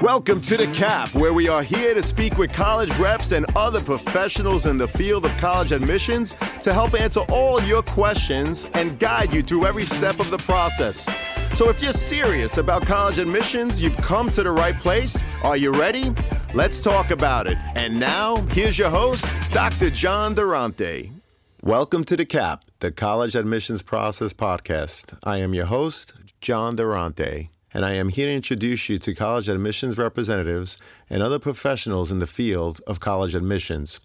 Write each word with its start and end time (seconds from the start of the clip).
Welcome 0.00 0.40
to 0.42 0.56
The 0.56 0.66
Cap, 0.66 1.14
where 1.14 1.32
we 1.32 1.48
are 1.48 1.62
here 1.62 1.94
to 1.94 2.02
speak 2.02 2.36
with 2.36 2.52
college 2.52 2.90
reps 2.98 3.30
and 3.30 3.46
other 3.56 3.80
professionals 3.80 4.66
in 4.66 4.76
the 4.76 4.88
field 4.88 5.24
of 5.24 5.30
college 5.36 5.70
admissions 5.70 6.34
to 6.62 6.74
help 6.74 7.00
answer 7.00 7.20
all 7.30 7.62
your 7.62 7.80
questions 7.80 8.66
and 8.74 8.98
guide 8.98 9.32
you 9.32 9.40
through 9.40 9.66
every 9.66 9.84
step 9.84 10.18
of 10.18 10.32
the 10.32 10.38
process. 10.38 11.06
So 11.56 11.68
if 11.68 11.80
you're 11.80 11.92
serious 11.92 12.58
about 12.58 12.84
college 12.84 13.18
admissions, 13.18 13.80
you've 13.80 13.96
come 13.96 14.30
to 14.30 14.42
the 14.42 14.50
right 14.50 14.78
place. 14.78 15.22
Are 15.44 15.56
you 15.56 15.70
ready? 15.70 16.12
Let's 16.54 16.82
talk 16.82 17.12
about 17.12 17.46
it. 17.46 17.56
And 17.76 17.98
now, 17.98 18.36
here's 18.50 18.76
your 18.76 18.90
host, 18.90 19.24
Dr. 19.52 19.90
John 19.90 20.34
Durante. 20.34 21.12
Welcome 21.62 22.04
to 22.06 22.16
The 22.16 22.26
Cap, 22.26 22.64
the 22.80 22.90
College 22.90 23.36
Admissions 23.36 23.80
Process 23.80 24.32
Podcast. 24.32 25.16
I 25.22 25.38
am 25.38 25.54
your 25.54 25.66
host, 25.66 26.14
John 26.40 26.74
Durante 26.74 27.50
and 27.74 27.84
I 27.84 27.94
am 27.94 28.08
here 28.08 28.28
to 28.28 28.32
introduce 28.32 28.88
you 28.88 28.98
to 29.00 29.14
college 29.14 29.48
admissions 29.48 29.98
representatives 29.98 30.78
and 31.10 31.22
other 31.22 31.40
professionals 31.40 32.12
in 32.12 32.20
the 32.20 32.26
field 32.26 32.80
of 32.86 33.00
college 33.00 33.34
admissions. 33.34 33.98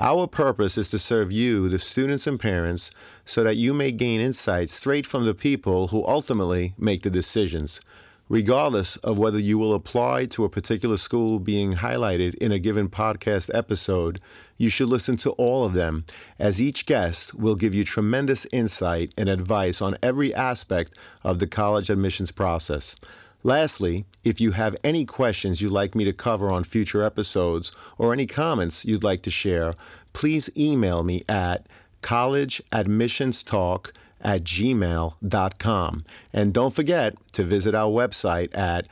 Our 0.00 0.26
purpose 0.26 0.78
is 0.78 0.88
to 0.90 0.98
serve 0.98 1.30
you, 1.30 1.68
the 1.68 1.78
students 1.78 2.26
and 2.26 2.40
parents, 2.40 2.90
so 3.26 3.44
that 3.44 3.56
you 3.56 3.74
may 3.74 3.92
gain 3.92 4.22
insights 4.22 4.72
straight 4.72 5.06
from 5.06 5.26
the 5.26 5.34
people 5.34 5.88
who 5.88 6.04
ultimately 6.06 6.74
make 6.78 7.02
the 7.02 7.10
decisions 7.10 7.80
regardless 8.32 8.96
of 8.96 9.18
whether 9.18 9.38
you 9.38 9.58
will 9.58 9.74
apply 9.74 10.24
to 10.24 10.42
a 10.42 10.48
particular 10.48 10.96
school 10.96 11.38
being 11.38 11.74
highlighted 11.74 12.34
in 12.36 12.50
a 12.50 12.58
given 12.58 12.88
podcast 12.88 13.50
episode, 13.52 14.18
you 14.62 14.70
should 14.70 14.88
listen 14.88 15.16
to 15.16 15.30
all 15.32 15.64
of 15.64 15.72
them, 15.72 16.04
as 16.38 16.60
each 16.60 16.86
guest 16.86 17.34
will 17.34 17.56
give 17.56 17.74
you 17.74 17.82
tremendous 17.82 18.46
insight 18.52 19.12
and 19.18 19.28
advice 19.28 19.82
on 19.82 19.98
every 20.00 20.32
aspect 20.32 20.96
of 21.24 21.40
the 21.40 21.48
college 21.48 21.90
admissions 21.90 22.30
process. 22.30 22.94
Lastly, 23.42 24.04
if 24.22 24.40
you 24.40 24.52
have 24.52 24.76
any 24.84 25.04
questions 25.04 25.60
you'd 25.60 25.72
like 25.72 25.96
me 25.96 26.04
to 26.04 26.12
cover 26.12 26.48
on 26.48 26.62
future 26.62 27.02
episodes 27.02 27.72
or 27.98 28.12
any 28.12 28.24
comments 28.24 28.84
you'd 28.84 29.02
like 29.02 29.22
to 29.22 29.32
share, 29.32 29.74
please 30.12 30.48
email 30.56 31.02
me 31.02 31.24
at 31.28 31.66
collegeadmissionstalk 32.02 33.90
at 34.20 34.44
gmail.com. 34.44 36.04
And 36.32 36.54
don't 36.54 36.72
forget 36.72 37.16
to 37.32 37.42
visit 37.42 37.74
our 37.74 37.90
website 37.90 38.56
at 38.56 38.86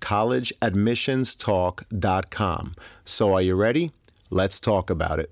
www.collegeadmissionstalk.com. 0.00 2.74
So, 3.04 3.34
are 3.34 3.42
you 3.42 3.54
ready? 3.54 3.92
Let's 4.30 4.58
talk 4.60 4.90
about 4.90 5.18
it. 5.18 5.30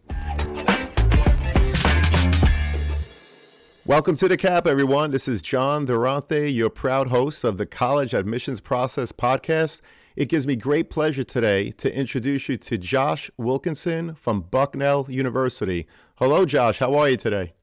Welcome 3.86 4.16
to 4.16 4.28
the 4.28 4.36
cap, 4.36 4.66
everyone. 4.66 5.12
This 5.12 5.28
is 5.28 5.40
John 5.40 5.86
Durante, 5.86 6.52
your 6.52 6.68
proud 6.68 7.08
host 7.08 7.42
of 7.42 7.56
the 7.56 7.64
College 7.64 8.12
Admissions 8.12 8.60
Process 8.60 9.12
podcast. 9.12 9.80
It 10.14 10.28
gives 10.28 10.46
me 10.46 10.56
great 10.56 10.90
pleasure 10.90 11.24
today 11.24 11.70
to 11.72 11.90
introduce 11.94 12.50
you 12.50 12.58
to 12.58 12.76
Josh 12.76 13.30
Wilkinson 13.38 14.14
from 14.14 14.42
Bucknell 14.42 15.06
University. 15.08 15.86
Hello, 16.16 16.44
Josh. 16.44 16.80
How 16.80 16.94
are 16.96 17.08
you 17.08 17.16
today? 17.16 17.54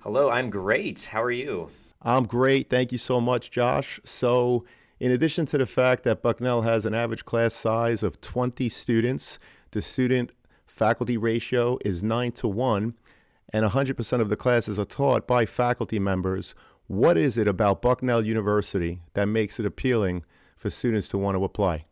Hello, 0.00 0.30
I'm 0.30 0.50
great. 0.50 1.06
How 1.06 1.20
are 1.22 1.32
you? 1.32 1.70
I'm 2.02 2.26
great. 2.26 2.68
Thank 2.70 2.92
you 2.92 2.98
so 2.98 3.20
much, 3.20 3.50
Josh. 3.50 3.98
So, 4.04 4.64
in 4.98 5.12
addition 5.12 5.46
to 5.46 5.58
the 5.58 5.66
fact 5.66 6.04
that 6.04 6.22
Bucknell 6.22 6.62
has 6.62 6.86
an 6.86 6.94
average 6.94 7.24
class 7.24 7.54
size 7.54 8.02
of 8.02 8.20
20 8.20 8.68
students, 8.68 9.38
the 9.72 9.82
student 9.82 10.32
faculty 10.66 11.16
ratio 11.16 11.78
is 11.84 12.02
9 12.02 12.32
to 12.32 12.48
1, 12.48 12.94
and 13.52 13.64
100% 13.64 14.20
of 14.20 14.28
the 14.28 14.36
classes 14.36 14.78
are 14.78 14.84
taught 14.84 15.26
by 15.26 15.44
faculty 15.44 15.98
members. 15.98 16.54
What 16.86 17.18
is 17.18 17.36
it 17.36 17.46
about 17.46 17.82
Bucknell 17.82 18.24
University 18.24 19.00
that 19.14 19.26
makes 19.26 19.60
it 19.60 19.66
appealing 19.66 20.24
for 20.56 20.70
students 20.70 21.08
to 21.08 21.18
want 21.18 21.36
to 21.36 21.44
apply? 21.44 21.84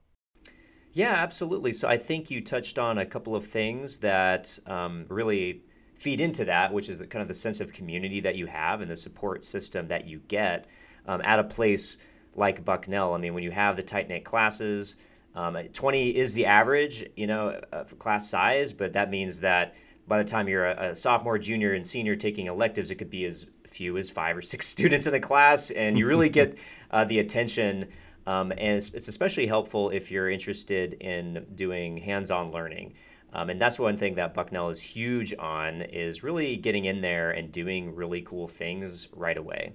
Yeah, 0.92 1.12
absolutely. 1.12 1.72
So, 1.72 1.88
I 1.88 1.98
think 1.98 2.30
you 2.30 2.40
touched 2.40 2.78
on 2.78 2.98
a 2.98 3.04
couple 3.04 3.34
of 3.34 3.44
things 3.44 3.98
that 3.98 4.58
um, 4.66 5.06
really 5.08 5.62
feed 5.96 6.20
into 6.20 6.44
that, 6.44 6.72
which 6.72 6.88
is 6.88 7.00
the, 7.00 7.06
kind 7.06 7.20
of 7.20 7.28
the 7.28 7.34
sense 7.34 7.60
of 7.60 7.72
community 7.72 8.20
that 8.20 8.36
you 8.36 8.46
have 8.46 8.80
and 8.80 8.90
the 8.90 8.96
support 8.96 9.44
system 9.44 9.88
that 9.88 10.06
you 10.06 10.20
get 10.28 10.66
um, 11.06 11.20
at 11.24 11.38
a 11.38 11.44
place 11.44 11.98
like 12.36 12.64
Bucknell. 12.64 13.14
I 13.14 13.18
mean, 13.18 13.34
when 13.34 13.42
you 13.42 13.50
have 13.50 13.76
the 13.76 13.82
tight 13.82 14.08
knit 14.08 14.24
classes, 14.24 14.96
um, 15.34 15.56
20 15.72 16.16
is 16.16 16.34
the 16.34 16.46
average, 16.46 17.06
you 17.16 17.26
know, 17.26 17.60
uh, 17.72 17.84
for 17.84 17.96
class 17.96 18.28
size, 18.28 18.72
but 18.72 18.92
that 18.92 19.10
means 19.10 19.40
that 19.40 19.74
by 20.06 20.22
the 20.22 20.28
time 20.28 20.48
you're 20.48 20.66
a, 20.66 20.90
a, 20.90 20.94
sophomore, 20.94 21.38
junior, 21.38 21.72
and 21.72 21.86
senior 21.86 22.14
taking 22.14 22.46
electives, 22.46 22.90
it 22.90 22.96
could 22.96 23.10
be 23.10 23.24
as 23.24 23.46
few 23.66 23.96
as 23.96 24.10
five 24.10 24.36
or 24.36 24.42
six 24.42 24.66
students 24.74 25.06
in 25.06 25.14
a 25.14 25.20
class, 25.20 25.70
and 25.70 25.98
you 25.98 26.06
really 26.06 26.28
get 26.28 26.56
uh, 26.90 27.04
the 27.04 27.18
attention. 27.18 27.88
Um, 28.26 28.52
and 28.52 28.76
it's, 28.76 28.94
it's 28.94 29.08
especially 29.08 29.46
helpful 29.46 29.90
if 29.90 30.10
you're 30.10 30.30
interested 30.30 30.94
in 30.94 31.46
doing 31.54 31.98
hands-on 31.98 32.52
learning. 32.52 32.94
Um, 33.34 33.50
and 33.50 33.60
that's 33.60 33.78
one 33.78 33.96
thing 33.96 34.14
that 34.14 34.32
Bucknell 34.32 34.68
is 34.68 34.80
huge 34.80 35.34
on 35.38 35.82
is 35.82 36.22
really 36.22 36.56
getting 36.56 36.84
in 36.84 37.00
there 37.00 37.32
and 37.32 37.50
doing 37.50 37.94
really 37.94 38.22
cool 38.22 38.46
things 38.46 39.08
right 39.12 39.36
away. 39.36 39.74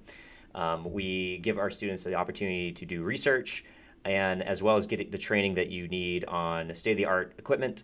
Um, 0.54 0.92
we 0.92 1.38
give 1.38 1.58
our 1.58 1.70
students 1.70 2.04
the 2.04 2.14
opportunity 2.14 2.72
to 2.72 2.86
do 2.86 3.02
research 3.02 3.64
and 4.04 4.42
as 4.42 4.62
well 4.62 4.76
as 4.76 4.86
get 4.86 5.12
the 5.12 5.18
training 5.18 5.54
that 5.54 5.68
you 5.68 5.88
need 5.88 6.24
on 6.24 6.74
state-of-the-art 6.74 7.34
equipment. 7.38 7.82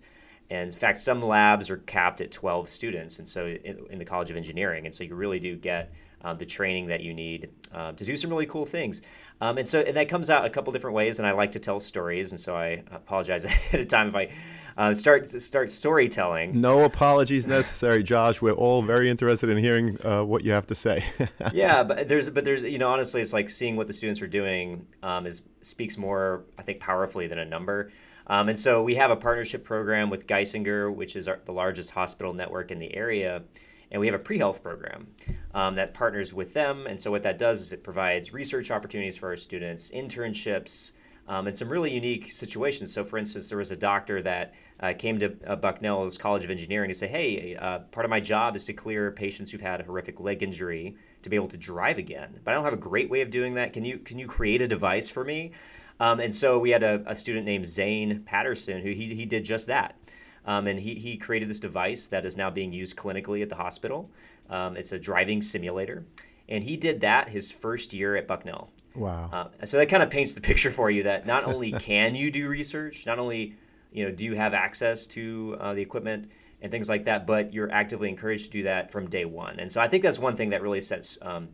And 0.48 0.70
in 0.70 0.76
fact, 0.76 1.00
some 1.00 1.22
labs 1.22 1.70
are 1.70 1.78
capped 1.78 2.20
at 2.20 2.30
12 2.30 2.68
students, 2.68 3.18
and 3.18 3.26
so 3.26 3.46
in, 3.46 3.86
in 3.90 3.98
the 3.98 4.04
College 4.04 4.30
of 4.30 4.36
Engineering, 4.36 4.86
and 4.86 4.94
so 4.94 5.02
you 5.02 5.14
really 5.14 5.40
do 5.40 5.56
get 5.56 5.92
um, 6.22 6.38
the 6.38 6.46
training 6.46 6.86
that 6.86 7.02
you 7.02 7.12
need 7.12 7.50
um, 7.72 7.96
to 7.96 8.04
do 8.04 8.16
some 8.16 8.30
really 8.30 8.46
cool 8.46 8.64
things. 8.64 9.02
Um, 9.40 9.58
and 9.58 9.66
so 9.66 9.80
and 9.80 9.96
that 9.96 10.08
comes 10.08 10.30
out 10.30 10.46
a 10.46 10.50
couple 10.50 10.72
different 10.72 10.94
ways, 10.94 11.18
and 11.18 11.26
I 11.26 11.32
like 11.32 11.52
to 11.52 11.58
tell 11.58 11.80
stories, 11.80 12.30
and 12.30 12.40
so 12.40 12.56
I 12.56 12.82
apologize 12.92 13.44
ahead 13.44 13.80
of 13.80 13.88
time 13.88 14.08
if 14.08 14.14
I 14.14 14.32
uh, 14.76 14.92
start 14.94 15.28
start 15.28 15.70
storytelling. 15.70 16.60
No 16.60 16.84
apologies 16.84 17.46
necessary, 17.46 18.02
Josh. 18.02 18.42
We're 18.42 18.52
all 18.52 18.82
very 18.82 19.08
interested 19.08 19.48
in 19.48 19.56
hearing 19.58 19.98
uh, 20.04 20.22
what 20.22 20.44
you 20.44 20.52
have 20.52 20.66
to 20.66 20.74
say. 20.74 21.04
yeah, 21.52 21.82
but 21.82 22.08
there's 22.08 22.28
but 22.30 22.44
there's 22.44 22.62
you 22.62 22.78
know 22.78 22.90
honestly, 22.90 23.22
it's 23.22 23.32
like 23.32 23.48
seeing 23.48 23.76
what 23.76 23.86
the 23.86 23.92
students 23.92 24.20
are 24.20 24.26
doing 24.26 24.86
um, 25.02 25.26
is 25.26 25.42
speaks 25.62 25.96
more 25.96 26.44
I 26.58 26.62
think 26.62 26.80
powerfully 26.80 27.26
than 27.26 27.38
a 27.38 27.44
number. 27.44 27.90
Um, 28.26 28.48
and 28.48 28.58
so 28.58 28.82
we 28.82 28.96
have 28.96 29.10
a 29.10 29.16
partnership 29.16 29.64
program 29.64 30.10
with 30.10 30.26
Geisinger, 30.26 30.92
which 30.92 31.14
is 31.14 31.28
our, 31.28 31.40
the 31.44 31.52
largest 31.52 31.92
hospital 31.92 32.32
network 32.34 32.70
in 32.70 32.78
the 32.78 32.94
area. 32.94 33.44
And 33.90 34.00
we 34.00 34.08
have 34.08 34.16
a 34.16 34.22
pre 34.22 34.38
health 34.38 34.62
program 34.62 35.06
um, 35.54 35.76
that 35.76 35.94
partners 35.94 36.34
with 36.34 36.52
them. 36.54 36.86
And 36.88 37.00
so, 37.00 37.10
what 37.10 37.22
that 37.22 37.38
does 37.38 37.60
is 37.60 37.72
it 37.72 37.84
provides 37.84 38.32
research 38.32 38.70
opportunities 38.70 39.16
for 39.16 39.28
our 39.28 39.36
students, 39.36 39.90
internships, 39.92 40.92
um, 41.28 41.46
and 41.46 41.56
some 41.56 41.68
really 41.68 41.92
unique 41.92 42.30
situations. 42.30 42.92
So, 42.92 43.04
for 43.04 43.18
instance, 43.18 43.48
there 43.48 43.58
was 43.58 43.70
a 43.70 43.76
doctor 43.76 44.22
that 44.22 44.54
uh, 44.80 44.92
came 44.96 45.18
to 45.20 45.36
uh, 45.46 45.56
Bucknell's 45.56 46.18
College 46.18 46.44
of 46.44 46.50
Engineering 46.50 46.88
to 46.88 46.94
say, 46.94 47.08
hey, 47.08 47.56
uh, 47.56 47.80
part 47.90 48.04
of 48.04 48.10
my 48.10 48.20
job 48.20 48.56
is 48.56 48.64
to 48.66 48.72
clear 48.72 49.10
patients 49.10 49.50
who've 49.50 49.60
had 49.60 49.80
a 49.80 49.84
horrific 49.84 50.20
leg 50.20 50.42
injury 50.42 50.96
to 51.22 51.30
be 51.30 51.36
able 51.36 51.48
to 51.48 51.56
drive 51.56 51.98
again. 51.98 52.38
But 52.44 52.52
I 52.52 52.54
don't 52.54 52.64
have 52.64 52.72
a 52.72 52.78
great 52.78 53.10
way 53.10 53.22
of 53.22 53.30
doing 53.30 53.54
that. 53.54 53.72
Can 53.72 53.84
you 53.84 53.98
can 53.98 54.18
you 54.18 54.26
create 54.26 54.62
a 54.62 54.68
device 54.68 55.08
for 55.08 55.24
me? 55.24 55.52
Um, 55.98 56.20
and 56.20 56.34
so 56.34 56.58
we 56.58 56.70
had 56.70 56.82
a, 56.82 57.02
a, 57.06 57.14
student 57.14 57.46
named 57.46 57.66
Zane 57.66 58.22
Patterson 58.26 58.82
who 58.82 58.90
he, 58.90 59.14
he 59.14 59.24
did 59.24 59.44
just 59.44 59.66
that. 59.68 59.96
Um, 60.44 60.66
and 60.66 60.78
he, 60.78 60.94
he 60.94 61.16
created 61.16 61.48
this 61.48 61.58
device 61.58 62.06
that 62.08 62.26
is 62.26 62.36
now 62.36 62.50
being 62.50 62.72
used 62.72 62.96
clinically 62.96 63.42
at 63.42 63.48
the 63.48 63.54
hospital. 63.56 64.10
Um, 64.50 64.76
it's 64.76 64.92
a 64.92 64.98
driving 64.98 65.40
simulator. 65.40 66.04
And 66.48 66.62
he 66.62 66.76
did 66.76 67.00
that 67.00 67.30
his 67.30 67.50
first 67.50 67.92
year 67.92 68.14
at 68.14 68.28
Bucknell. 68.28 68.70
Wow. 68.96 69.30
Uh, 69.32 69.66
so 69.66 69.76
that 69.78 69.88
kind 69.88 70.02
of 70.02 70.10
paints 70.10 70.32
the 70.32 70.40
picture 70.50 70.70
for 70.70 70.90
you 70.90 71.04
that 71.04 71.26
not 71.26 71.44
only 71.44 71.72
can 71.72 72.14
you 72.14 72.30
do 72.30 72.48
research, 72.48 73.06
not 73.06 73.18
only 73.18 73.54
you 73.92 74.04
know, 74.04 74.10
do 74.10 74.24
you 74.24 74.34
have 74.34 74.52
access 74.52 75.06
to 75.06 75.56
uh, 75.58 75.74
the 75.74 75.80
equipment 75.80 76.30
and 76.60 76.70
things 76.70 76.88
like 76.88 77.04
that? 77.04 77.26
But 77.26 77.52
you're 77.52 77.70
actively 77.70 78.08
encouraged 78.08 78.46
to 78.46 78.50
do 78.50 78.62
that 78.64 78.90
from 78.90 79.08
day 79.08 79.24
one. 79.24 79.58
And 79.58 79.70
so 79.70 79.80
I 79.80 79.88
think 79.88 80.02
that's 80.02 80.18
one 80.18 80.36
thing 80.36 80.50
that 80.50 80.62
really 80.62 80.80
sets 80.80 81.16
um, 81.22 81.48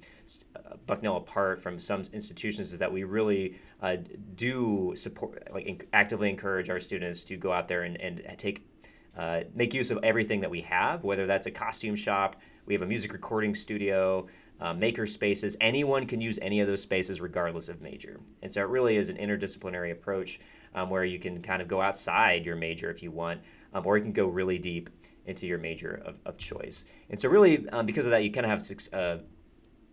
uh, 0.57 0.77
Bucknell 0.87 1.17
apart 1.17 1.61
from 1.61 1.79
some 1.79 2.03
institutions 2.13 2.73
is 2.73 2.79
that 2.79 2.93
we 2.93 3.05
really 3.05 3.59
uh, 3.81 3.97
do 4.35 4.95
support, 4.97 5.49
like 5.53 5.89
actively 5.93 6.31
encourage 6.31 6.71
our 6.71 6.81
students 6.81 7.25
to 7.25 7.37
go 7.37 7.53
out 7.53 7.69
there 7.69 7.83
and, 7.83 8.01
and 8.01 8.23
take, 8.39 8.67
uh, 9.17 9.41
make 9.55 9.75
use 9.75 9.91
of 9.91 9.99
everything 10.03 10.41
that 10.41 10.51
we 10.51 10.63
have, 10.63 11.05
whether 11.05 11.27
that's 11.27 11.47
a 11.47 11.51
costume 11.51 11.97
shop, 11.97 12.37
we 12.67 12.75
have 12.75 12.83
a 12.83 12.87
music 12.87 13.13
recording 13.13 13.55
studio, 13.55 14.27
uh, 14.63 14.73
maker 14.73 15.07
spaces. 15.07 15.57
Anyone 15.61 16.07
can 16.07 16.21
use 16.21 16.39
any 16.41 16.61
of 16.61 16.69
those 16.69 16.81
spaces 16.81 17.21
regardless 17.21 17.69
of 17.69 17.83
major. 17.83 18.21
And 18.43 18.51
so 18.51 18.61
it 18.61 18.69
really 18.69 18.97
is 18.97 19.09
an 19.09 19.17
interdisciplinary 19.17 19.91
approach 19.91 20.41
um, 20.75 20.89
where 20.89 21.05
you 21.05 21.19
can 21.19 21.43
kind 21.43 21.61
of 21.61 21.67
go 21.67 21.83
outside 21.83 22.47
your 22.47 22.55
major 22.55 22.89
if 22.89 23.03
you 23.03 23.11
want, 23.11 23.41
um, 23.75 23.85
or 23.85 23.97
you 23.97 24.05
can 24.05 24.13
go 24.13 24.27
really 24.27 24.59
deep 24.59 24.89
into 25.27 25.49
your 25.49 25.59
major 25.59 26.01
of, 26.07 26.21
of 26.25 26.39
choice. 26.39 26.85
And 27.11 27.19
so, 27.19 27.29
really, 27.29 27.69
um, 27.71 27.87
because 27.87 28.07
of 28.07 28.13
that, 28.13 28.23
you 28.23 28.31
kind 28.31 28.47
of 28.47 28.51
have 28.51 28.93
uh, 28.93 29.19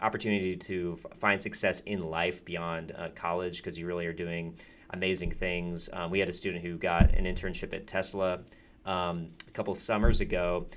opportunity 0.02 0.56
to 0.56 0.98
f- 1.04 1.18
find 1.20 1.42
success 1.42 1.82
in 1.82 2.04
life 2.04 2.46
beyond 2.46 2.94
uh, 2.96 3.10
college 3.16 3.58
because 3.58 3.78
you 3.78 3.88
really 3.88 4.06
are 4.06 4.14
doing 4.14 4.56
amazing 4.92 5.32
things. 5.32 5.90
Um, 5.94 6.12
we 6.12 6.20
had 6.20 6.30
a 6.30 6.34
student 6.34 6.64
who 6.64 6.78
got 6.78 7.14
an 7.16 7.26
internship 7.26 7.74
at 7.74 7.88
Tesla 7.88 8.42
um, 8.86 9.30
a 9.48 9.52
couple 9.52 9.74
summers 9.74 10.22
ago, 10.22 10.68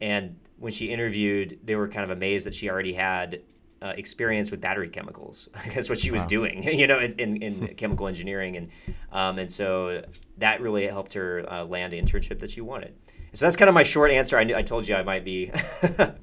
and 0.00 0.36
when 0.58 0.72
she 0.72 0.86
interviewed, 0.86 1.58
they 1.64 1.76
were 1.76 1.88
kind 1.88 2.04
of 2.04 2.16
amazed 2.16 2.46
that 2.46 2.54
she 2.54 2.68
already 2.68 2.92
had 2.92 3.42
uh, 3.80 3.92
experience 3.96 4.50
with 4.50 4.60
battery 4.60 4.88
chemicals. 4.88 5.48
That's 5.74 5.88
what 5.88 5.98
she 5.98 6.10
was 6.10 6.22
wow. 6.22 6.28
doing, 6.28 6.62
you 6.78 6.86
know, 6.86 6.98
in, 6.98 7.12
in, 7.12 7.42
in 7.42 7.74
chemical 7.76 8.08
engineering, 8.08 8.56
and 8.56 8.68
um, 9.12 9.38
and 9.38 9.50
so 9.50 10.02
that 10.38 10.60
really 10.60 10.86
helped 10.86 11.14
her 11.14 11.44
uh, 11.50 11.64
land 11.64 11.92
the 11.92 12.00
internship 12.00 12.40
that 12.40 12.50
she 12.50 12.60
wanted. 12.60 12.94
So 13.34 13.44
that's 13.44 13.56
kind 13.56 13.68
of 13.68 13.74
my 13.74 13.82
short 13.82 14.10
answer. 14.10 14.38
I, 14.38 14.44
knew, 14.44 14.56
I 14.56 14.62
told 14.62 14.88
you 14.88 14.94
I 14.94 15.02
might 15.02 15.22
be 15.22 15.48
a 15.98 16.14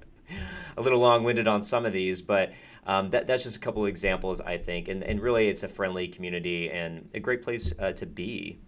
little 0.81 0.99
long-winded 0.99 1.47
on 1.47 1.61
some 1.61 1.85
of 1.85 1.93
these, 1.93 2.19
but 2.19 2.51
um, 2.87 3.11
that, 3.11 3.27
that's 3.27 3.43
just 3.43 3.57
a 3.57 3.59
couple 3.59 3.83
of 3.83 3.89
examples, 3.89 4.41
I 4.41 4.57
think, 4.57 4.87
and 4.87 5.03
and 5.03 5.21
really 5.21 5.47
it's 5.47 5.63
a 5.63 5.67
friendly 5.67 6.07
community 6.07 6.69
and 6.69 7.09
a 7.13 7.19
great 7.19 7.43
place 7.43 7.73
uh, 7.79 7.91
to 7.93 8.05
be. 8.05 8.59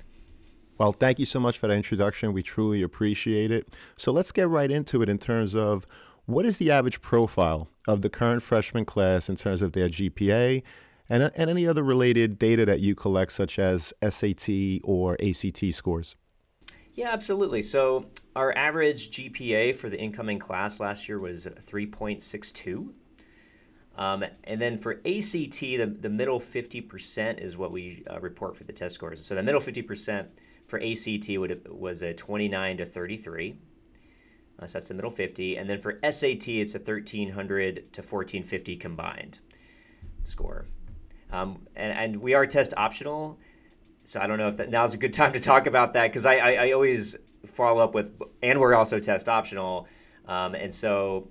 Well, 0.78 0.92
thank 0.92 1.18
you 1.18 1.26
so 1.26 1.40
much 1.40 1.58
for 1.58 1.68
that 1.68 1.74
introduction. 1.74 2.34
We 2.34 2.44
truly 2.44 2.82
appreciate 2.82 3.52
it. 3.52 3.76
So 3.96 4.12
let's 4.12 4.32
get 4.32 4.48
right 4.48 4.70
into 4.70 5.02
it 5.02 5.10
in 5.10 5.18
terms 5.18 5.56
of 5.56 5.88
what 6.26 6.46
is 6.46 6.58
the 6.58 6.70
average 6.70 7.02
profile 7.02 7.70
of 7.88 8.02
the 8.02 8.10
current 8.10 8.44
freshman 8.44 8.86
class 8.86 9.30
in 9.30 9.38
terms 9.38 9.62
of 9.62 9.72
their 9.72 9.90
GPA 9.90 10.62
and, 11.10 11.32
and 11.36 11.50
any 11.50 11.66
other 11.66 11.84
related 11.84 12.38
data 12.38 12.66
that 12.66 12.80
you 12.80 12.96
collect, 12.96 13.32
such 13.32 13.58
as 13.58 13.94
SAT 14.08 14.82
or 14.84 15.18
ACT 15.24 15.74
scores? 15.74 16.16
Yeah, 16.94 17.12
absolutely. 17.12 17.62
So 17.62 18.08
our 18.36 18.56
average 18.58 19.12
GPA 19.12 19.76
for 19.76 19.90
the 19.90 20.00
incoming 20.00 20.40
class 20.40 20.80
last 20.80 21.08
year 21.08 21.20
was 21.20 21.46
3.62. 21.46 22.90
Um, 23.98 24.26
and 24.44 24.62
then 24.62 24.78
for 24.78 24.94
ACT, 25.06 25.60
the, 25.60 25.96
the 26.00 26.10
middle 26.10 26.40
50% 26.40 27.40
is 27.40 27.58
what 27.58 27.72
we 27.72 28.04
uh, 28.10 28.20
report 28.20 28.56
for 28.56 28.64
the 28.64 28.74
test 28.74 28.96
scores. 28.96 29.26
So 29.26 29.34
the 29.34 29.42
middle 29.42 29.62
50% 29.62 30.28
for 30.68 30.82
ACT 30.82 31.30
would, 31.30 31.68
was 31.70 32.02
a 32.02 32.14
29 32.14 32.78
to 32.78 32.86
33. 32.86 33.56
Uh, 34.60 34.66
so 34.66 34.74
that's 34.74 34.88
the 34.88 34.94
middle 34.94 35.12
50. 35.12 35.58
And 35.58 35.70
then 35.70 35.80
for 35.80 36.00
SAT, 36.04 36.48
it's 36.50 36.76
a 36.76 36.80
1300 36.80 37.94
to 37.94 38.02
1450 38.02 38.76
combined 38.78 39.40
score. 40.24 40.66
Um, 41.32 41.68
and, 41.76 41.98
and 41.98 42.22
we 42.22 42.34
are 42.34 42.46
test 42.46 42.74
optional. 42.76 43.40
So 44.04 44.20
I 44.20 44.28
don't 44.28 44.38
know 44.38 44.48
if 44.48 44.58
that 44.58 44.70
now's 44.70 44.94
a 44.94 44.98
good 44.98 45.14
time 45.14 45.34
to 45.34 45.40
talk 45.40 45.68
about 45.68 45.94
that 45.94 46.08
because 46.08 46.26
I, 46.26 46.36
I, 46.36 46.52
I, 46.68 46.72
always 46.72 47.18
follow 47.46 47.82
up 47.82 47.94
with, 47.94 48.22
and 48.42 48.60
we're 48.60 48.74
also 48.74 49.00
test 49.00 49.28
optional. 49.28 49.88
Um, 50.26 50.56
and 50.56 50.74
so 50.74 51.30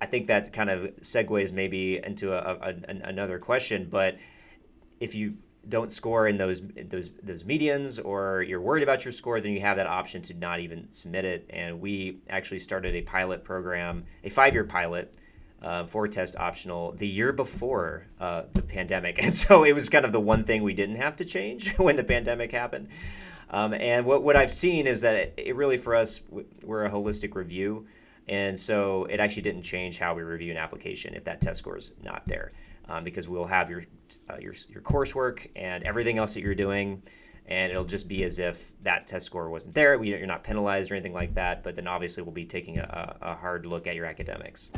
I 0.00 0.06
think 0.06 0.28
that 0.28 0.52
kind 0.52 0.70
of 0.70 0.82
segues 1.00 1.52
maybe 1.52 2.00
into 2.02 2.32
a, 2.32 2.38
a, 2.38 2.74
another 2.88 3.38
question. 3.38 3.88
But 3.90 4.16
if 5.00 5.14
you 5.14 5.34
don't 5.68 5.90
score 5.90 6.28
in 6.28 6.36
those 6.36 6.62
those 6.88 7.10
those 7.22 7.44
medians 7.44 8.02
or 8.04 8.42
you're 8.42 8.60
worried 8.60 8.82
about 8.82 9.04
your 9.04 9.12
score, 9.12 9.40
then 9.40 9.52
you 9.52 9.60
have 9.60 9.76
that 9.76 9.86
option 9.86 10.22
to 10.22 10.34
not 10.34 10.60
even 10.60 10.90
submit 10.90 11.24
it. 11.24 11.46
And 11.50 11.80
we 11.80 12.18
actually 12.28 12.60
started 12.60 12.94
a 12.94 13.02
pilot 13.02 13.44
program, 13.44 14.04
a 14.24 14.30
five-year 14.30 14.64
pilot 14.64 15.14
uh, 15.62 15.84
for 15.84 16.06
test 16.06 16.36
optional 16.36 16.92
the 16.92 17.08
year 17.08 17.32
before 17.32 18.06
uh, 18.20 18.42
the 18.52 18.62
pandemic, 18.62 19.18
and 19.22 19.34
so 19.34 19.64
it 19.64 19.72
was 19.72 19.88
kind 19.88 20.04
of 20.04 20.12
the 20.12 20.20
one 20.20 20.44
thing 20.44 20.62
we 20.62 20.74
didn't 20.74 20.96
have 20.96 21.16
to 21.16 21.24
change 21.24 21.72
when 21.78 21.96
the 21.96 22.04
pandemic 22.04 22.52
happened. 22.52 22.88
Um, 23.50 23.74
and 23.74 24.04
what 24.04 24.22
what 24.22 24.36
I've 24.36 24.50
seen 24.50 24.86
is 24.86 25.00
that 25.02 25.34
it 25.36 25.54
really 25.56 25.76
for 25.78 25.94
us 25.94 26.20
we're 26.64 26.84
a 26.84 26.90
holistic 26.90 27.34
review, 27.34 27.86
and 28.28 28.58
so 28.58 29.04
it 29.06 29.20
actually 29.20 29.42
didn't 29.42 29.62
change 29.62 29.98
how 29.98 30.14
we 30.14 30.22
review 30.22 30.52
an 30.52 30.58
application 30.58 31.14
if 31.14 31.24
that 31.24 31.40
test 31.40 31.60
score 31.60 31.76
is 31.76 31.92
not 32.02 32.22
there 32.26 32.52
um, 32.88 33.04
because 33.04 33.28
we'll 33.28 33.46
have 33.46 33.70
your, 33.70 33.84
uh, 34.30 34.36
your 34.38 34.54
your 34.68 34.82
coursework 34.82 35.48
and 35.56 35.84
everything 35.84 36.18
else 36.18 36.34
that 36.34 36.40
you're 36.40 36.54
doing, 36.54 37.02
and 37.46 37.70
it'll 37.70 37.84
just 37.84 38.08
be 38.08 38.24
as 38.24 38.38
if 38.38 38.72
that 38.82 39.06
test 39.06 39.26
score 39.26 39.50
wasn't 39.50 39.74
there. 39.74 39.98
We, 39.98 40.10
you're 40.10 40.26
not 40.26 40.44
penalized 40.44 40.90
or 40.90 40.94
anything 40.94 41.12
like 41.12 41.34
that. 41.34 41.62
But 41.62 41.76
then 41.76 41.86
obviously 41.86 42.22
we'll 42.22 42.32
be 42.32 42.44
taking 42.44 42.78
a, 42.78 43.16
a 43.20 43.34
hard 43.34 43.66
look 43.66 43.86
at 43.86 43.94
your 43.94 44.06
academics. 44.06 44.70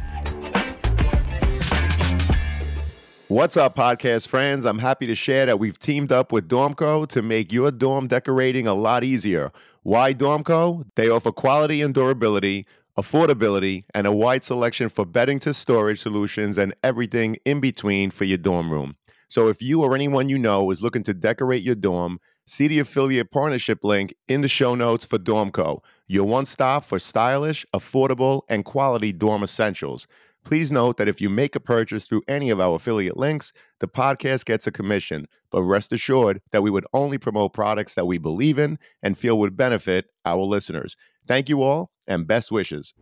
What's 3.29 3.59
up, 3.59 3.77
podcast 3.77 4.29
friends? 4.29 4.65
I'm 4.65 4.79
happy 4.79 5.07
to 5.07 5.15
share 5.15 5.45
that 5.45 5.59
we've 5.59 5.79
teamed 5.79 6.11
up 6.11 6.33
with 6.33 6.49
Dormco 6.49 7.07
to 7.09 7.21
make 7.21 7.53
your 7.53 7.71
dorm 7.71 8.07
decorating 8.07 8.67
a 8.67 8.73
lot 8.73 9.05
easier. 9.05 9.53
Why 9.83 10.15
Dormco? 10.15 10.87
They 10.95 11.11
offer 11.11 11.31
quality 11.31 11.83
and 11.83 11.93
durability 11.95 12.67
affordability, 12.99 13.85
and 13.95 14.07
a 14.09 14.13
wide 14.13 14.43
selection 14.43 14.89
for 14.89 15.07
bedding 15.07 15.39
to 15.39 15.55
storage 15.55 16.01
solutions 16.01 16.59
and 16.59 16.75
everything 16.83 17.37
in 17.45 17.61
between 17.61 18.11
for 18.11 18.25
your 18.25 18.39
dorm 18.39 18.71
room. 18.71 18.97
So 19.29 19.49
if 19.49 19.63
you 19.63 19.83
or 19.83 19.95
anyone 19.95 20.29
you 20.29 20.39
know 20.39 20.71
is 20.71 20.83
looking 20.83 21.05
to 21.05 21.15
decorate 21.15 21.63
your 21.63 21.77
dorm, 21.77 22.19
see 22.47 22.67
the 22.67 22.81
affiliate 22.81 23.31
partnership 23.31 23.85
link 23.85 24.15
in 24.27 24.41
the 24.41 24.49
show 24.49 24.75
notes 24.75 25.05
for 25.05 25.19
Dormco, 25.19 25.81
your 26.09 26.25
one 26.25 26.47
stop 26.47 26.85
for 26.85 26.99
stylish, 26.99 27.65
affordable, 27.73 28.43
and 28.49 28.65
quality 28.65 29.13
dorm 29.13 29.45
essentials. 29.45 30.09
Please 30.45 30.73
note 30.73 30.97
that 30.97 31.09
if 31.09 31.21
you 31.21 31.29
make 31.29 31.55
a 31.55 31.61
purchase 31.61 32.07
through 32.07 32.23
any 32.27 32.49
of 32.49 32.59
our 32.59 32.77
affiliate 32.77 33.19
links, 33.19 33.53
the 33.81 33.87
podcast 33.87 34.47
gets 34.47 34.67
a 34.67 34.73
commission. 34.73 35.29
But 35.51 35.63
rest 35.63 35.93
assured 35.93 36.41
that 36.53 36.63
we 36.63 36.71
would 36.71 36.87
only 36.95 37.19
promote 37.19 37.53
products 37.53 37.95
that 37.95 38.07
we 38.07 38.17
believe 38.17 38.59
in 38.59 38.79
and 39.03 39.19
feel 39.19 39.39
would 39.39 39.57
benefit 39.57 40.07
our 40.25 40.43
listeners. 40.43 40.97
Thank 41.29 41.51
you 41.51 41.63
all 41.63 41.91
and 42.07 42.27
best 42.27 42.51
wishes. 42.51 42.95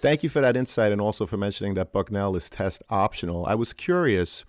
Thank 0.00 0.22
you 0.22 0.28
for 0.28 0.40
that 0.40 0.56
insight 0.56 0.92
and 0.92 1.00
also 1.00 1.26
for 1.26 1.36
mentioning 1.36 1.74
that 1.74 1.92
Bucknell 1.92 2.34
is 2.36 2.48
test 2.48 2.82
optional. 2.88 3.44
I 3.44 3.54
was 3.54 3.74
curious 3.74 4.44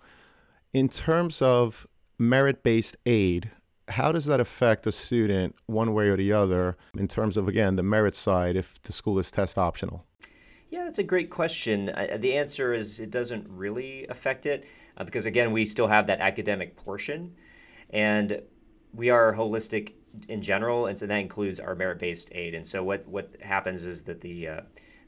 in 0.72 0.88
terms 0.88 1.42
of 1.42 1.86
merit 2.18 2.62
based 2.62 2.96
aid, 3.04 3.50
how 3.88 4.12
does 4.12 4.24
that 4.26 4.40
affect 4.40 4.86
a 4.86 4.92
student 4.92 5.56
one 5.66 5.92
way 5.92 6.08
or 6.08 6.16
the 6.16 6.32
other 6.32 6.76
in 6.96 7.08
terms 7.08 7.36
of, 7.36 7.48
again, 7.48 7.76
the 7.76 7.82
merit 7.82 8.16
side 8.16 8.56
if 8.56 8.80
the 8.82 8.92
school 8.92 9.18
is 9.18 9.30
test 9.30 9.58
optional? 9.58 10.06
Yeah, 10.70 10.84
that's 10.84 11.00
a 11.00 11.04
great 11.04 11.30
question. 11.30 11.90
Uh, 11.90 12.16
the 12.18 12.36
answer 12.36 12.72
is 12.72 13.00
it 13.00 13.10
doesn't 13.10 13.46
really 13.48 14.06
affect 14.06 14.46
it 14.46 14.64
uh, 14.96 15.04
because, 15.04 15.26
again, 15.26 15.50
we 15.50 15.66
still 15.66 15.88
have 15.88 16.06
that 16.06 16.20
academic 16.20 16.76
portion. 16.76 17.34
And 17.90 18.42
we 18.94 19.10
are 19.10 19.34
holistic 19.34 19.94
in 20.28 20.42
general, 20.42 20.86
and 20.86 20.96
so 20.96 21.06
that 21.06 21.16
includes 21.16 21.60
our 21.60 21.74
merit-based 21.74 22.30
aid. 22.32 22.54
And 22.54 22.64
so 22.64 22.82
what 22.82 23.06
what 23.06 23.30
happens 23.40 23.84
is 23.84 24.02
that 24.02 24.20
the 24.20 24.48
uh, 24.48 24.60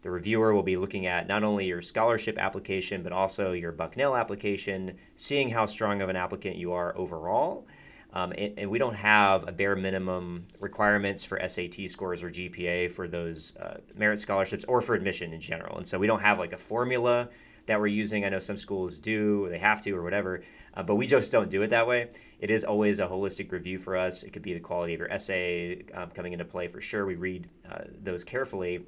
the 0.03 0.11
reviewer 0.11 0.53
will 0.53 0.63
be 0.63 0.77
looking 0.77 1.07
at 1.07 1.29
not 1.29 1.45
only 1.45 1.67
your 1.67 1.83
scholarship 1.83 2.39
application 2.39 3.03
but 3.03 3.13
also 3.13 3.53
your 3.53 3.73
Bucknell 3.73 4.17
application, 4.17 4.97
seeing 5.17 5.51
how 5.51 5.67
strong 5.67 6.03
of 6.03 6.09
an 6.09 6.17
applicant 6.17 6.57
you 6.57 6.73
are 6.73 6.97
overall. 6.97 7.67
Um, 8.15 8.33
and, 8.37 8.59
and, 8.59 8.71
we 8.71 8.79
don't 8.79 8.97
have 8.97 9.49
a 9.49 9.53
bare 9.53 9.75
minimum 9.75 10.47
requirements 10.61 11.25
for 11.25 11.41
SAT 11.49 11.89
scores 11.89 12.23
or 12.23 12.29
GPA 12.29 12.93
for 12.93 13.09
those 13.09 13.57
uh, 13.57 13.79
merit 13.97 14.21
scholarships 14.21 14.65
or 14.65 14.83
for 14.83 14.95
admission 14.95 15.33
in 15.33 15.41
general. 15.41 15.79
And 15.79 15.87
so 15.87 15.99
we 15.99 16.07
don't 16.07 16.21
have 16.21 16.39
like 16.39 16.53
a 16.53 16.59
formula 16.59 17.31
that 17.67 17.81
we're 17.81 17.87
using. 17.87 18.25
I 18.25 18.29
know 18.29 18.39
some 18.39 18.57
schools 18.57 18.99
do, 18.99 19.49
they 19.51 19.59
have 19.59 19.83
to, 19.83 19.93
or 19.93 20.03
whatever. 20.03 20.43
Uh, 20.75 20.83
but 20.83 20.97
we 20.97 21.07
just 21.07 21.31
don't 21.31 21.51
do 21.51 21.63
it 21.63 21.69
that 21.69 21.87
way. 21.87 22.09
It 22.41 22.51
is 22.51 22.65
always 22.65 22.99
a 22.99 23.07
holistic 23.07 23.53
review 23.53 23.79
for 23.79 23.97
us. 23.97 24.23
It 24.23 24.33
could 24.33 24.43
be 24.43 24.55
the 24.55 24.61
quality 24.61 24.95
of 24.95 25.01
your 25.01 25.13
essay 25.13 25.85
um, 25.95 26.11
coming 26.11 26.33
into 26.33 26.45
play 26.45 26.67
for 26.67 26.81
sure. 26.81 27.07
We 27.07 27.15
read 27.15 27.49
uh, 27.71 27.85
those 28.03 28.25
carefully. 28.25 28.87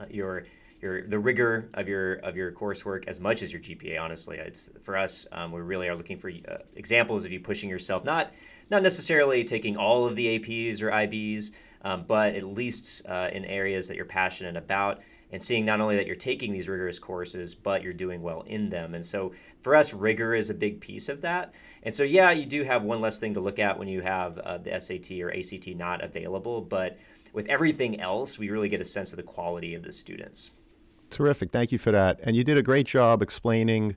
Uh, 0.00 0.06
your 0.10 0.46
your 0.80 1.06
the 1.06 1.18
rigor 1.18 1.70
of 1.74 1.88
your 1.88 2.14
of 2.14 2.36
your 2.36 2.52
coursework 2.52 3.06
as 3.06 3.20
much 3.20 3.42
as 3.42 3.52
your 3.52 3.62
GPA. 3.62 4.00
Honestly, 4.00 4.38
it's 4.38 4.70
for 4.82 4.96
us. 4.96 5.26
Um, 5.32 5.52
we 5.52 5.60
really 5.60 5.88
are 5.88 5.94
looking 5.94 6.18
for 6.18 6.30
uh, 6.30 6.58
examples 6.74 7.24
of 7.24 7.32
you 7.32 7.40
pushing 7.40 7.70
yourself, 7.70 8.04
not 8.04 8.32
not 8.70 8.82
necessarily 8.82 9.44
taking 9.44 9.76
all 9.76 10.06
of 10.06 10.16
the 10.16 10.38
APs 10.38 10.82
or 10.82 10.90
IBs, 10.90 11.52
um, 11.82 12.04
but 12.06 12.34
at 12.34 12.44
least 12.44 13.02
uh, 13.06 13.30
in 13.32 13.44
areas 13.44 13.88
that 13.88 13.96
you're 13.96 14.04
passionate 14.04 14.56
about 14.56 15.00
and 15.32 15.42
seeing 15.42 15.64
not 15.64 15.80
only 15.80 15.96
that 15.96 16.06
you're 16.06 16.14
taking 16.14 16.52
these 16.52 16.68
rigorous 16.68 16.98
courses, 16.98 17.54
but 17.54 17.82
you're 17.82 17.92
doing 17.92 18.22
well 18.22 18.42
in 18.42 18.70
them. 18.70 18.94
And 18.94 19.04
so 19.04 19.32
for 19.60 19.74
us, 19.74 19.92
rigor 19.92 20.34
is 20.34 20.50
a 20.50 20.54
big 20.54 20.80
piece 20.80 21.08
of 21.08 21.20
that. 21.22 21.52
And 21.82 21.94
so, 21.94 22.02
yeah, 22.02 22.30
you 22.30 22.46
do 22.46 22.62
have 22.64 22.82
one 22.82 23.00
less 23.00 23.18
thing 23.18 23.34
to 23.34 23.40
look 23.40 23.58
at 23.58 23.78
when 23.78 23.88
you 23.88 24.00
have 24.00 24.38
uh, 24.38 24.58
the 24.58 24.78
SAT 24.78 25.10
or 25.20 25.30
ACT 25.30 25.68
not 25.76 26.02
available. 26.02 26.60
But 26.60 26.98
with 27.32 27.46
everything 27.48 28.00
else, 28.00 28.38
we 28.38 28.48
really 28.48 28.68
get 28.68 28.80
a 28.80 28.84
sense 28.84 29.12
of 29.12 29.16
the 29.16 29.22
quality 29.22 29.74
of 29.74 29.82
the 29.82 29.92
students. 29.92 30.52
Terrific. 31.10 31.50
Thank 31.50 31.72
you 31.72 31.78
for 31.78 31.92
that. 31.92 32.18
And 32.22 32.36
you 32.36 32.44
did 32.44 32.56
a 32.56 32.62
great 32.62 32.86
job 32.86 33.22
explaining 33.22 33.96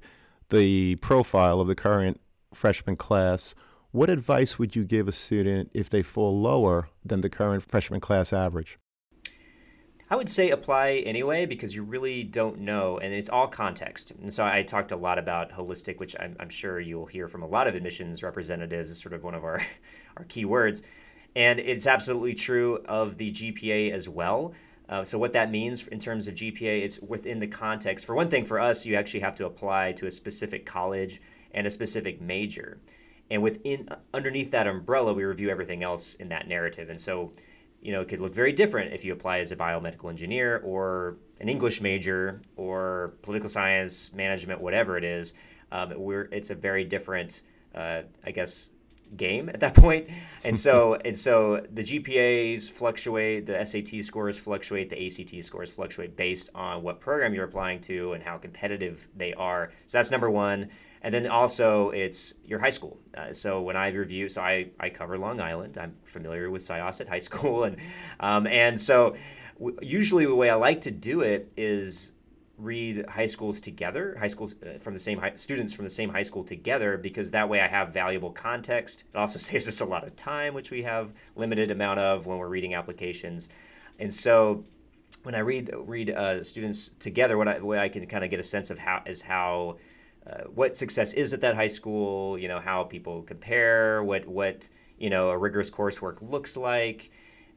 the 0.49 0.95
profile 0.97 1.59
of 1.59 1.67
the 1.67 1.75
current 1.75 2.19
freshman 2.53 2.95
class. 2.95 3.55
What 3.91 4.09
advice 4.09 4.59
would 4.59 4.75
you 4.75 4.83
give 4.83 5.07
a 5.07 5.11
student 5.11 5.71
if 5.73 5.89
they 5.89 6.01
fall 6.01 6.39
lower 6.39 6.89
than 7.05 7.21
the 7.21 7.29
current 7.29 7.63
freshman 7.63 7.99
class 7.99 8.33
average? 8.33 8.77
I 10.09 10.15
would 10.15 10.29
say 10.29 10.51
apply 10.51 11.03
anyway 11.05 11.45
because 11.45 11.75
you 11.75 11.83
really 11.83 12.23
don't 12.23 12.59
know, 12.59 12.97
and 12.97 13.13
it's 13.13 13.27
all 13.27 13.47
context. 13.47 14.11
And 14.11 14.33
so 14.33 14.45
I 14.45 14.63
talked 14.63 14.93
a 14.93 14.95
lot 14.95 15.19
about 15.19 15.51
holistic, 15.51 15.99
which 15.99 16.15
I'm, 16.17 16.35
I'm 16.39 16.49
sure 16.49 16.79
you'll 16.79 17.07
hear 17.07 17.27
from 17.27 17.43
a 17.43 17.47
lot 17.47 17.67
of 17.67 17.75
admissions 17.75 18.23
representatives 18.23 18.89
is 18.89 19.01
sort 19.01 19.13
of 19.13 19.25
one 19.25 19.33
of 19.33 19.43
our, 19.43 19.61
our 20.17 20.23
key 20.23 20.45
words. 20.45 20.81
And 21.35 21.59
it's 21.59 21.85
absolutely 21.85 22.33
true 22.35 22.83
of 22.85 23.17
the 23.17 23.31
GPA 23.31 23.91
as 23.91 24.07
well. 24.07 24.53
Uh, 24.87 25.03
so 25.03 25.17
what 25.17 25.33
that 25.33 25.51
means 25.51 25.85
in 25.89 25.99
terms 25.99 26.29
of 26.29 26.35
GPA, 26.35 26.83
it's 26.83 27.01
within 27.01 27.39
the 27.39 27.47
context. 27.47 28.05
For 28.05 28.15
one 28.15 28.29
thing, 28.29 28.45
for 28.45 28.61
us, 28.61 28.85
you 28.85 28.95
actually 28.95 29.19
have 29.19 29.35
to 29.35 29.45
apply 29.45 29.91
to 29.93 30.07
a 30.07 30.11
specific 30.11 30.65
college 30.65 31.21
and 31.51 31.67
a 31.67 31.69
specific 31.69 32.21
major. 32.21 32.79
And 33.29 33.43
within 33.43 33.89
underneath 34.13 34.51
that 34.51 34.67
umbrella, 34.67 35.13
we 35.13 35.25
review 35.25 35.49
everything 35.49 35.83
else 35.83 36.13
in 36.13 36.29
that 36.29 36.47
narrative. 36.47 36.89
And 36.89 36.99
so 36.99 37.33
you 37.87 37.93
know, 37.93 38.01
it 38.01 38.09
could 38.09 38.19
look 38.19 38.35
very 38.35 38.51
different 38.51 38.93
if 38.93 39.05
you 39.05 39.13
apply 39.13 39.39
as 39.39 39.53
a 39.53 39.55
biomedical 39.55 40.09
engineer 40.09 40.57
or 40.65 41.15
an 41.39 41.47
English 41.47 41.79
major 41.79 42.41
or 42.57 43.13
political 43.21 43.47
science, 43.47 44.11
management, 44.11 44.59
whatever 44.59 44.97
it 44.97 45.05
is, 45.05 45.33
um, 45.71 45.93
we're 45.95 46.23
it's 46.33 46.49
a 46.49 46.55
very 46.55 46.83
different, 46.83 47.43
uh, 47.73 48.01
I 48.25 48.31
guess, 48.31 48.71
game 49.15 49.47
at 49.47 49.61
that 49.61 49.73
point. 49.83 50.09
And 50.43 50.57
so 50.57 50.95
and 51.05 51.17
so 51.17 51.65
the 51.71 51.81
GPAs 51.81 52.69
fluctuate, 52.69 53.45
the 53.45 53.63
SAT 53.63 54.03
scores 54.03 54.37
fluctuate, 54.37 54.89
the 54.89 55.05
ACT 55.05 55.45
scores 55.45 55.71
fluctuate 55.71 56.17
based 56.17 56.49
on 56.53 56.83
what 56.83 56.99
program 56.99 57.33
you're 57.33 57.45
applying 57.45 57.79
to 57.83 58.11
and 58.11 58.21
how 58.21 58.37
competitive 58.37 59.07
they 59.15 59.33
are. 59.35 59.71
So 59.85 59.97
that's 59.97 60.11
number 60.11 60.29
one. 60.29 60.71
And 61.07 61.13
then 61.13 61.25
also 61.27 61.91
it's 61.91 62.33
your 62.43 62.59
high 62.59 62.69
school. 62.69 62.99
Uh, 63.15 63.31
so 63.31 63.61
when 63.61 63.77
I 63.77 63.87
review, 63.93 64.27
so 64.27 64.41
I, 64.41 64.71
I 64.77 64.89
cover 64.89 65.17
Long 65.17 65.39
Island. 65.39 65.77
I'm 65.77 65.95
familiar 66.03 66.51
with 66.51 66.63
Syosset 66.63 67.07
High 67.07 67.17
School, 67.29 67.63
and 67.63 67.77
um, 68.19 68.45
and 68.45 68.77
so 68.77 69.15
w- 69.57 69.79
usually 69.81 70.25
the 70.25 70.35
way 70.35 70.49
I 70.49 70.55
like 70.55 70.81
to 70.81 70.91
do 70.91 71.21
it 71.21 71.49
is 71.55 72.11
read 72.57 73.05
high 73.07 73.25
schools 73.25 73.61
together, 73.61 74.17
high 74.19 74.27
schools 74.27 74.55
uh, 74.61 74.79
from 74.79 74.91
the 74.91 74.99
same 74.99 75.17
high, 75.17 75.33
students 75.35 75.71
from 75.71 75.85
the 75.85 75.89
same 75.89 76.09
high 76.09 76.23
school 76.23 76.43
together, 76.43 76.97
because 76.97 77.31
that 77.31 77.47
way 77.47 77.61
I 77.61 77.69
have 77.69 77.93
valuable 77.93 78.31
context. 78.31 79.05
It 79.13 79.17
also 79.17 79.39
saves 79.49 79.65
us 79.69 79.79
a 79.79 79.85
lot 79.85 80.05
of 80.05 80.13
time, 80.17 80.53
which 80.53 80.71
we 80.71 80.83
have 80.83 81.13
limited 81.37 81.71
amount 81.71 82.01
of 82.01 82.25
when 82.25 82.37
we're 82.37 82.49
reading 82.49 82.73
applications, 82.73 83.47
and 83.97 84.13
so 84.13 84.65
when 85.23 85.35
I 85.35 85.39
read 85.39 85.71
read 85.73 86.09
uh, 86.09 86.43
students 86.43 86.89
together, 86.99 87.37
what 87.37 87.47
I 87.47 87.59
way 87.61 87.79
I 87.79 87.87
can 87.87 88.05
kind 88.07 88.25
of 88.25 88.29
get 88.29 88.41
a 88.41 88.43
sense 88.43 88.69
of 88.69 88.77
how 88.77 89.03
is 89.05 89.21
how 89.21 89.77
uh, 90.27 90.43
what 90.53 90.75
success 90.75 91.13
is 91.13 91.33
at 91.33 91.41
that 91.41 91.55
high 91.55 91.67
school, 91.67 92.37
you 92.37 92.47
know, 92.47 92.59
how 92.59 92.83
people 92.83 93.21
compare, 93.21 94.03
what 94.03 94.27
what 94.27 94.69
you 94.97 95.09
know 95.09 95.29
a 95.29 95.37
rigorous 95.37 95.69
coursework 95.69 96.17
looks 96.21 96.57
like, 96.57 97.09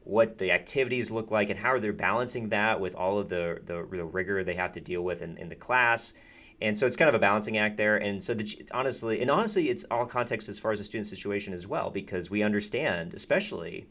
what 0.03 0.37
the 0.37 0.51
activities 0.51 1.11
look 1.11 1.31
like, 1.31 1.49
and 1.49 1.59
how 1.59 1.77
they're 1.79 1.91
balancing 1.91 2.49
that 2.49 2.79
with 2.79 2.95
all 2.95 3.19
of 3.19 3.29
the 3.29 3.59
the, 3.65 3.85
the 3.91 4.05
rigor 4.05 4.43
they 4.43 4.55
have 4.55 4.71
to 4.73 4.81
deal 4.81 5.01
with 5.01 5.21
in, 5.21 5.37
in 5.37 5.49
the 5.49 5.55
class. 5.55 6.13
And 6.61 6.77
so 6.77 6.85
it's 6.85 6.95
kind 6.95 7.09
of 7.09 7.15
a 7.15 7.19
balancing 7.19 7.57
act 7.57 7.77
there. 7.77 7.97
And 7.97 8.21
so 8.21 8.35
the, 8.35 8.67
honestly, 8.71 9.19
and 9.19 9.31
honestly, 9.31 9.69
it's 9.71 9.83
all 9.89 10.05
context 10.05 10.47
as 10.47 10.59
far 10.59 10.71
as 10.71 10.77
the 10.77 10.85
student 10.85 11.07
situation 11.07 11.55
as 11.55 11.65
well, 11.65 11.89
because 11.89 12.29
we 12.29 12.43
understand, 12.43 13.15
especially 13.15 13.87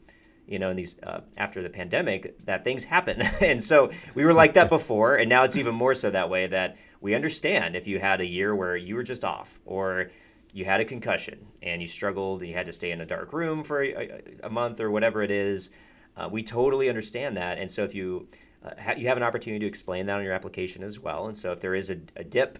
you 0.47 0.59
know, 0.59 0.69
in 0.69 0.75
these 0.75 0.95
uh, 1.03 1.21
after 1.37 1.61
the 1.61 1.69
pandemic, 1.69 2.45
that 2.45 2.63
things 2.63 2.83
happen, 2.83 3.21
and 3.41 3.63
so 3.63 3.91
we 4.15 4.25
were 4.25 4.33
like 4.33 4.53
that 4.53 4.69
before, 4.77 5.15
and 5.15 5.29
now 5.29 5.43
it's 5.43 5.57
even 5.57 5.75
more 5.75 5.93
so 5.93 6.09
that 6.09 6.29
way. 6.29 6.47
That 6.47 6.77
we 7.01 7.15
understand 7.15 7.75
if 7.75 7.87
you 7.87 7.99
had 7.99 8.21
a 8.21 8.25
year 8.25 8.55
where 8.55 8.77
you 8.77 8.95
were 8.95 9.03
just 9.03 9.23
off, 9.23 9.59
or 9.65 10.11
you 10.53 10.65
had 10.65 10.79
a 10.79 10.85
concussion 10.85 11.47
and 11.61 11.81
you 11.81 11.87
struggled, 11.87 12.41
and 12.41 12.49
you 12.49 12.55
had 12.55 12.67
to 12.67 12.71
stay 12.71 12.91
in 12.91 13.01
a 13.01 13.05
dark 13.05 13.33
room 13.33 13.63
for 13.63 13.83
a, 13.83 14.21
a 14.43 14.49
month 14.49 14.79
or 14.79 14.89
whatever 14.91 15.21
it 15.23 15.31
is. 15.31 15.71
Uh, 16.15 16.29
we 16.31 16.43
totally 16.43 16.87
understand 16.87 17.35
that, 17.37 17.57
and 17.57 17.69
so 17.69 17.83
if 17.83 17.95
you 17.95 18.27
uh, 18.63 18.69
ha- 18.79 18.95
you 18.97 19.07
have 19.07 19.17
an 19.17 19.23
opportunity 19.23 19.59
to 19.61 19.67
explain 19.67 20.05
that 20.05 20.17
on 20.17 20.23
your 20.23 20.33
application 20.33 20.83
as 20.83 20.99
well, 20.99 21.25
and 21.25 21.35
so 21.35 21.51
if 21.51 21.59
there 21.59 21.73
is 21.73 21.89
a, 21.89 21.97
a 22.15 22.23
dip 22.23 22.59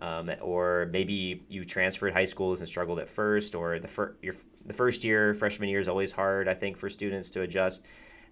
um, 0.00 0.30
or 0.40 0.88
maybe 0.92 1.44
you 1.48 1.64
transferred 1.64 2.12
high 2.12 2.24
schools 2.24 2.60
and 2.60 2.68
struggled 2.68 2.98
at 2.98 3.08
first, 3.08 3.54
or 3.54 3.78
the, 3.78 3.88
fir- 3.88 4.16
your, 4.22 4.34
the 4.66 4.72
first 4.72 5.04
year, 5.04 5.34
freshman 5.34 5.68
year 5.68 5.80
is 5.80 5.88
always 5.88 6.12
hard, 6.12 6.48
I 6.48 6.54
think, 6.54 6.76
for 6.76 6.90
students 6.90 7.30
to 7.30 7.42
adjust. 7.42 7.84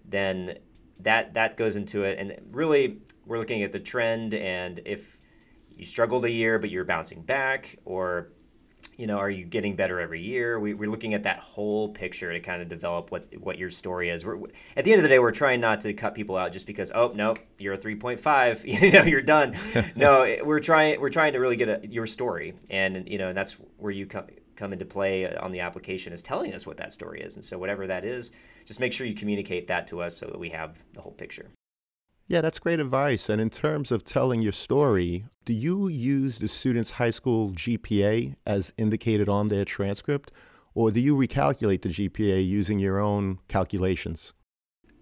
Then 0.05 0.59
that 0.99 1.33
that 1.33 1.57
goes 1.57 1.75
into 1.75 2.03
it, 2.03 2.19
and 2.19 2.35
really, 2.51 2.99
we're 3.25 3.39
looking 3.39 3.63
at 3.63 3.71
the 3.71 3.79
trend, 3.79 4.33
and 4.33 4.81
if 4.85 5.19
you 5.77 5.85
struggled 5.85 6.25
a 6.25 6.31
year 6.31 6.59
but 6.59 6.69
you're 6.69 6.85
bouncing 6.85 7.21
back, 7.21 7.77
or 7.85 8.29
you 8.97 9.07
know, 9.07 9.17
are 9.17 9.29
you 9.29 9.45
getting 9.45 9.75
better 9.75 9.99
every 9.99 10.21
year? 10.21 10.59
We, 10.59 10.73
are 10.73 10.87
looking 10.87 11.13
at 11.13 11.23
that 11.23 11.39
whole 11.39 11.89
picture 11.89 12.31
to 12.31 12.39
kind 12.39 12.61
of 12.61 12.69
develop 12.69 13.11
what 13.11 13.27
what 13.39 13.57
your 13.57 13.69
story 13.69 14.09
is. 14.09 14.25
We're, 14.25 14.37
at 14.75 14.85
the 14.85 14.91
end 14.91 14.99
of 14.99 15.03
the 15.03 15.09
day, 15.09 15.19
we're 15.19 15.31
trying 15.31 15.61
not 15.61 15.81
to 15.81 15.93
cut 15.93 16.15
people 16.15 16.37
out 16.37 16.51
just 16.51 16.67
because 16.67 16.91
oh 16.93 17.11
no, 17.15 17.35
you're 17.57 17.73
a 17.73 17.77
3.5, 17.77 18.65
you 18.81 18.91
know, 18.91 19.03
you're 19.03 19.21
done. 19.21 19.57
no, 19.95 20.37
we're 20.43 20.59
trying 20.59 20.99
we're 21.01 21.09
trying 21.09 21.33
to 21.33 21.39
really 21.39 21.55
get 21.55 21.69
a, 21.69 21.87
your 21.87 22.07
story, 22.07 22.53
and 22.69 23.07
you 23.07 23.17
know, 23.17 23.29
and 23.29 23.37
that's 23.37 23.53
where 23.77 23.91
you 23.91 24.05
come 24.05 24.27
come 24.55 24.73
into 24.73 24.85
play 24.85 25.35
on 25.35 25.51
the 25.51 25.59
application 25.59 26.13
is 26.13 26.21
telling 26.21 26.53
us 26.53 26.67
what 26.67 26.77
that 26.77 26.93
story 26.93 27.21
is. 27.21 27.35
And 27.35 27.43
so 27.43 27.57
whatever 27.57 27.87
that 27.87 28.05
is, 28.05 28.31
just 28.65 28.79
make 28.79 28.93
sure 28.93 29.07
you 29.07 29.15
communicate 29.15 29.67
that 29.67 29.87
to 29.87 30.01
us 30.01 30.15
so 30.15 30.27
that 30.27 30.39
we 30.39 30.49
have 30.49 30.83
the 30.93 31.01
whole 31.01 31.11
picture. 31.11 31.49
Yeah, 32.27 32.41
that's 32.41 32.59
great 32.59 32.79
advice. 32.79 33.27
And 33.27 33.41
in 33.41 33.49
terms 33.49 33.91
of 33.91 34.03
telling 34.03 34.41
your 34.41 34.53
story, 34.53 35.25
do 35.43 35.53
you 35.53 35.89
use 35.89 36.37
the 36.37 36.47
student's 36.47 36.91
high 36.91 37.09
school 37.09 37.51
GPA 37.51 38.35
as 38.45 38.73
indicated 38.77 39.27
on 39.27 39.49
their 39.49 39.65
transcript, 39.65 40.31
or 40.73 40.89
do 40.89 40.99
you 40.99 41.15
recalculate 41.15 41.81
the 41.81 41.89
GPA 41.89 42.47
using 42.47 42.79
your 42.79 42.99
own 42.99 43.39
calculations? 43.49 44.33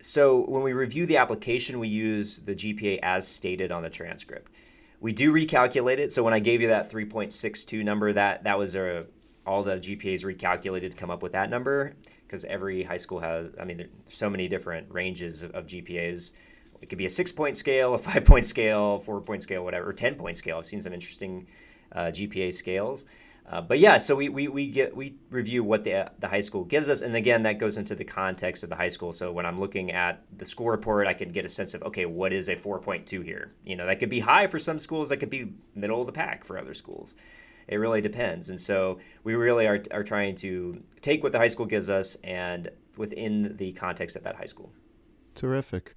So 0.02 0.46
when 0.48 0.64
we 0.64 0.74
review 0.74 1.06
the 1.06 1.18
application, 1.18 1.78
we 1.78 1.88
use 1.88 2.40
the 2.40 2.56
GPA 2.56 3.00
as 3.04 3.28
stated 3.28 3.72
on 3.72 3.84
the 3.84 3.90
transcript. 3.90 4.52
We 5.00 5.14
do 5.14 5.32
recalculate 5.32 6.00
it. 6.00 6.12
So 6.12 6.24
when 6.24 6.34
I 6.34 6.40
gave 6.40 6.60
you 6.60 6.70
that 6.70 6.92
3.62 6.92 7.84
number, 7.84 8.12
that 8.14 8.44
that 8.44 8.58
was 8.58 8.76
a 8.76 9.06
all 9.46 9.64
the 9.64 9.78
GPAs 9.78 10.24
recalculated 10.24 10.92
to 10.92 10.98
come 10.98 11.10
up 11.10 11.24
with 11.24 11.32
that 11.32 11.50
number 11.50 11.96
because 12.28 12.46
every 12.46 12.84
high 12.84 12.98
school 12.98 13.20
has. 13.20 13.50
I 13.60 13.66
mean, 13.66 13.78
there's 13.78 13.90
so 14.08 14.30
many 14.30 14.48
different 14.48 14.92
ranges 14.92 15.44
of, 15.44 15.52
of 15.52 15.68
GPAs 15.68 16.32
it 16.82 16.90
could 16.90 16.98
be 16.98 17.06
a 17.06 17.10
six 17.10 17.32
point 17.32 17.56
scale, 17.58 17.94
a 17.94 17.98
five 17.98 18.26
point 18.26 18.46
scale, 18.46 19.00
four 19.00 19.22
point 19.22 19.44
scale, 19.44 19.64
whatever, 19.64 19.90
or 19.90 19.94
10 19.94 20.16
point 20.16 20.38
scale. 20.38 20.58
I've 20.58 20.66
seen 20.66 20.82
some 20.82 20.94
interesting 20.94 21.48
uh, 21.92 22.06
GPA 22.06 22.54
scales. 22.54 23.06
Uh, 23.50 23.60
but 23.60 23.80
yeah, 23.80 23.98
so 23.98 24.16
we, 24.16 24.30
we, 24.30 24.48
we 24.48 24.68
get 24.68 24.96
we 24.96 25.16
review 25.30 25.64
what 25.64 25.84
the 25.84 26.10
the 26.20 26.28
high 26.28 26.42
school 26.42 26.64
gives 26.64 26.88
us, 26.88 27.02
and 27.02 27.16
again 27.16 27.44
that 27.44 27.60
goes 27.60 27.78
into 27.78 27.96
the 27.96 28.04
context 28.04 28.64
of 28.64 28.70
the 28.70 28.76
high 28.76 28.88
school. 28.88 29.12
So 29.12 29.32
when 29.32 29.46
I'm 29.46 29.60
looking 29.60 29.92
at 29.92 30.24
the 30.38 30.46
school 30.46 30.70
report, 30.70 31.08
I 31.08 31.14
can 31.14 31.32
get 31.32 31.44
a 31.44 31.50
sense 31.50 31.74
of 31.74 31.84
okay, 31.84 32.06
what 32.06 32.32
is 32.34 32.48
a 32.48 32.56
4.2 32.56 33.24
here? 33.26 33.52
You 33.66 33.76
know, 33.76 33.86
that 33.88 34.00
could 34.00 34.10
be 34.10 34.22
high 34.22 34.48
for 34.48 34.60
some 34.60 34.80
schools, 34.80 35.10
that 35.10 35.18
could 35.18 35.30
be 35.30 35.54
middle 35.76 36.00
of 36.00 36.06
the 36.06 36.14
pack 36.14 36.46
for 36.46 36.58
other 36.58 36.74
schools. 36.74 37.16
It 37.68 37.76
really 37.76 38.00
depends, 38.00 38.50
and 38.50 38.60
so 38.60 39.00
we 39.24 39.36
really 39.36 39.66
are 39.68 39.84
are 39.92 40.04
trying 40.04 40.36
to 40.36 40.82
take 41.02 41.22
what 41.22 41.32
the 41.32 41.40
high 41.40 41.50
school 41.50 41.66
gives 41.66 41.90
us 41.90 42.16
and 42.24 42.70
within 42.96 43.58
the 43.58 43.74
context 43.74 44.16
of 44.16 44.24
that 44.24 44.36
high 44.36 44.46
school. 44.46 44.72
Terrific. 45.36 45.96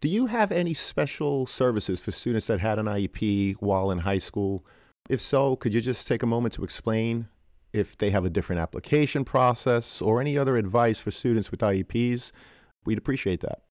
Do 0.00 0.08
you 0.08 0.26
have 0.26 0.52
any 0.52 0.74
special 0.74 1.44
services 1.44 1.98
for 1.98 2.12
students 2.12 2.46
that 2.46 2.60
had 2.60 2.78
an 2.78 2.86
IEP 2.86 3.56
while 3.58 3.90
in 3.90 3.98
high 3.98 4.20
school? 4.20 4.64
If 5.08 5.20
so, 5.20 5.56
could 5.56 5.74
you 5.74 5.80
just 5.80 6.06
take 6.06 6.22
a 6.22 6.26
moment 6.26 6.54
to 6.54 6.62
explain 6.62 7.26
if 7.72 7.98
they 7.98 8.10
have 8.10 8.24
a 8.24 8.30
different 8.30 8.62
application 8.62 9.24
process 9.24 10.00
or 10.00 10.20
any 10.20 10.38
other 10.38 10.56
advice 10.56 11.00
for 11.00 11.10
students 11.10 11.50
with 11.50 11.60
IEPs? 11.60 12.30
We'd 12.86 12.98
appreciate 12.98 13.40
that. 13.40 13.62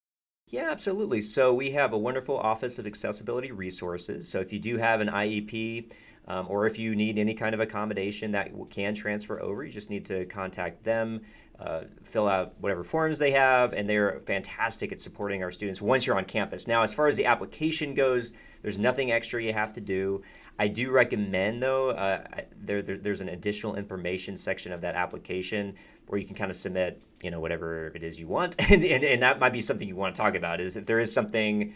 Yeah, 0.50 0.70
absolutely. 0.70 1.22
So 1.22 1.54
we 1.54 1.72
have 1.72 1.94
a 1.94 1.98
wonderful 1.98 2.38
Office 2.38 2.78
of 2.78 2.86
Accessibility 2.86 3.54
Resources. 3.54 4.28
So 4.28 4.42
if 4.42 4.52
you 4.52 4.60
do 4.60 4.78
have 4.78 5.00
an 5.00 5.08
IEP, 5.08 5.90
um, 6.28 6.48
or 6.50 6.66
if 6.66 6.78
you 6.78 6.94
need 6.94 7.18
any 7.18 7.36
kind 7.36 7.54
of 7.54 7.62
accommodation 7.62 8.32
that 8.32 8.52
can 8.70 8.94
transfer 8.94 9.42
over, 9.42 9.64
you 9.64 9.72
just 9.72 9.90
need 9.90 10.06
to 10.08 10.26
contact 10.26 10.84
them 10.84 11.22
uh, 11.60 11.82
fill 12.04 12.28
out 12.28 12.54
whatever 12.60 12.84
forms 12.84 13.20
they 13.20 13.32
have, 13.32 13.74
and 13.74 13.90
they're 13.90 14.22
fantastic 14.26 14.92
at 14.92 15.00
supporting 15.00 15.44
our 15.44 15.52
students 15.52 15.82
once 15.82 16.06
you're 16.06 16.18
on 16.18 16.26
campus. 16.26 16.68
Now, 16.68 16.84
as 16.84 16.94
far 16.94 17.08
as 17.08 17.18
the 17.18 17.26
application 17.26 17.94
goes, 17.94 18.32
there's 18.62 18.78
nothing 18.78 19.12
extra 19.12 19.42
you 19.42 19.54
have 19.54 19.74
to 19.74 19.82
do. 19.82 20.24
I 20.60 20.68
do 20.68 20.92
recommend, 20.92 21.62
though, 21.62 21.92
uh, 21.92 22.24
there, 22.60 22.82
there, 22.82 22.98
there's 22.98 23.22
an 23.22 23.30
additional 23.30 23.76
information 23.76 24.38
section 24.38 24.72
of 24.72 24.82
that 24.82 24.96
application 24.96 25.76
where 26.08 26.20
you 26.20 26.26
can 26.26 26.36
kind 26.36 26.50
of 26.50 26.58
submit, 26.58 27.02
you 27.22 27.32
know, 27.32 27.40
whatever 27.40 27.92
it 27.94 28.04
is 28.04 28.20
you 28.20 28.28
want, 28.28 28.56
and, 28.72 28.84
and, 28.84 29.04
and 29.04 29.22
that 29.22 29.40
might 29.40 29.54
be 29.54 29.62
something 29.62 29.88
you 29.88 29.96
want 29.96 30.16
to 30.16 30.22
talk 30.22 30.36
about. 30.36 30.60
Is 30.60 30.78
if 30.78 30.86
there 30.86 31.00
is 31.00 31.12
something 31.12 31.74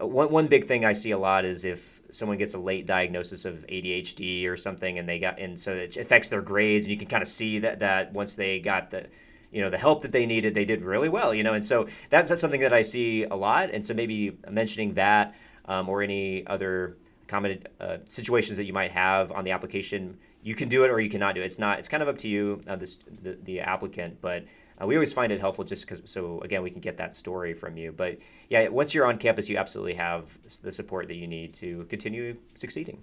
one, 0.00 0.30
one 0.30 0.46
big 0.46 0.66
thing 0.66 0.84
I 0.84 0.92
see 0.92 1.10
a 1.10 1.18
lot 1.18 1.44
is 1.44 1.64
if 1.64 2.00
someone 2.10 2.38
gets 2.38 2.54
a 2.54 2.58
late 2.58 2.86
diagnosis 2.86 3.44
of 3.44 3.66
ADHD 3.68 4.46
or 4.46 4.56
something, 4.56 4.98
and 4.98 5.08
they 5.08 5.18
got 5.18 5.38
and 5.38 5.58
so 5.58 5.74
it 5.74 5.96
affects 5.96 6.28
their 6.28 6.42
grades, 6.42 6.86
and 6.86 6.92
you 6.92 6.98
can 6.98 7.08
kind 7.08 7.22
of 7.22 7.28
see 7.28 7.58
that 7.60 7.80
that 7.80 8.12
once 8.12 8.34
they 8.34 8.58
got 8.60 8.90
the 8.90 9.06
you 9.50 9.62
know 9.62 9.70
the 9.70 9.78
help 9.78 10.02
that 10.02 10.12
they 10.12 10.26
needed, 10.26 10.54
they 10.54 10.64
did 10.64 10.82
really 10.82 11.08
well. 11.08 11.34
You 11.34 11.42
know, 11.42 11.54
and 11.54 11.64
so 11.64 11.88
that's, 12.10 12.28
that's 12.28 12.40
something 12.40 12.60
that 12.60 12.72
I 12.72 12.82
see 12.82 13.24
a 13.24 13.34
lot, 13.34 13.70
and 13.72 13.84
so 13.84 13.94
maybe 13.94 14.38
mentioning 14.48 14.94
that 14.94 15.34
um, 15.66 15.88
or 15.88 16.02
any 16.02 16.46
other 16.46 16.96
common 17.26 17.62
uh, 17.80 17.98
situations 18.08 18.56
that 18.56 18.64
you 18.64 18.72
might 18.72 18.90
have 18.90 19.30
on 19.32 19.44
the 19.44 19.50
application, 19.50 20.18
you 20.42 20.54
can 20.54 20.68
do 20.68 20.84
it 20.84 20.90
or 20.90 20.98
you 20.98 21.10
cannot 21.10 21.34
do 21.34 21.42
it. 21.42 21.44
It's 21.44 21.58
not. 21.58 21.78
It's 21.78 21.88
kind 21.88 22.02
of 22.02 22.08
up 22.08 22.18
to 22.18 22.28
you, 22.28 22.62
uh, 22.66 22.76
this, 22.76 22.98
the 23.22 23.38
the 23.42 23.60
applicant, 23.60 24.20
but 24.20 24.44
uh, 24.80 24.86
we 24.86 24.96
always 24.96 25.12
find 25.12 25.32
it 25.32 25.40
helpful 25.40 25.64
just 25.64 25.86
because, 25.86 26.02
so 26.04 26.40
again, 26.40 26.62
we 26.62 26.70
can 26.70 26.80
get 26.80 26.96
that 26.98 27.14
story 27.14 27.54
from 27.54 27.76
you. 27.76 27.92
But 27.92 28.18
yeah, 28.48 28.68
once 28.68 28.94
you're 28.94 29.06
on 29.06 29.18
campus, 29.18 29.48
you 29.48 29.56
absolutely 29.56 29.94
have 29.94 30.38
the 30.62 30.72
support 30.72 31.08
that 31.08 31.16
you 31.16 31.26
need 31.26 31.54
to 31.54 31.84
continue 31.84 32.36
succeeding. 32.54 33.02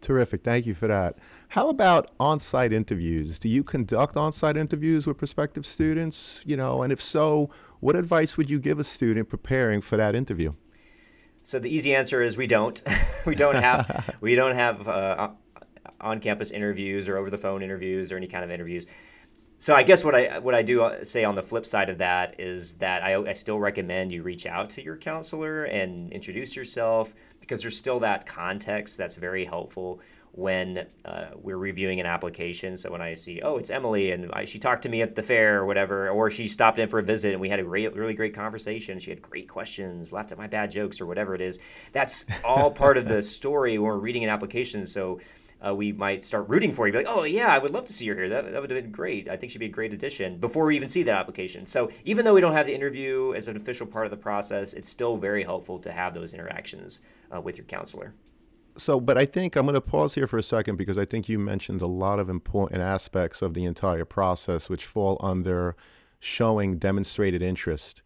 Terrific. 0.00 0.42
Thank 0.42 0.64
you 0.64 0.72
for 0.72 0.88
that. 0.88 1.18
How 1.48 1.68
about 1.68 2.10
on 2.18 2.40
site 2.40 2.72
interviews? 2.72 3.38
Do 3.38 3.48
you 3.50 3.62
conduct 3.62 4.16
on 4.16 4.32
site 4.32 4.56
interviews 4.56 5.06
with 5.06 5.18
prospective 5.18 5.66
students? 5.66 6.40
You 6.46 6.56
know, 6.56 6.82
and 6.82 6.90
if 6.90 7.02
so, 7.02 7.50
what 7.80 7.96
advice 7.96 8.38
would 8.38 8.48
you 8.48 8.58
give 8.58 8.78
a 8.78 8.84
student 8.84 9.28
preparing 9.28 9.82
for 9.82 9.98
that 9.98 10.14
interview? 10.14 10.54
So 11.42 11.58
the 11.58 11.68
easy 11.68 11.94
answer 11.94 12.22
is 12.22 12.38
we 12.38 12.46
don't. 12.46 12.82
we 13.26 13.34
don't 13.34 13.56
have 13.56 14.14
we 14.22 14.34
don't 14.34 14.54
have 14.54 14.88
uh, 14.88 15.30
on 16.00 16.20
campus 16.20 16.50
interviews 16.50 17.06
or 17.06 17.18
over 17.18 17.28
the 17.28 17.38
phone 17.38 17.62
interviews 17.62 18.10
or 18.10 18.16
any 18.16 18.26
kind 18.26 18.44
of 18.44 18.50
interviews 18.50 18.86
so 19.60 19.74
I 19.74 19.82
guess 19.82 20.02
what 20.02 20.14
I 20.14 20.38
what 20.38 20.54
I 20.54 20.62
do 20.62 20.82
uh, 20.82 21.04
say 21.04 21.22
on 21.22 21.34
the 21.34 21.42
flip 21.42 21.66
side 21.66 21.90
of 21.90 21.98
that 21.98 22.40
is 22.40 22.72
that 22.74 23.02
I, 23.02 23.14
I 23.16 23.34
still 23.34 23.58
recommend 23.58 24.10
you 24.10 24.22
reach 24.22 24.46
out 24.46 24.70
to 24.70 24.82
your 24.82 24.96
counselor 24.96 25.64
and 25.64 26.10
introduce 26.10 26.56
yourself 26.56 27.14
because 27.40 27.60
there's 27.60 27.76
still 27.76 28.00
that 28.00 28.24
context 28.24 28.96
that's 28.96 29.16
very 29.16 29.44
helpful 29.44 30.00
when 30.32 30.86
uh, 31.04 31.26
we're 31.34 31.58
reviewing 31.58 32.00
an 32.00 32.06
application. 32.06 32.76
So 32.78 32.90
when 32.90 33.02
I 33.02 33.12
see, 33.12 33.42
oh, 33.42 33.58
it's 33.58 33.68
Emily, 33.68 34.12
and 34.12 34.30
I, 34.32 34.46
she 34.46 34.58
talked 34.58 34.84
to 34.84 34.88
me 34.88 35.02
at 35.02 35.14
the 35.14 35.22
fair 35.22 35.58
or 35.58 35.66
whatever, 35.66 36.08
or 36.08 36.30
she 36.30 36.48
stopped 36.48 36.78
in 36.78 36.88
for 36.88 36.98
a 36.98 37.02
visit 37.02 37.32
and 37.32 37.40
we 37.40 37.50
had 37.50 37.60
a 37.60 37.64
really 37.64 38.14
great 38.14 38.34
conversation. 38.34 38.98
She 38.98 39.10
had 39.10 39.20
great 39.20 39.48
questions, 39.48 40.10
laughed 40.10 40.32
at 40.32 40.38
my 40.38 40.46
bad 40.46 40.70
jokes 40.70 41.00
or 41.00 41.06
whatever 41.06 41.34
it 41.34 41.40
is. 41.42 41.58
That's 41.92 42.24
all 42.44 42.70
part 42.70 42.96
of 42.96 43.08
the 43.08 43.22
story 43.22 43.76
when 43.78 43.88
we're 43.88 43.98
reading 43.98 44.24
an 44.24 44.30
application. 44.30 44.86
So 44.86 45.20
uh, 45.66 45.74
we 45.74 45.92
might 45.92 46.22
start 46.22 46.48
rooting 46.48 46.72
for 46.72 46.86
you. 46.86 46.92
Be 46.92 46.98
like, 46.98 47.06
oh 47.08 47.24
yeah, 47.24 47.48
I 47.48 47.58
would 47.58 47.72
love 47.72 47.84
to 47.86 47.92
see 47.92 48.08
her 48.08 48.14
here. 48.14 48.28
That, 48.28 48.50
that 48.50 48.60
would 48.60 48.70
have 48.70 48.82
been 48.82 48.92
great. 48.92 49.28
I 49.28 49.36
think 49.36 49.52
she'd 49.52 49.58
be 49.58 49.66
a 49.66 49.68
great 49.68 49.92
addition 49.92 50.38
before 50.38 50.66
we 50.66 50.76
even 50.76 50.88
see 50.88 51.02
that 51.02 51.16
application. 51.16 51.66
So 51.66 51.90
even 52.04 52.24
though 52.24 52.34
we 52.34 52.40
don't 52.40 52.54
have 52.54 52.66
the 52.66 52.74
interview 52.74 53.34
as 53.34 53.48
an 53.48 53.56
official 53.56 53.86
part 53.86 54.06
of 54.06 54.10
the 54.10 54.16
process, 54.16 54.72
it's 54.72 54.88
still 54.88 55.16
very 55.16 55.44
helpful 55.44 55.78
to 55.80 55.92
have 55.92 56.14
those 56.14 56.32
interactions 56.32 57.00
uh, 57.34 57.40
with 57.40 57.58
your 57.58 57.66
counselor. 57.66 58.14
So, 58.76 59.00
but 59.00 59.18
I 59.18 59.26
think 59.26 59.56
I'm 59.56 59.66
going 59.66 59.74
to 59.74 59.80
pause 59.80 60.14
here 60.14 60.26
for 60.26 60.38
a 60.38 60.42
second 60.42 60.76
because 60.76 60.96
I 60.96 61.04
think 61.04 61.28
you 61.28 61.38
mentioned 61.38 61.82
a 61.82 61.86
lot 61.86 62.18
of 62.18 62.30
important 62.30 62.80
aspects 62.80 63.42
of 63.42 63.52
the 63.52 63.64
entire 63.64 64.04
process 64.04 64.70
which 64.70 64.86
fall 64.86 65.18
under 65.20 65.76
showing 66.18 66.78
demonstrated 66.78 67.42
interest. 67.42 68.02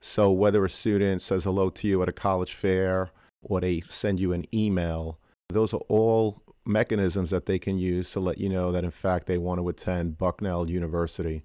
So, 0.00 0.30
whether 0.30 0.64
a 0.64 0.70
student 0.70 1.22
says 1.22 1.44
hello 1.44 1.70
to 1.70 1.86
you 1.86 2.02
at 2.02 2.08
a 2.08 2.12
college 2.12 2.54
fair 2.54 3.10
or 3.42 3.60
they 3.60 3.82
send 3.88 4.18
you 4.18 4.32
an 4.32 4.46
email, 4.52 5.18
those 5.48 5.72
are 5.72 5.82
all 5.88 6.42
mechanisms 6.68 7.30
that 7.30 7.46
they 7.46 7.58
can 7.58 7.78
use 7.78 8.10
to 8.12 8.20
let 8.20 8.38
you 8.38 8.48
know 8.48 8.70
that, 8.70 8.84
in 8.84 8.90
fact, 8.90 9.26
they 9.26 9.38
want 9.38 9.60
to 9.60 9.68
attend 9.68 10.18
Bucknell 10.18 10.70
University. 10.70 11.42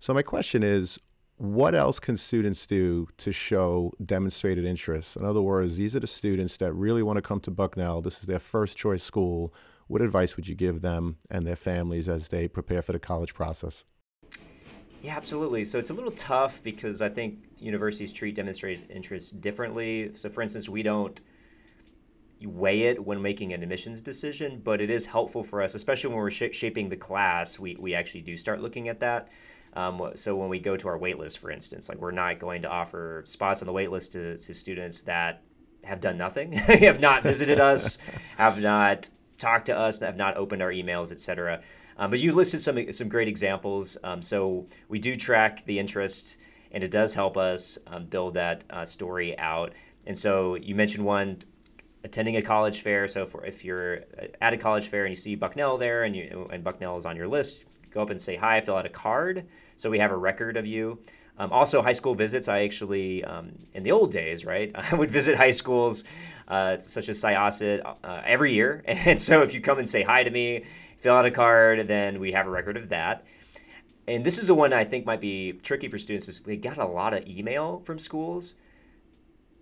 So, 0.00 0.12
my 0.12 0.22
question 0.22 0.62
is 0.62 0.98
what 1.38 1.74
else 1.74 1.98
can 1.98 2.16
students 2.16 2.66
do 2.66 3.08
to 3.18 3.30
show 3.30 3.92
demonstrated 4.04 4.64
interest? 4.64 5.16
In 5.16 5.24
other 5.24 5.42
words, 5.42 5.76
these 5.76 5.94
are 5.94 6.00
the 6.00 6.06
students 6.06 6.56
that 6.56 6.72
really 6.72 7.02
want 7.02 7.18
to 7.18 7.22
come 7.22 7.40
to 7.40 7.50
Bucknell. 7.50 8.00
This 8.00 8.20
is 8.20 8.26
their 8.26 8.38
first 8.38 8.78
choice 8.78 9.02
school. 9.02 9.52
What 9.86 10.00
advice 10.00 10.36
would 10.36 10.48
you 10.48 10.54
give 10.54 10.80
them 10.80 11.18
and 11.30 11.46
their 11.46 11.56
families 11.56 12.08
as 12.08 12.28
they 12.28 12.48
prepare 12.48 12.82
for 12.82 12.92
the 12.92 12.98
college 12.98 13.34
process? 13.34 13.84
Yeah, 15.02 15.16
absolutely. 15.16 15.64
So 15.64 15.78
it's 15.78 15.90
a 15.90 15.94
little 15.94 16.10
tough 16.10 16.62
because 16.62 17.02
I 17.02 17.10
think 17.10 17.38
universities 17.58 18.12
treat 18.12 18.34
demonstrated 18.34 18.90
interest 18.90 19.40
differently. 19.40 20.12
So, 20.14 20.30
for 20.30 20.40
instance, 20.40 20.68
we 20.68 20.82
don't 20.82 21.20
weigh 22.44 22.82
it 22.82 23.04
when 23.04 23.22
making 23.22 23.52
an 23.52 23.62
admissions 23.62 24.02
decision, 24.02 24.60
but 24.62 24.80
it 24.80 24.90
is 24.90 25.06
helpful 25.06 25.42
for 25.42 25.62
us, 25.62 25.74
especially 25.74 26.08
when 26.08 26.18
we're 26.18 26.30
sh- 26.30 26.52
shaping 26.52 26.88
the 26.88 26.96
class. 26.96 27.58
We, 27.58 27.76
we 27.76 27.94
actually 27.94 28.22
do 28.22 28.36
start 28.36 28.60
looking 28.60 28.88
at 28.88 29.00
that. 29.00 29.28
Um, 29.72 30.12
so 30.14 30.34
when 30.36 30.48
we 30.48 30.58
go 30.58 30.76
to 30.76 30.88
our 30.88 30.98
waitlist, 30.98 31.38
for 31.38 31.50
instance, 31.50 31.88
like 31.88 31.98
we're 31.98 32.10
not 32.10 32.38
going 32.38 32.62
to 32.62 32.68
offer 32.68 33.22
spots 33.26 33.62
on 33.62 33.66
the 33.66 33.72
waitlist 33.72 34.12
to, 34.12 34.36
to 34.36 34.54
students 34.54 35.02
that 35.02 35.42
have 35.84 36.00
done 36.00 36.16
nothing, 36.16 36.52
have 36.52 37.00
not 37.00 37.22
visited 37.22 37.60
us, 37.60 37.98
have 38.36 38.60
not 38.60 39.08
talked 39.38 39.66
to 39.66 39.76
us, 39.76 40.00
have 40.00 40.16
not 40.16 40.36
opened 40.36 40.62
our 40.62 40.70
emails, 40.70 41.12
etc. 41.12 41.62
Um, 41.98 42.10
but 42.10 42.20
you 42.20 42.32
listed 42.32 42.60
some 42.60 42.92
some 42.92 43.08
great 43.08 43.28
examples. 43.28 43.96
Um, 44.02 44.22
so 44.22 44.66
we 44.88 44.98
do 44.98 45.16
track 45.16 45.64
the 45.64 45.78
interest, 45.78 46.38
and 46.72 46.82
it 46.82 46.90
does 46.90 47.14
help 47.14 47.36
us 47.36 47.78
um, 47.86 48.06
build 48.06 48.34
that 48.34 48.64
uh, 48.70 48.84
story 48.84 49.38
out. 49.38 49.72
And 50.06 50.16
so 50.16 50.54
you 50.54 50.74
mentioned 50.74 51.04
one 51.04 51.38
attending 52.06 52.36
a 52.36 52.42
college 52.42 52.80
fair. 52.80 53.08
So 53.08 53.26
for, 53.26 53.44
if 53.44 53.64
you're 53.64 54.04
at 54.40 54.54
a 54.54 54.56
college 54.56 54.86
fair 54.86 55.04
and 55.04 55.10
you 55.10 55.16
see 55.16 55.34
Bucknell 55.34 55.76
there 55.76 56.04
and 56.04 56.14
you 56.16 56.48
and 56.52 56.62
Bucknell 56.64 56.96
is 56.96 57.04
on 57.04 57.16
your 57.16 57.28
list, 57.28 57.64
go 57.90 58.00
up 58.00 58.10
and 58.10 58.20
say 58.20 58.36
hi, 58.36 58.60
fill 58.60 58.76
out 58.76 58.86
a 58.86 58.90
card 58.90 59.46
so 59.76 59.90
we 59.90 59.98
have 59.98 60.12
a 60.12 60.16
record 60.16 60.56
of 60.56 60.66
you. 60.66 60.98
Um, 61.38 61.52
also, 61.52 61.82
high 61.82 61.92
school 61.92 62.14
visits. 62.14 62.48
I 62.48 62.62
actually, 62.62 63.22
um, 63.24 63.52
in 63.74 63.82
the 63.82 63.92
old 63.92 64.10
days, 64.10 64.46
right, 64.46 64.70
I 64.92 64.94
would 64.94 65.10
visit 65.10 65.36
high 65.36 65.50
schools 65.50 66.04
uh, 66.48 66.78
such 66.78 67.08
as 67.08 67.20
Syosset 67.22 67.82
uh, 68.02 68.22
every 68.24 68.54
year. 68.54 68.82
And 68.86 69.20
so 69.20 69.42
if 69.42 69.52
you 69.52 69.60
come 69.60 69.78
and 69.78 69.88
say 69.88 70.02
hi 70.02 70.22
to 70.24 70.30
me, 70.30 70.64
fill 70.96 71.14
out 71.14 71.26
a 71.26 71.30
card, 71.30 71.88
then 71.88 72.20
we 72.20 72.32
have 72.32 72.46
a 72.46 72.50
record 72.50 72.76
of 72.76 72.88
that. 72.88 73.26
And 74.08 74.24
this 74.24 74.38
is 74.38 74.46
the 74.46 74.54
one 74.54 74.72
I 74.72 74.84
think 74.84 75.04
might 75.04 75.20
be 75.20 75.54
tricky 75.54 75.88
for 75.88 75.98
students 75.98 76.28
is 76.28 76.44
we 76.46 76.56
got 76.56 76.78
a 76.78 76.86
lot 76.86 77.12
of 77.12 77.26
email 77.26 77.82
from 77.84 77.98
schools 77.98 78.54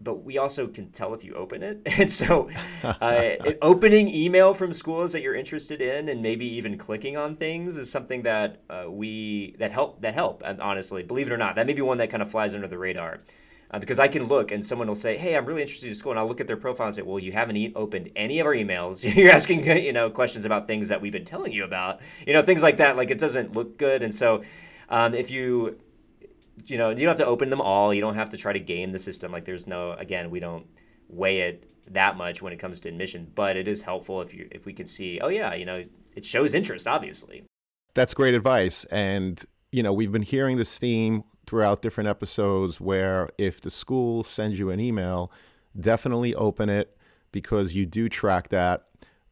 but 0.04 0.22
we 0.22 0.38
also 0.38 0.66
can 0.66 0.90
tell 0.90 1.14
if 1.14 1.24
you 1.24 1.34
open 1.34 1.62
it. 1.62 1.80
And 1.98 2.10
so, 2.10 2.50
uh, 2.82 3.30
opening 3.62 4.08
email 4.08 4.52
from 4.52 4.72
schools 4.72 5.12
that 5.12 5.22
you're 5.22 5.34
interested 5.34 5.80
in, 5.80 6.08
and 6.08 6.20
maybe 6.22 6.44
even 6.44 6.76
clicking 6.76 7.16
on 7.16 7.36
things, 7.36 7.78
is 7.78 7.90
something 7.90 8.22
that 8.22 8.62
uh, 8.68 8.84
we 8.88 9.56
that 9.58 9.70
help 9.70 10.02
that 10.02 10.14
help. 10.14 10.42
And 10.44 10.60
honestly, 10.60 11.02
believe 11.02 11.28
it 11.28 11.32
or 11.32 11.38
not, 11.38 11.56
that 11.56 11.66
may 11.66 11.72
be 11.72 11.82
one 11.82 11.98
that 11.98 12.10
kind 12.10 12.22
of 12.22 12.30
flies 12.30 12.54
under 12.54 12.68
the 12.68 12.78
radar. 12.78 13.20
Uh, 13.70 13.78
because 13.78 13.98
I 13.98 14.06
can 14.06 14.28
look 14.28 14.52
and 14.52 14.64
someone 14.64 14.86
will 14.86 14.94
say, 14.94 15.16
"Hey, 15.16 15.34
I'm 15.36 15.46
really 15.46 15.62
interested 15.62 15.88
in 15.88 15.94
school," 15.94 16.12
and 16.12 16.18
I'll 16.18 16.28
look 16.28 16.40
at 16.40 16.46
their 16.46 16.56
profile 16.56 16.86
and 16.86 16.94
say, 16.94 17.02
"Well, 17.02 17.18
you 17.18 17.32
haven't 17.32 17.56
e- 17.56 17.72
opened 17.74 18.10
any 18.14 18.38
of 18.38 18.46
our 18.46 18.54
emails. 18.54 19.02
You're 19.16 19.32
asking, 19.32 19.66
you 19.66 19.92
know, 19.92 20.10
questions 20.10 20.44
about 20.44 20.66
things 20.66 20.88
that 20.88 21.00
we've 21.00 21.12
been 21.12 21.24
telling 21.24 21.52
you 21.52 21.64
about, 21.64 22.00
you 22.26 22.32
know, 22.32 22.42
things 22.42 22.62
like 22.62 22.76
that. 22.76 22.96
Like 22.96 23.10
it 23.10 23.18
doesn't 23.18 23.54
look 23.54 23.78
good." 23.78 24.02
And 24.02 24.14
so, 24.14 24.42
um, 24.88 25.14
if 25.14 25.30
you 25.30 25.78
you 26.66 26.78
know, 26.78 26.90
you 26.90 26.96
don't 26.96 27.08
have 27.08 27.18
to 27.18 27.26
open 27.26 27.50
them 27.50 27.60
all. 27.60 27.92
You 27.92 28.00
don't 28.00 28.14
have 28.14 28.30
to 28.30 28.36
try 28.36 28.52
to 28.52 28.60
game 28.60 28.92
the 28.92 28.98
system. 28.98 29.32
Like 29.32 29.44
there's 29.44 29.66
no, 29.66 29.92
again, 29.92 30.30
we 30.30 30.40
don't 30.40 30.66
weigh 31.08 31.40
it 31.40 31.70
that 31.88 32.16
much 32.16 32.42
when 32.42 32.52
it 32.52 32.58
comes 32.58 32.80
to 32.80 32.88
admission, 32.88 33.30
but 33.34 33.56
it 33.56 33.68
is 33.68 33.82
helpful 33.82 34.22
if 34.22 34.32
you 34.32 34.48
if 34.50 34.66
we 34.66 34.72
can 34.72 34.86
see, 34.86 35.20
oh 35.20 35.28
yeah, 35.28 35.54
you 35.54 35.64
know, 35.64 35.84
it 36.14 36.24
shows 36.24 36.54
interest, 36.54 36.86
obviously. 36.86 37.44
That's 37.94 38.14
great 38.14 38.34
advice, 38.34 38.84
and 38.86 39.44
you 39.70 39.82
know, 39.82 39.92
we've 39.92 40.12
been 40.12 40.22
hearing 40.22 40.56
this 40.56 40.78
theme 40.78 41.24
throughout 41.46 41.82
different 41.82 42.08
episodes 42.08 42.80
where 42.80 43.28
if 43.38 43.60
the 43.60 43.70
school 43.70 44.24
sends 44.24 44.58
you 44.58 44.70
an 44.70 44.80
email, 44.80 45.30
definitely 45.78 46.34
open 46.34 46.68
it 46.68 46.96
because 47.32 47.74
you 47.74 47.84
do 47.86 48.08
track 48.08 48.48
that. 48.48 48.86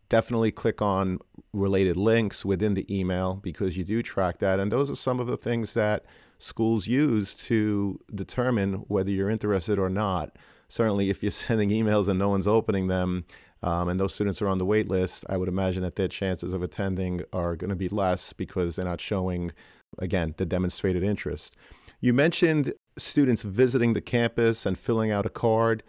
Definitely 0.08 0.50
click 0.50 0.82
on 0.82 1.20
related 1.54 1.96
links 1.96 2.44
within 2.44 2.74
the 2.74 2.94
email 2.94 3.36
because 3.36 3.78
you 3.78 3.84
do 3.84 4.02
track 4.02 4.40
that. 4.40 4.60
And 4.60 4.70
those 4.70 4.90
are 4.90 4.96
some 4.96 5.20
of 5.20 5.26
the 5.26 5.38
things 5.38 5.72
that 5.72 6.04
schools 6.42 6.88
use 6.88 7.34
to 7.34 8.00
determine 8.12 8.74
whether 8.88 9.10
you're 9.10 9.30
interested 9.30 9.78
or 9.78 9.88
not. 9.88 10.36
Certainly, 10.68 11.08
if 11.08 11.22
you're 11.22 11.30
sending 11.30 11.70
emails 11.70 12.08
and 12.08 12.18
no 12.18 12.28
one's 12.28 12.46
opening 12.46 12.88
them, 12.88 13.24
um, 13.62 13.88
and 13.88 14.00
those 14.00 14.12
students 14.12 14.42
are 14.42 14.48
on 14.48 14.58
the 14.58 14.66
wait 14.66 14.88
list, 14.88 15.24
I 15.28 15.36
would 15.36 15.48
imagine 15.48 15.82
that 15.82 15.94
their 15.94 16.08
chances 16.08 16.52
of 16.52 16.62
attending 16.62 17.22
are 17.32 17.54
going 17.54 17.70
to 17.70 17.76
be 17.76 17.88
less 17.88 18.32
because 18.32 18.74
they're 18.74 18.84
not 18.84 19.00
showing, 19.00 19.52
again, 19.98 20.34
the 20.36 20.44
demonstrated 20.44 21.04
interest. 21.04 21.54
You 22.00 22.12
mentioned 22.12 22.74
students 22.98 23.42
visiting 23.42 23.92
the 23.92 24.00
campus 24.00 24.66
and 24.66 24.76
filling 24.76 25.12
out 25.12 25.24
a 25.24 25.30
card. 25.30 25.84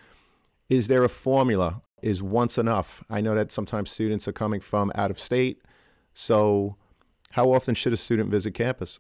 Is 0.70 0.88
there 0.88 1.04
a 1.04 1.10
formula? 1.10 1.82
Is 2.04 2.22
once 2.22 2.60
enough? 2.60 3.04
I 3.10 3.22
know 3.22 3.34
that 3.34 3.52
sometimes 3.52 3.90
students 3.90 4.28
are 4.28 4.34
coming 4.34 4.60
from 4.60 4.92
out 4.94 5.10
of 5.10 5.18
state. 5.18 5.64
So, 6.14 6.76
how 7.32 7.52
often 7.52 7.74
should 7.74 7.94
a 7.94 7.98
student 7.98 8.30
visit 8.30 8.54
campus? 8.54 9.00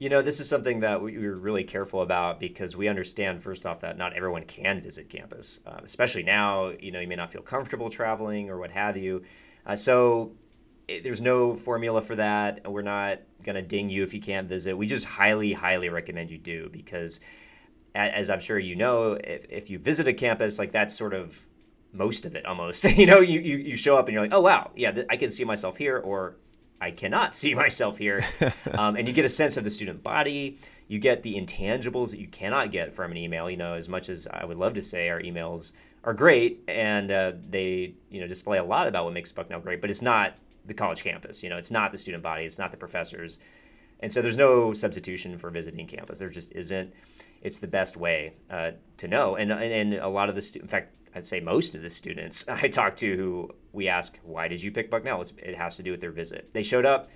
You 0.00 0.08
know, 0.08 0.22
this 0.22 0.40
is 0.40 0.48
something 0.48 0.80
that 0.80 1.02
we, 1.02 1.14
are 1.26 1.36
really 1.36 1.62
careful 1.62 2.00
about 2.00 2.40
because 2.40 2.74
we 2.74 2.88
understand, 2.88 3.42
first 3.42 3.66
off, 3.66 3.80
that 3.80 3.98
not 3.98 4.14
everyone 4.14 4.44
can 4.44 4.80
visit 4.80 5.10
campus, 5.10 5.60
uh, 5.66 5.80
especially 5.84 6.22
now. 6.22 6.70
You 6.70 6.90
know, 6.90 7.00
you 7.00 7.06
may 7.06 7.16
not 7.16 7.30
feel 7.30 7.42
comfortable 7.42 7.90
traveling 7.90 8.48
or 8.48 8.58
what 8.58 8.70
have 8.70 8.96
you. 8.96 9.24
Uh, 9.66 9.76
so 9.76 10.32
it, 10.88 11.04
there's 11.04 11.20
no 11.20 11.54
formula 11.54 12.00
for 12.00 12.16
that. 12.16 12.66
We're 12.66 12.80
not 12.80 13.18
going 13.44 13.56
to 13.56 13.62
ding 13.62 13.90
you 13.90 14.02
if 14.02 14.14
you 14.14 14.22
can't 14.22 14.48
visit. 14.48 14.74
We 14.74 14.86
just 14.86 15.04
highly, 15.04 15.52
highly 15.52 15.90
recommend 15.90 16.30
you 16.30 16.38
do 16.38 16.70
because, 16.72 17.20
as 17.94 18.30
I'm 18.30 18.40
sure 18.40 18.58
you 18.58 18.76
know, 18.76 19.18
if, 19.22 19.44
if 19.50 19.68
you 19.68 19.78
visit 19.78 20.08
a 20.08 20.14
campus, 20.14 20.58
like 20.58 20.72
that's 20.72 20.96
sort 20.96 21.12
of 21.12 21.42
most 21.92 22.24
of 22.24 22.34
it 22.34 22.46
almost. 22.46 22.84
you 22.96 23.04
know, 23.04 23.20
you, 23.20 23.38
you, 23.38 23.58
you 23.58 23.76
show 23.76 23.98
up 23.98 24.08
and 24.08 24.14
you're 24.14 24.22
like, 24.22 24.32
oh, 24.32 24.40
wow, 24.40 24.70
yeah, 24.74 24.92
th- 24.92 25.06
I 25.10 25.18
can 25.18 25.30
see 25.30 25.44
myself 25.44 25.76
here, 25.76 25.98
or 25.98 26.36
I 26.80 26.90
cannot 26.90 27.34
see 27.34 27.54
myself 27.64 27.98
here. 27.98 28.24
Um, 28.72 28.96
and 28.96 29.06
you 29.06 29.14
get 29.14 29.24
a 29.24 29.30
sense 29.30 29.56
of 29.56 29.64
the 29.64 29.70
student 29.70 30.02
body. 30.02 30.58
You 30.88 30.98
get 30.98 31.22
the 31.22 31.34
intangibles 31.34 32.10
that 32.10 32.18
you 32.18 32.26
cannot 32.26 32.72
get 32.72 32.94
from 32.94 33.10
an 33.10 33.16
email. 33.16 33.50
You 33.50 33.56
know, 33.56 33.74
as 33.74 33.88
much 33.88 34.08
as 34.08 34.26
I 34.26 34.44
would 34.44 34.56
love 34.56 34.74
to 34.74 34.82
say 34.82 35.08
our 35.08 35.20
emails 35.20 35.72
are 36.04 36.14
great 36.14 36.62
and 36.66 37.10
uh, 37.10 37.32
they, 37.48 37.94
you 38.10 38.20
know, 38.20 38.26
display 38.26 38.58
a 38.58 38.64
lot 38.64 38.86
about 38.86 39.04
what 39.04 39.12
makes 39.12 39.30
Bucknell 39.30 39.60
great, 39.60 39.80
but 39.80 39.90
it's 39.90 40.02
not 40.02 40.34
the 40.64 40.74
college 40.74 41.02
campus. 41.02 41.42
You 41.42 41.50
know, 41.50 41.58
it's 41.58 41.70
not 41.70 41.92
the 41.92 41.98
student 41.98 42.22
body. 42.22 42.44
It's 42.44 42.58
not 42.58 42.70
the 42.70 42.76
professors. 42.76 43.38
And 44.00 44.10
so 44.12 44.22
there's 44.22 44.36
no 44.36 44.72
substitution 44.72 45.36
for 45.36 45.50
visiting 45.50 45.86
campus. 45.86 46.18
There 46.18 46.30
just 46.30 46.52
isn't. 46.52 46.92
It's 47.42 47.58
the 47.58 47.66
best 47.66 47.96
way 47.96 48.34
uh, 48.50 48.72
to 48.98 49.08
know. 49.08 49.36
And, 49.36 49.52
and, 49.52 49.72
and 49.72 49.94
a 49.94 50.08
lot 50.08 50.28
of 50.28 50.34
the 50.34 50.40
students, 50.40 50.72
in 50.72 50.78
fact, 50.78 50.92
I'd 51.14 51.26
say 51.26 51.40
most 51.40 51.74
of 51.74 51.82
the 51.82 51.90
students 51.90 52.44
I 52.48 52.68
talk 52.68 52.96
to 52.96 53.16
who 53.16 53.50
we 53.72 53.88
ask, 53.88 54.18
why 54.22 54.48
did 54.48 54.62
you 54.62 54.70
pick 54.70 54.90
Bucknell? 54.90 55.24
It 55.38 55.56
has 55.56 55.76
to 55.76 55.82
do 55.82 55.90
with 55.90 56.00
their 56.00 56.10
visit. 56.10 56.50
They 56.52 56.62
showed 56.62 56.86
up. 56.86 57.08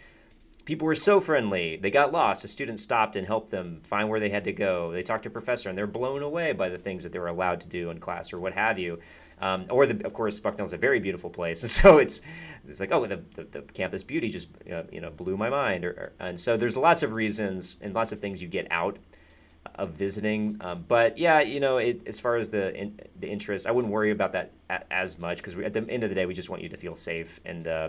People 0.64 0.86
were 0.86 0.94
so 0.94 1.20
friendly. 1.20 1.76
They 1.76 1.90
got 1.90 2.10
lost. 2.10 2.42
A 2.44 2.48
student 2.48 2.80
stopped 2.80 3.16
and 3.16 3.26
helped 3.26 3.50
them 3.50 3.82
find 3.84 4.08
where 4.08 4.18
they 4.18 4.30
had 4.30 4.44
to 4.44 4.52
go. 4.52 4.92
They 4.92 5.02
talked 5.02 5.24
to 5.24 5.28
a 5.28 5.32
professor 5.32 5.68
and 5.68 5.76
they're 5.76 5.86
blown 5.86 6.22
away 6.22 6.52
by 6.52 6.70
the 6.70 6.78
things 6.78 7.02
that 7.02 7.12
they 7.12 7.18
were 7.18 7.28
allowed 7.28 7.60
to 7.60 7.68
do 7.68 7.90
in 7.90 8.00
class 8.00 8.32
or 8.32 8.40
what 8.40 8.54
have 8.54 8.78
you. 8.78 8.98
Um, 9.40 9.66
or 9.68 9.86
the, 9.86 10.04
of 10.06 10.14
course, 10.14 10.38
Bucknell's 10.40 10.72
a 10.72 10.78
very 10.78 11.00
beautiful 11.00 11.30
place, 11.30 11.62
and 11.62 11.70
so 11.70 11.98
it's 11.98 12.20
it's 12.66 12.80
like 12.80 12.92
oh 12.92 13.06
the, 13.06 13.22
the, 13.34 13.44
the 13.44 13.62
campus 13.62 14.02
beauty 14.04 14.30
just 14.30 14.48
uh, 14.72 14.84
you 14.90 15.00
know 15.00 15.10
blew 15.10 15.36
my 15.36 15.50
mind, 15.50 15.84
or, 15.84 15.90
or, 15.90 16.12
and 16.20 16.38
so 16.38 16.56
there's 16.56 16.76
lots 16.76 17.02
of 17.02 17.12
reasons 17.12 17.76
and 17.80 17.94
lots 17.94 18.12
of 18.12 18.20
things 18.20 18.40
you 18.40 18.48
get 18.48 18.66
out 18.70 18.98
of 19.76 19.90
visiting. 19.90 20.56
Um, 20.60 20.84
but 20.86 21.18
yeah, 21.18 21.40
you 21.40 21.60
know, 21.60 21.78
it, 21.78 22.06
as 22.06 22.20
far 22.20 22.36
as 22.36 22.50
the 22.50 22.74
in, 22.74 23.00
the 23.18 23.28
interest, 23.28 23.66
I 23.66 23.70
wouldn't 23.70 23.92
worry 23.92 24.10
about 24.10 24.32
that 24.32 24.52
a, 24.70 24.92
as 24.92 25.18
much 25.18 25.38
because 25.38 25.56
at 25.58 25.72
the 25.72 25.86
end 25.88 26.02
of 26.02 26.08
the 26.08 26.14
day, 26.14 26.26
we 26.26 26.34
just 26.34 26.50
want 26.50 26.62
you 26.62 26.68
to 26.68 26.76
feel 26.76 26.94
safe 26.94 27.40
and 27.44 27.66
uh, 27.66 27.88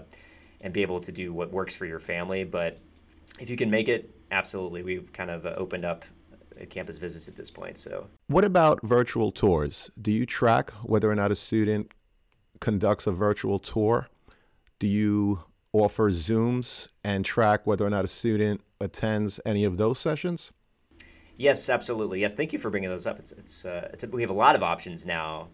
and 0.62 0.74
be 0.74 0.82
able 0.82 1.00
to 1.02 1.12
do 1.12 1.34
what 1.34 1.52
works 1.52 1.76
for 1.76 1.86
your 1.86 2.00
family. 2.00 2.44
But 2.44 2.80
if 3.40 3.50
you 3.50 3.58
can 3.58 3.70
make 3.70 3.88
it, 3.88 4.10
absolutely, 4.32 4.84
we've 4.84 5.12
kind 5.14 5.30
of 5.30 5.46
uh, 5.46 5.54
opened 5.58 5.86
up 5.86 6.06
campus 6.70 6.98
visits 6.98 7.28
at 7.28 7.36
this 7.36 7.52
point. 7.52 7.78
So, 7.78 8.08
what 8.28 8.46
about 8.46 8.82
virtual 8.82 9.32
tours? 9.32 9.90
Do 10.02 10.12
you 10.12 10.26
track 10.26 10.72
whether 10.84 11.10
or 11.12 11.16
not 11.16 11.32
a 11.32 11.36
student 11.36 11.92
conducts 12.60 13.08
a 13.08 13.12
virtual 13.12 13.60
tour? 13.60 14.08
Do 14.80 14.88
you 14.88 15.44
offer 15.74 16.10
Zooms 16.12 16.88
and 17.04 17.26
track 17.26 17.68
whether 17.68 17.86
or 17.86 17.90
not 17.90 18.06
a 18.06 18.08
student 18.08 18.62
attends 18.80 19.40
any 19.46 19.64
of 19.64 19.78
those 19.78 20.00
sessions? 20.00 20.52
Yes, 21.38 21.70
absolutely. 21.70 22.22
Yes, 22.22 22.34
thank 22.34 22.54
you 22.54 22.60
for 22.60 22.70
bringing 22.70 22.90
those 22.90 23.06
up. 23.06 23.20
It's 23.20 23.32
it's, 23.34 23.66
uh, 23.66 23.90
it's 23.94 24.04
a, 24.04 24.08
we 24.08 24.22
have 24.22 24.30
a 24.30 24.36
lot 24.36 24.56
of 24.56 24.64
options 24.64 25.06
now 25.06 25.50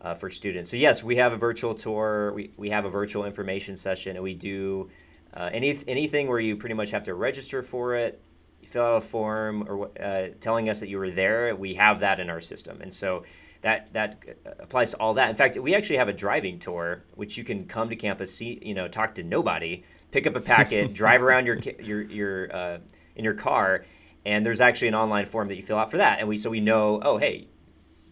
uh, 0.00 0.14
for 0.14 0.30
students. 0.30 0.70
So 0.70 0.76
yes, 0.76 1.02
we 1.02 1.16
have 1.16 1.32
a 1.32 1.36
virtual 1.36 1.74
tour. 1.74 2.32
We 2.32 2.52
we 2.56 2.70
have 2.70 2.84
a 2.84 2.90
virtual 2.90 3.24
information 3.24 3.76
session, 3.76 4.16
and 4.16 4.22
we 4.22 4.34
do 4.34 4.90
uh, 5.34 5.50
any 5.52 5.78
anything 5.86 6.28
where 6.28 6.40
you 6.40 6.56
pretty 6.56 6.74
much 6.74 6.90
have 6.90 7.04
to 7.04 7.14
register 7.14 7.62
for 7.62 7.94
it, 7.94 8.22
fill 8.64 8.84
out 8.84 8.96
a 8.96 9.00
form, 9.00 9.66
or 9.68 9.90
uh, 10.00 10.28
telling 10.40 10.68
us 10.70 10.80
that 10.80 10.88
you 10.88 10.98
were 10.98 11.10
there. 11.10 11.54
We 11.54 11.74
have 11.74 12.00
that 12.00 12.20
in 12.20 12.30
our 12.30 12.40
system, 12.40 12.80
and 12.80 12.92
so. 12.92 13.24
That, 13.60 13.92
that 13.94 14.22
applies 14.60 14.92
to 14.92 14.98
all 14.98 15.14
that. 15.14 15.30
In 15.30 15.34
fact, 15.34 15.56
we 15.58 15.74
actually 15.74 15.96
have 15.96 16.08
a 16.08 16.12
driving 16.12 16.60
tour, 16.60 17.02
which 17.16 17.36
you 17.36 17.42
can 17.42 17.66
come 17.66 17.88
to 17.88 17.96
campus, 17.96 18.32
see, 18.32 18.60
you 18.62 18.72
know, 18.72 18.86
talk 18.86 19.16
to 19.16 19.24
nobody, 19.24 19.82
pick 20.12 20.28
up 20.28 20.36
a 20.36 20.40
packet, 20.40 20.94
drive 20.94 21.24
around 21.24 21.44
your 21.44 21.56
your 21.80 22.02
your 22.02 22.54
uh, 22.54 22.78
in 23.16 23.24
your 23.24 23.34
car, 23.34 23.84
and 24.24 24.44
there's 24.44 24.60
actually 24.60 24.88
an 24.88 24.94
online 24.94 25.24
form 25.24 25.48
that 25.48 25.56
you 25.56 25.62
fill 25.62 25.78
out 25.78 25.90
for 25.90 25.98
that. 25.98 26.18
And 26.18 26.28
we 26.28 26.36
so 26.36 26.50
we 26.50 26.60
know 26.60 27.00
oh 27.02 27.18
hey 27.18 27.48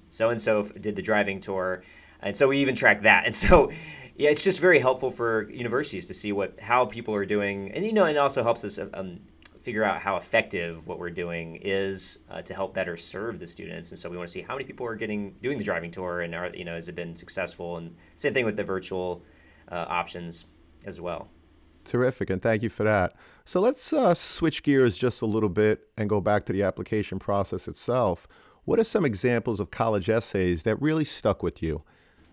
so 0.08 0.30
and 0.30 0.40
so 0.40 0.62
did 0.62 0.96
the 0.96 1.02
driving 1.02 1.40
tour. 1.40 1.82
And 2.20 2.36
so 2.36 2.48
we 2.48 2.58
even 2.58 2.74
track 2.74 3.02
that. 3.02 3.26
And 3.26 3.34
so 3.44 3.70
yeah 4.16 4.30
it's 4.30 4.44
just 4.44 4.60
very 4.60 4.78
helpful 4.78 5.10
for 5.10 5.50
universities 5.50 6.06
to 6.06 6.14
see 6.14 6.32
what 6.32 6.58
how 6.60 6.86
people 6.86 7.14
are 7.14 7.26
doing. 7.26 7.72
And 7.72 7.84
you 7.84 7.92
know 7.92 8.06
it 8.06 8.16
also 8.16 8.42
helps 8.42 8.64
us 8.64 8.78
um, 8.78 9.20
figure 9.66 9.82
out 9.82 10.00
how 10.00 10.16
effective 10.16 10.86
what 10.86 11.00
we're 11.00 11.10
doing 11.10 11.58
is 11.60 12.20
uh, 12.30 12.40
to 12.40 12.54
help 12.54 12.72
better 12.72 12.96
serve 12.96 13.40
the 13.40 13.46
students. 13.48 13.90
And 13.90 13.98
so 13.98 14.08
we 14.08 14.16
want 14.16 14.28
to 14.28 14.32
see 14.32 14.42
how 14.42 14.54
many 14.54 14.64
people 14.64 14.86
are 14.86 14.94
getting 14.94 15.34
doing 15.42 15.58
the 15.58 15.64
driving 15.64 15.90
tour 15.90 16.20
and 16.20 16.34
are 16.36 16.50
you 16.54 16.64
know 16.64 16.74
has 16.74 16.88
it 16.88 16.94
been 16.94 17.16
successful? 17.16 17.76
And 17.76 17.96
same 18.14 18.32
thing 18.32 18.44
with 18.44 18.56
the 18.56 18.64
virtual 18.64 19.22
uh, 19.70 19.84
options 19.88 20.46
as 20.84 21.00
well. 21.00 21.28
Terrific, 21.84 22.30
and 22.30 22.40
thank 22.40 22.62
you 22.62 22.68
for 22.68 22.84
that. 22.84 23.14
So 23.48 23.60
let's 23.60 23.92
uh, 23.92 24.12
switch 24.12 24.64
gears 24.64 24.98
just 24.98 25.22
a 25.22 25.26
little 25.26 25.48
bit 25.48 25.88
and 25.96 26.10
go 26.10 26.20
back 26.20 26.44
to 26.46 26.52
the 26.52 26.64
application 26.64 27.20
process 27.20 27.68
itself. 27.68 28.26
What 28.64 28.80
are 28.80 28.84
some 28.84 29.04
examples 29.04 29.60
of 29.60 29.70
college 29.70 30.08
essays 30.08 30.64
that 30.64 30.82
really 30.82 31.04
stuck 31.04 31.44
with 31.44 31.62
you? 31.62 31.84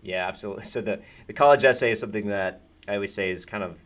Yeah, 0.02 0.26
absolutely. 0.26 0.64
So 0.64 0.80
the, 0.80 1.00
the 1.28 1.32
college 1.32 1.64
essay 1.64 1.92
is 1.92 2.00
something 2.00 2.26
that 2.26 2.62
I 2.88 2.96
always 2.96 3.14
say 3.14 3.30
is 3.30 3.46
kind 3.46 3.62
of 3.62 3.78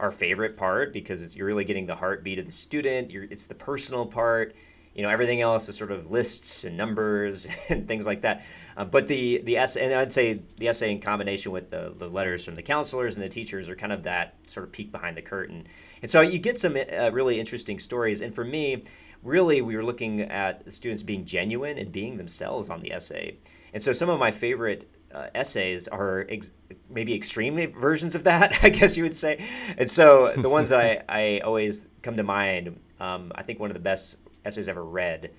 our 0.00 0.10
favorite 0.10 0.56
part 0.56 0.92
because 0.92 1.36
you're 1.36 1.46
really 1.46 1.64
getting 1.64 1.86
the 1.86 1.94
heartbeat 1.94 2.40
of 2.40 2.46
the 2.46 2.52
student. 2.52 3.12
You're, 3.12 3.24
it's 3.24 3.46
the 3.46 3.54
personal 3.54 4.04
part 4.04 4.56
you 4.94 5.02
know 5.02 5.08
everything 5.08 5.40
else 5.40 5.68
is 5.68 5.76
sort 5.76 5.90
of 5.90 6.10
lists 6.10 6.64
and 6.64 6.76
numbers 6.76 7.46
and 7.68 7.88
things 7.88 8.06
like 8.06 8.22
that 8.22 8.44
uh, 8.76 8.84
but 8.84 9.06
the 9.06 9.40
the 9.44 9.56
essay 9.56 9.84
and 9.84 9.94
i'd 9.94 10.12
say 10.12 10.40
the 10.58 10.68
essay 10.68 10.90
in 10.90 11.00
combination 11.00 11.52
with 11.52 11.70
the, 11.70 11.94
the 11.96 12.08
letters 12.08 12.44
from 12.44 12.56
the 12.56 12.62
counselors 12.62 13.14
and 13.16 13.24
the 13.24 13.28
teachers 13.28 13.68
are 13.68 13.76
kind 13.76 13.92
of 13.92 14.02
that 14.02 14.34
sort 14.46 14.64
of 14.64 14.72
peek 14.72 14.92
behind 14.92 15.16
the 15.16 15.22
curtain 15.22 15.66
and 16.02 16.10
so 16.10 16.20
you 16.20 16.38
get 16.38 16.58
some 16.58 16.76
uh, 16.76 17.10
really 17.10 17.40
interesting 17.40 17.78
stories 17.78 18.20
and 18.20 18.34
for 18.34 18.44
me 18.44 18.84
really 19.22 19.62
we 19.62 19.76
were 19.76 19.84
looking 19.84 20.20
at 20.20 20.70
students 20.70 21.02
being 21.02 21.24
genuine 21.24 21.78
and 21.78 21.92
being 21.92 22.16
themselves 22.16 22.68
on 22.68 22.80
the 22.80 22.92
essay 22.92 23.38
and 23.72 23.82
so 23.82 23.92
some 23.92 24.10
of 24.10 24.18
my 24.18 24.30
favorite 24.30 24.88
uh, 25.14 25.26
essays 25.34 25.88
are 25.88 26.26
ex- 26.28 26.52
maybe 26.88 27.14
extreme 27.14 27.72
versions 27.72 28.14
of 28.14 28.24
that, 28.24 28.58
I 28.62 28.68
guess 28.68 28.96
you 28.96 29.02
would 29.02 29.14
say. 29.14 29.46
And 29.76 29.90
so 29.90 30.32
the 30.36 30.48
ones 30.48 30.70
that 30.70 30.80
I, 30.80 31.02
I 31.08 31.40
always 31.40 31.86
come 32.02 32.16
to 32.16 32.22
mind, 32.22 32.78
um, 33.00 33.32
I 33.34 33.42
think 33.42 33.60
one 33.60 33.70
of 33.70 33.74
the 33.74 33.80
best 33.80 34.16
essays 34.44 34.68
ever 34.68 34.84
read, 34.84 35.30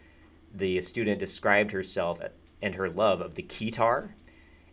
the 0.54 0.82
student 0.82 1.20
described 1.20 1.72
herself 1.72 2.20
and 2.62 2.76
her 2.76 2.90
love 2.90 3.22
of 3.22 3.36
the 3.36 3.44
keytar. 3.44 4.12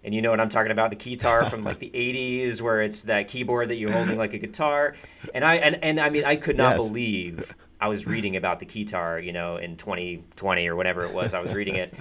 And 0.02 0.14
you 0.14 0.22
know 0.22 0.30
what 0.30 0.40
I'm 0.40 0.48
talking 0.48 0.72
about, 0.72 0.90
the 0.90 0.96
keytar 0.96 1.48
from 1.50 1.62
like 1.62 1.78
the 1.78 1.90
80s, 1.90 2.60
where 2.60 2.82
it's 2.82 3.02
that 3.02 3.28
keyboard 3.28 3.68
that 3.68 3.76
you're 3.76 3.92
holding 3.92 4.18
like 4.18 4.34
a 4.34 4.38
guitar. 4.38 4.94
And 5.34 5.44
I 5.44 5.56
and, 5.56 5.82
and 5.82 6.00
I 6.00 6.10
mean, 6.10 6.24
I 6.24 6.36
could 6.36 6.56
not 6.56 6.76
yes. 6.76 6.86
believe 6.86 7.54
I 7.80 7.88
was 7.88 8.06
reading 8.06 8.36
about 8.36 8.60
the 8.60 8.66
keytar, 8.66 9.24
you 9.24 9.32
know, 9.32 9.56
in 9.56 9.76
2020 9.76 10.66
or 10.66 10.76
whatever 10.76 11.04
it 11.04 11.12
was. 11.12 11.34
I 11.34 11.40
was 11.40 11.52
reading 11.54 11.76
it. 11.76 11.94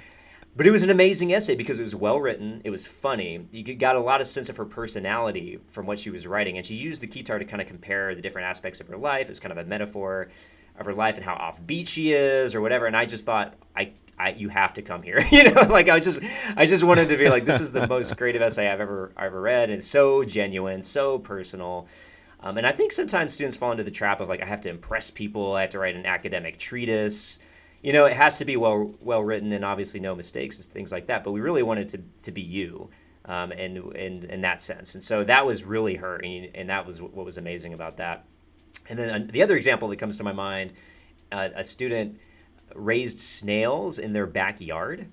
But 0.55 0.67
it 0.67 0.71
was 0.71 0.83
an 0.83 0.89
amazing 0.89 1.31
essay 1.31 1.55
because 1.55 1.79
it 1.79 1.83
was 1.83 1.95
well 1.95 2.19
written. 2.19 2.61
It 2.65 2.69
was 2.69 2.85
funny. 2.85 3.45
You 3.51 3.75
got 3.75 3.95
a 3.95 4.01
lot 4.01 4.19
of 4.19 4.27
sense 4.27 4.49
of 4.49 4.57
her 4.57 4.65
personality 4.65 5.59
from 5.69 5.85
what 5.85 5.99
she 5.99 6.09
was 6.09 6.27
writing, 6.27 6.57
and 6.57 6.65
she 6.65 6.75
used 6.75 7.01
the 7.01 7.07
keytar 7.07 7.39
to 7.39 7.45
kind 7.45 7.61
of 7.61 7.67
compare 7.67 8.13
the 8.13 8.21
different 8.21 8.47
aspects 8.47 8.81
of 8.81 8.87
her 8.87 8.97
life. 8.97 9.27
It 9.27 9.29
was 9.29 9.39
kind 9.39 9.53
of 9.53 9.57
a 9.57 9.63
metaphor 9.63 10.27
of 10.77 10.85
her 10.85 10.93
life 10.93 11.15
and 11.15 11.23
how 11.23 11.35
offbeat 11.35 11.87
she 11.87 12.11
is 12.11 12.55
or 12.55 12.61
whatever. 12.61 12.87
And 12.87 12.97
I 12.97 13.05
just 13.05 13.25
thought, 13.25 13.53
I, 13.75 13.91
I, 14.19 14.31
you 14.31 14.49
have 14.49 14.73
to 14.73 14.81
come 14.81 15.01
here. 15.01 15.25
you 15.31 15.43
know, 15.43 15.61
like 15.61 15.87
I 15.87 15.95
was 15.95 16.03
just, 16.03 16.19
I 16.55 16.65
just 16.65 16.83
wanted 16.83 17.07
to 17.09 17.17
be 17.17 17.29
like, 17.29 17.45
this 17.45 17.61
is 17.61 17.71
the 17.71 17.87
most 17.89 18.15
creative 18.17 18.41
essay 18.41 18.69
I've 18.69 18.81
ever, 18.81 19.11
I've 19.15 19.27
ever 19.27 19.41
read. 19.41 19.69
And 19.69 19.83
so 19.83 20.23
genuine, 20.23 20.81
so 20.81 21.19
personal. 21.19 21.87
Um, 22.41 22.57
and 22.57 22.67
I 22.67 22.71
think 22.71 22.91
sometimes 22.91 23.33
students 23.33 23.55
fall 23.55 23.71
into 23.71 23.83
the 23.83 23.91
trap 23.91 24.19
of 24.19 24.27
like, 24.27 24.41
I 24.41 24.45
have 24.45 24.61
to 24.61 24.69
impress 24.69 25.09
people. 25.09 25.53
I 25.53 25.61
have 25.61 25.69
to 25.71 25.79
write 25.79 25.95
an 25.95 26.05
academic 26.05 26.59
treatise. 26.59 27.39
You 27.81 27.93
know, 27.93 28.05
it 28.05 28.15
has 28.15 28.37
to 28.39 28.45
be 28.45 28.57
well, 28.57 28.93
well 29.01 29.23
written 29.23 29.53
and 29.53 29.63
obviously 29.63 30.01
no 30.01 30.13
mistakes 30.15 30.57
and 30.57 30.65
things 30.65 30.91
like 30.91 31.07
that. 31.07 31.23
But 31.23 31.31
we 31.31 31.39
really 31.39 31.63
wanted 31.63 31.87
to, 31.89 32.01
to 32.23 32.31
be 32.31 32.41
you. 32.41 32.89
Um, 33.25 33.51
and, 33.51 33.77
and 33.93 34.23
in 34.23 34.41
that 34.41 34.59
sense. 34.59 34.95
And 34.95 35.03
so 35.03 35.23
that 35.23 35.45
was 35.45 35.63
really 35.63 35.95
her. 35.97 36.15
And, 36.15 36.49
and 36.55 36.69
that 36.69 36.87
was 36.87 36.99
what 36.99 37.25
was 37.25 37.37
amazing 37.37 37.73
about 37.73 37.97
that. 37.97 38.25
And 38.89 38.97
then 38.97 39.09
uh, 39.09 39.31
the 39.31 39.43
other 39.43 39.55
example 39.55 39.87
that 39.89 39.97
comes 39.97 40.17
to 40.17 40.23
my 40.23 40.33
mind 40.33 40.73
uh, 41.31 41.49
a 41.55 41.63
student 41.63 42.19
raised 42.75 43.19
snails 43.19 43.99
in 43.99 44.13
their 44.13 44.25
backyard. 44.25 45.07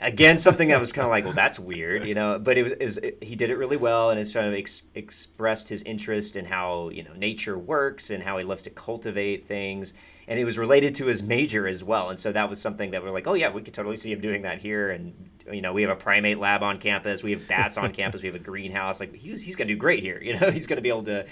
Again, 0.00 0.38
something 0.38 0.68
that 0.68 0.78
was 0.78 0.92
kind 0.92 1.04
of 1.04 1.10
like, 1.10 1.24
well, 1.24 1.32
that's 1.32 1.58
weird, 1.58 2.04
you 2.04 2.14
know. 2.14 2.38
But 2.38 2.56
it 2.56 2.80
was 2.80 2.98
it, 2.98 3.18
he 3.20 3.34
did 3.34 3.50
it 3.50 3.56
really 3.56 3.76
well, 3.76 4.10
and 4.10 4.20
it's 4.20 4.32
kind 4.32 4.46
of 4.46 4.54
ex- 4.54 4.82
expressed 4.94 5.68
his 5.68 5.82
interest 5.82 6.36
in 6.36 6.44
how 6.44 6.90
you 6.90 7.02
know 7.02 7.12
nature 7.14 7.58
works 7.58 8.10
and 8.10 8.22
how 8.22 8.38
he 8.38 8.44
loves 8.44 8.62
to 8.64 8.70
cultivate 8.70 9.42
things. 9.42 9.94
And 10.28 10.38
it 10.38 10.44
was 10.44 10.58
related 10.58 10.94
to 10.96 11.06
his 11.06 11.22
major 11.22 11.66
as 11.66 11.82
well, 11.82 12.10
and 12.10 12.18
so 12.18 12.30
that 12.30 12.48
was 12.48 12.60
something 12.60 12.92
that 12.92 13.02
we're 13.02 13.10
like, 13.10 13.26
oh 13.26 13.34
yeah, 13.34 13.50
we 13.50 13.62
could 13.62 13.74
totally 13.74 13.96
see 13.96 14.12
him 14.12 14.20
doing 14.20 14.42
that 14.42 14.60
here. 14.60 14.90
And 14.90 15.30
you 15.50 15.62
know, 15.62 15.72
we 15.72 15.82
have 15.82 15.90
a 15.90 15.96
primate 15.96 16.38
lab 16.38 16.62
on 16.62 16.78
campus, 16.78 17.24
we 17.24 17.32
have 17.32 17.48
bats 17.48 17.76
on 17.76 17.92
campus, 17.92 18.22
we 18.22 18.28
have 18.28 18.36
a 18.36 18.40
greenhouse. 18.40 19.00
Like 19.00 19.14
he's 19.16 19.42
he's 19.42 19.56
gonna 19.56 19.68
do 19.68 19.76
great 19.76 20.04
here, 20.04 20.20
you 20.22 20.38
know. 20.38 20.50
He's 20.52 20.68
gonna 20.68 20.80
be 20.80 20.90
able 20.90 21.04
to 21.04 21.26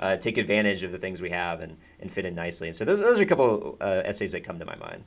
uh, 0.00 0.16
take 0.16 0.38
advantage 0.38 0.82
of 0.82 0.92
the 0.92 0.98
things 0.98 1.20
we 1.20 1.30
have 1.30 1.60
and, 1.60 1.76
and 2.00 2.10
fit 2.10 2.24
in 2.24 2.34
nicely. 2.34 2.68
And 2.68 2.76
so 2.76 2.84
those, 2.84 2.98
those 3.00 3.18
are 3.20 3.22
a 3.22 3.26
couple 3.26 3.76
uh, 3.80 4.02
essays 4.04 4.32
that 4.32 4.44
come 4.44 4.58
to 4.58 4.64
my 4.64 4.76
mind. 4.76 5.04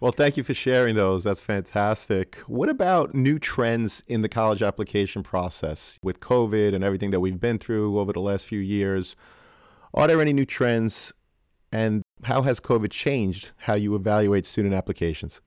Well, 0.00 0.10
thank 0.10 0.36
you 0.36 0.42
for 0.42 0.52
sharing 0.52 0.96
those. 0.96 1.22
That's 1.22 1.40
fantastic. 1.40 2.34
What 2.48 2.68
about 2.68 3.14
new 3.14 3.38
trends 3.38 4.02
in 4.08 4.22
the 4.22 4.28
college 4.28 4.60
application 4.60 5.22
process 5.22 5.96
with 6.02 6.18
COVID 6.18 6.74
and 6.74 6.82
everything 6.82 7.12
that 7.12 7.20
we've 7.20 7.38
been 7.38 7.58
through 7.58 8.00
over 8.00 8.12
the 8.12 8.20
last 8.20 8.46
few 8.46 8.58
years? 8.58 9.14
Are 9.94 10.08
there 10.08 10.20
any 10.20 10.32
new 10.32 10.44
trends 10.44 11.12
and 11.70 12.02
how 12.24 12.42
has 12.42 12.58
COVID 12.58 12.90
changed 12.90 13.52
how 13.58 13.74
you 13.74 13.94
evaluate 13.94 14.44
student 14.44 14.74
applications? 14.74 15.40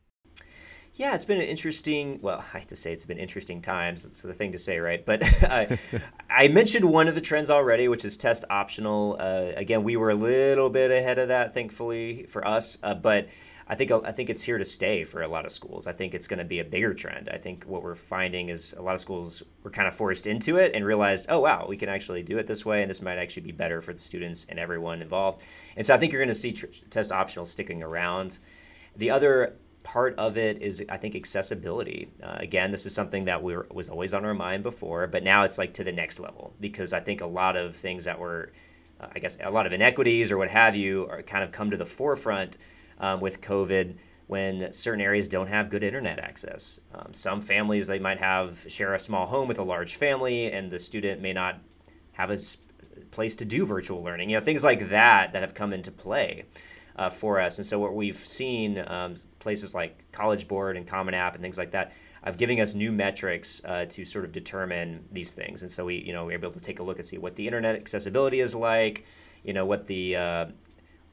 Yeah, 0.96 1.14
it's 1.14 1.26
been 1.26 1.42
an 1.42 1.48
interesting. 1.48 2.20
Well, 2.22 2.44
I 2.54 2.58
have 2.58 2.68
to 2.68 2.76
say 2.76 2.94
it's 2.94 3.06
been 3.06 3.18
interesting 3.18 3.62
times. 3.62 4.06
It's 4.06 4.22
the 4.22 4.34
thing 4.34 4.54
to 4.54 4.58
say, 4.58 4.80
right? 4.80 5.06
But 5.06 5.24
I, 5.44 5.78
I 6.30 6.48
mentioned 6.48 6.86
one 6.86 7.08
of 7.08 7.16
the 7.16 7.22
trends 7.22 7.50
already, 7.50 7.88
which 7.88 8.06
is 8.06 8.18
test 8.18 8.46
optional. 8.50 9.18
Uh, 9.20 9.52
again, 9.56 9.84
we 9.84 9.98
were 9.98 10.10
a 10.10 10.16
little 10.16 10.70
bit 10.70 10.92
ahead 10.92 11.20
of 11.20 11.28
that, 11.28 11.54
thankfully 11.54 12.26
for 12.28 12.48
us. 12.48 12.78
Uh, 12.82 12.96
but 12.96 13.28
I 13.68 13.74
think 13.76 13.92
I 13.92 14.12
think 14.12 14.30
it's 14.30 14.44
here 14.44 14.60
to 14.60 14.66
stay 14.66 15.04
for 15.04 15.24
a 15.24 15.28
lot 15.28 15.44
of 15.44 15.52
schools. 15.52 15.88
I 15.88 15.92
think 15.92 16.14
it's 16.14 16.28
going 16.28 16.38
to 16.38 16.46
be 16.46 16.60
a 16.60 16.64
bigger 16.64 16.94
trend. 16.94 17.30
I 17.30 17.40
think 17.40 17.64
what 17.64 17.82
we're 17.82 17.96
finding 17.96 18.50
is 18.50 18.74
a 18.78 18.82
lot 18.82 18.94
of 18.94 19.00
schools 19.00 19.42
were 19.64 19.72
kind 19.72 19.88
of 19.88 19.96
forced 19.96 20.28
into 20.28 20.58
it 20.58 20.74
and 20.76 20.86
realized, 20.86 21.26
oh 21.30 21.40
wow, 21.40 21.66
we 21.68 21.76
can 21.76 21.90
actually 21.90 22.22
do 22.22 22.38
it 22.38 22.46
this 22.46 22.64
way, 22.64 22.84
and 22.84 22.90
this 22.90 23.02
might 23.02 23.18
actually 23.18 23.42
be 23.42 23.52
better 23.52 23.82
for 23.82 23.92
the 23.92 24.00
students 24.00 24.46
and 24.50 24.60
everyone 24.60 25.02
involved. 25.02 25.42
And 25.76 25.86
so 25.86 25.96
I 25.96 25.98
think 25.98 26.14
you're 26.14 26.22
going 26.22 26.30
to 26.30 26.36
see 26.36 26.52
tr- 26.52 26.68
test 26.92 27.12
optional 27.12 27.48
sticking 27.48 27.82
around. 27.82 28.38
The 28.98 29.10
other 29.10 29.58
part 29.86 30.16
of 30.18 30.36
it 30.38 30.62
is 30.62 30.84
I 30.90 30.98
think 30.98 31.16
accessibility. 31.16 32.10
Uh, 32.22 32.38
again, 32.40 32.72
this 32.72 32.86
is 32.86 32.94
something 32.94 33.26
that 33.26 33.42
we 33.42 33.56
were, 33.56 33.68
was 33.72 33.88
always 33.88 34.14
on 34.14 34.26
our 34.26 34.34
mind 34.34 34.64
before, 34.64 35.08
but 35.08 35.24
now 35.24 35.44
it's 35.44 35.58
like 35.58 35.76
to 35.76 35.84
the 35.84 35.92
next 35.94 36.20
level 36.20 36.54
because 36.60 36.92
I 36.92 37.00
think 37.00 37.22
a 37.22 37.28
lot 37.28 37.56
of 37.56 37.76
things 37.76 38.04
that 38.04 38.20
were, 38.20 38.52
uh, 39.00 39.08
I 39.16 39.20
guess, 39.20 39.38
a 39.42 39.52
lot 39.52 39.68
of 39.68 39.74
inequities 39.74 40.32
or 40.32 40.38
what 40.38 40.50
have 40.50 40.76
you, 40.76 41.08
are 41.10 41.22
kind 41.22 41.44
of 41.44 41.52
come 41.52 41.70
to 41.70 41.78
the 41.78 41.86
forefront 41.86 42.58
um, 43.00 43.22
with 43.22 43.40
COVID. 43.40 43.96
when 44.28 44.74
certain 44.74 45.02
areas 45.02 45.28
don't 45.28 45.48
have 45.48 45.70
good 45.70 45.84
internet 45.84 46.18
access. 46.20 46.80
Um, 46.94 47.14
some 47.14 47.42
families 47.42 47.86
they 47.86 48.00
might 48.00 48.20
have 48.20 48.66
share 48.68 48.96
a 48.96 49.00
small 49.00 49.28
home 49.28 49.48
with 49.48 49.60
a 49.60 49.64
large 49.64 49.96
family, 49.98 50.52
and 50.52 50.72
the 50.72 50.80
student 50.80 51.22
may 51.22 51.32
not 51.32 51.60
have 52.14 52.32
a 52.32 52.40
place 53.12 53.36
to 53.36 53.46
do 53.46 53.66
virtual 53.66 54.04
learning. 54.04 54.32
You 54.32 54.38
know, 54.38 54.44
things 54.44 54.64
like 54.64 54.90
that 54.90 55.34
that 55.34 55.42
have 55.44 55.54
come 55.54 55.74
into 55.74 55.92
play 55.92 56.46
uh, 56.96 57.10
for 57.10 57.40
us. 57.40 57.58
And 57.58 57.66
so 57.66 57.80
what 57.80 57.94
we've 57.94 58.18
seen 58.18 58.84
um, 58.88 59.16
places 59.40 59.74
like 59.74 60.12
College 60.12 60.48
Board 60.48 60.78
and 60.78 60.88
Common 60.88 61.14
App 61.14 61.36
and 61.36 61.42
things 61.42 61.58
like 61.58 61.72
that 61.72 61.94
of 62.24 62.38
giving 62.38 62.60
us 62.60 62.74
new 62.74 62.92
metrics 62.92 63.62
uh, 63.66 63.86
to 63.90 64.04
sort 64.04 64.26
of 64.26 64.32
determine 64.32 65.06
these 65.12 65.32
things. 65.32 65.62
And 65.62 65.70
so 65.70 65.86
we, 65.86 65.98
you 65.98 66.12
know, 66.12 66.26
we're 66.26 66.34
able 66.34 66.52
to 66.52 66.60
take 66.60 66.80
a 66.80 66.84
look 66.84 66.98
and 66.98 67.06
see 67.06 67.18
what 67.18 67.36
the 67.36 67.46
internet 67.46 67.76
accessibility 67.76 68.40
is 68.40 68.56
like, 68.56 69.06
you 69.44 69.54
know, 69.54 69.66
what 69.66 69.86
the 69.86 70.16
uh, 70.16 70.46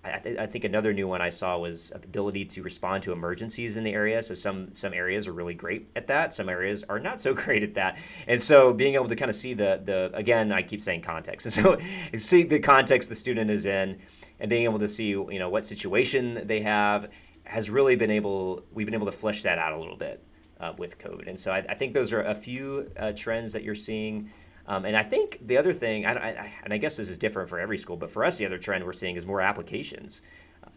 I, 0.05 0.19
th- 0.19 0.39
I, 0.39 0.47
think 0.47 0.65
another 0.65 0.93
new 0.93 1.07
one 1.07 1.21
I 1.21 1.29
saw 1.29 1.59
was 1.59 1.93
ability 1.95 2.47
to 2.47 2.63
respond 2.63 3.05
to 3.05 3.13
emergencies 3.13 3.77
in 3.77 3.85
the 3.85 3.93
area. 3.93 4.21
So 4.23 4.35
some 4.35 4.73
some 4.73 4.93
areas 4.93 5.29
are 5.29 5.33
really 5.33 5.55
great 5.55 5.91
at 5.95 6.09
that. 6.09 6.35
Some 6.35 6.49
areas 6.49 6.83
are 6.89 6.99
not 6.99 7.21
so 7.21 7.35
great 7.45 7.63
at 7.63 7.75
that. 7.75 7.99
And 8.27 8.41
so 8.41 8.73
being 8.73 8.95
able 8.95 9.09
to 9.09 9.17
kind 9.17 9.29
of 9.29 9.37
see 9.37 9.55
the 9.55 9.81
the 9.85 10.11
again, 10.13 10.51
I 10.51 10.63
keep 10.63 10.81
saying 10.81 11.03
context. 11.03 11.47
And 11.47 11.53
so 12.13 12.19
see 12.19 12.43
the 12.43 12.59
context 12.59 13.11
the 13.11 13.15
student 13.15 13.51
is 13.51 13.65
in, 13.65 14.01
and 14.43 14.51
being 14.51 14.65
able 14.65 14.81
to 14.81 14.89
see 14.89 15.09
you 15.09 15.39
know 15.39 15.49
what 15.49 15.65
situation 15.65 16.47
they 16.47 16.61
have 16.61 17.09
has 17.45 17.71
really 17.71 17.97
been 17.97 18.11
able 18.11 18.63
we've 18.73 18.87
been 18.87 18.95
able 18.95 19.07
to 19.07 19.13
flesh 19.13 19.43
that 19.43 19.59
out 19.59 19.73
a 19.73 19.79
little 19.79 19.97
bit 19.97 20.23
uh, 20.63 20.73
with 20.79 20.99
COVID. 20.99 21.29
And 21.29 21.39
so 21.39 21.53
I, 21.53 21.59
I, 21.69 21.75
think 21.75 21.93
those 21.93 22.13
are 22.13 22.23
a 22.23 22.35
few 22.35 22.91
uh, 22.97 23.13
trends 23.13 23.53
that 23.53 23.65
you're 23.65 23.75
seeing. 23.75 24.31
Um, 24.67 24.85
and 24.85 24.97
I 24.97 25.03
think 25.03 25.39
the 25.45 25.57
other 25.57 25.73
thing, 25.73 26.07
I, 26.07 26.13
I, 26.13 26.53
and 26.63 26.73
I 26.73 26.79
guess 26.79 26.97
this 26.97 27.09
is 27.09 27.19
different 27.19 27.49
for 27.49 27.59
every 27.59 27.77
school, 27.77 27.97
but 27.97 28.11
for 28.11 28.25
us, 28.25 28.39
the 28.39 28.47
other 28.47 28.59
trend 28.59 28.85
we're 28.85 28.93
seeing 28.93 29.17
is 29.17 29.27
more 29.27 29.41
applications. 29.41 30.23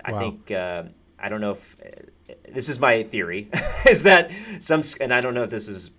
I 0.04 0.12
wow. 0.12 0.20
think 0.20 0.52
uh, 0.52 0.84
I 1.20 1.30
don't 1.30 1.40
know 1.40 1.52
if 1.52 1.78
uh, 1.80 2.34
this 2.52 2.68
is 2.68 2.80
my 2.80 3.04
theory, 3.04 3.50
is 3.90 4.04
that 4.04 4.32
some, 4.60 4.82
and 5.00 5.14
I 5.14 5.22
don't 5.22 5.36
know 5.36 5.44
if 5.44 5.52
this 5.52 5.68
is 5.68 5.92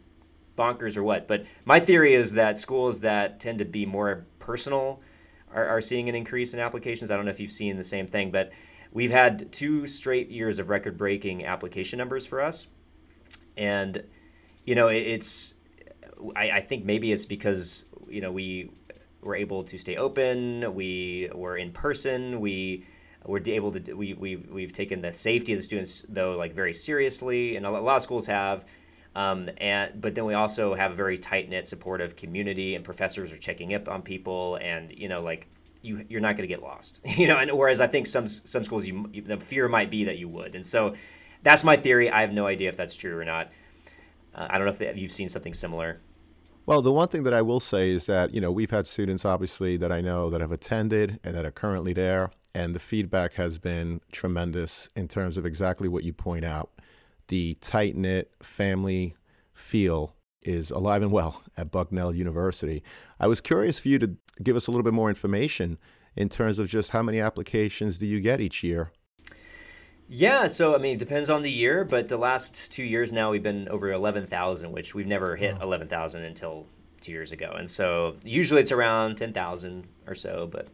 bonkers 0.59 0.97
or 0.97 1.05
what, 1.05 1.29
but 1.29 1.47
my 1.65 1.79
theory 1.79 2.15
is 2.15 2.33
that 2.33 2.59
schools 2.59 3.01
that 3.01 3.39
tend 3.39 3.61
to 3.61 3.65
be 3.65 3.87
more 3.87 4.27
personal 4.41 5.01
are, 5.57 5.67
are 5.67 5.81
seeing 5.81 6.09
an 6.09 6.15
increase 6.15 6.55
in 6.55 6.61
applications. 6.61 7.11
I 7.11 7.17
don't 7.17 7.25
know 7.25 7.31
if 7.31 7.41
you've 7.41 7.51
seen 7.51 7.77
the 7.77 7.85
same 7.85 8.07
thing, 8.07 8.31
but 8.31 8.53
we've 8.93 9.11
had 9.11 9.51
two 9.51 9.87
straight 9.87 10.31
years 10.31 10.59
of 10.59 10.69
record-breaking 10.69 11.45
application 11.45 11.99
numbers 11.99 12.27
for 12.27 12.41
us, 12.43 12.69
and 13.57 14.05
you 14.65 14.75
know 14.75 14.89
it, 14.89 14.99
it's 14.99 15.55
I, 16.37 16.51
I 16.51 16.61
think 16.61 16.85
maybe 16.85 17.11
it's 17.11 17.25
because 17.25 17.85
you 18.09 18.21
know 18.21 18.31
we 18.31 18.71
were 19.23 19.35
able 19.35 19.65
to 19.65 19.79
stay 19.79 19.97
open. 19.97 20.75
We 20.75 21.31
were 21.35 21.57
in 21.57 21.73
person. 21.73 22.41
We 22.41 22.87
were 23.25 23.43
able 23.45 23.73
to 23.73 23.95
we 23.95 24.15
we've 24.15 24.49
we've 24.51 24.73
taken 24.73 25.01
the 25.01 25.13
safety 25.13 25.55
of 25.55 25.59
the 25.59 25.65
students 25.65 26.05
though 26.09 26.37
like 26.37 26.55
very 26.55 26.75
seriously, 26.75 27.57
and 27.57 27.67
a 27.67 27.71
lot 27.71 27.97
of 27.97 28.03
schools 28.03 28.27
have. 28.27 28.65
Um, 29.17 29.49
and 29.57 29.99
but 29.99 30.15
then 30.15 30.27
we 30.27 30.35
also 30.35 30.75
have 30.75 30.93
a 30.93 30.95
very 30.95 31.17
tight 31.17 31.49
knit, 31.49 31.67
supportive 31.67 32.17
community, 32.17 32.75
and 32.75 32.85
professors 32.85 33.33
are 33.33 33.39
checking 33.39 33.73
up 33.73 33.89
on 33.89 34.03
people, 34.03 34.57
and 34.61 34.93
you 34.93 35.09
know 35.09 35.23
like 35.23 35.49
you 35.81 36.05
you're 36.11 36.21
not 36.21 36.37
going 36.37 36.47
to 36.47 36.55
get 36.55 36.63
lost, 36.63 37.01
you 37.17 37.27
know. 37.27 37.39
And 37.39 37.51
whereas 37.53 37.81
I 37.81 37.87
think 37.87 38.07
some 38.07 38.29
some 38.29 38.63
schools 38.63 38.87
you 38.87 39.09
the 39.27 39.39
fear 39.39 39.69
might 39.69 39.91
be 39.91 40.05
that 40.05 40.19
you 40.19 40.29
would, 40.29 40.55
and 40.55 40.67
so 40.67 40.95
that's 41.43 41.65
my 41.65 41.79
theory. 41.79 42.11
I 42.11 42.21
have 42.21 42.33
no 42.33 42.47
idea 42.47 42.69
if 42.69 42.77
that's 42.77 42.95
true 42.95 43.19
or 43.19 43.25
not. 43.25 43.51
Uh, 44.35 44.49
I 44.51 44.59
don't 44.59 44.67
know 44.67 44.73
if, 44.73 44.79
they, 44.79 44.89
if 44.89 44.99
you've 44.99 45.13
seen 45.13 45.31
something 45.31 45.55
similar. 45.55 46.01
Well, 46.67 46.83
the 46.83 46.93
one 46.93 47.09
thing 47.09 47.23
that 47.23 47.33
I 47.33 47.41
will 47.41 47.61
say 47.61 47.91
is 47.91 48.07
that, 48.07 48.35
you 48.35 48.41
know, 48.41 48.51
we've 48.51 48.73
had 48.73 48.87
students 48.87 49.25
obviously 49.25 49.77
that 49.77 49.93
I 49.93 50.01
know 50.01 50.29
that 50.29 50.41
have 50.41 50.51
attended 50.51 51.21
and 51.23 51.35
that 51.35 51.47
are 51.47 51.53
currently 51.53 51.93
there, 51.93 52.33
and 52.53 52.75
the 52.75 52.81
feedback 52.81 53.35
has 53.35 53.57
been 53.59 54.01
tremendous 54.11 54.91
in 54.97 55.09
terms 55.09 55.39
of 55.39 55.47
exactly 55.47 55.89
what 55.89 56.03
you 56.03 56.13
point 56.13 56.45
out. 56.45 56.71
The 57.29 57.55
tight 57.61 57.97
knit 57.97 58.33
family 58.43 59.17
feel 59.53 60.15
is 60.43 60.71
alive 60.71 61.03
and 61.03 61.11
well 61.11 61.43
at 61.57 61.71
Bucknell 61.71 62.15
University. 62.15 62.83
I 63.19 63.27
was 63.27 63.41
curious 63.41 63.79
for 63.79 63.89
you 63.89 63.99
to 63.99 64.17
give 64.43 64.57
us 64.57 64.67
a 64.67 64.71
little 64.71 64.85
bit 64.85 64.93
more 64.93 65.09
information 65.09 65.79
in 66.15 66.29
terms 66.29 66.59
of 66.59 66.69
just 66.69 66.91
how 66.91 67.03
many 67.03 67.21
applications 67.21 67.99
do 67.99 68.07
you 68.07 68.21
get 68.21 68.41
each 68.41 68.63
year 68.63 68.93
yeah, 70.09 70.47
so 70.47 70.75
I 70.75 70.79
mean, 70.79 70.95
it 70.95 70.99
depends 70.99 71.29
on 71.31 71.43
the 71.43 71.51
year, 71.51 71.85
but 71.85 72.09
the 72.09 72.17
last 72.17 72.71
two 72.71 72.85
years 72.85 73.13
now 73.13 73.31
we've 73.31 73.43
been 73.43 73.69
over 73.69 73.91
11,000, 73.91 74.71
which 74.71 74.95
we've 74.95 75.07
never 75.07 75.35
hit 75.35 75.57
11,000 75.61 76.23
until 76.23 76.67
two 77.01 77.11
years 77.11 77.33
ago. 77.33 77.55
And 77.59 77.69
so 77.69 78.17
usually 78.23 78.61
it's 78.63 78.73
around 78.73 79.17
10,000 79.17 79.87
or 80.07 80.15
so, 80.15 80.47
but. 80.51 80.69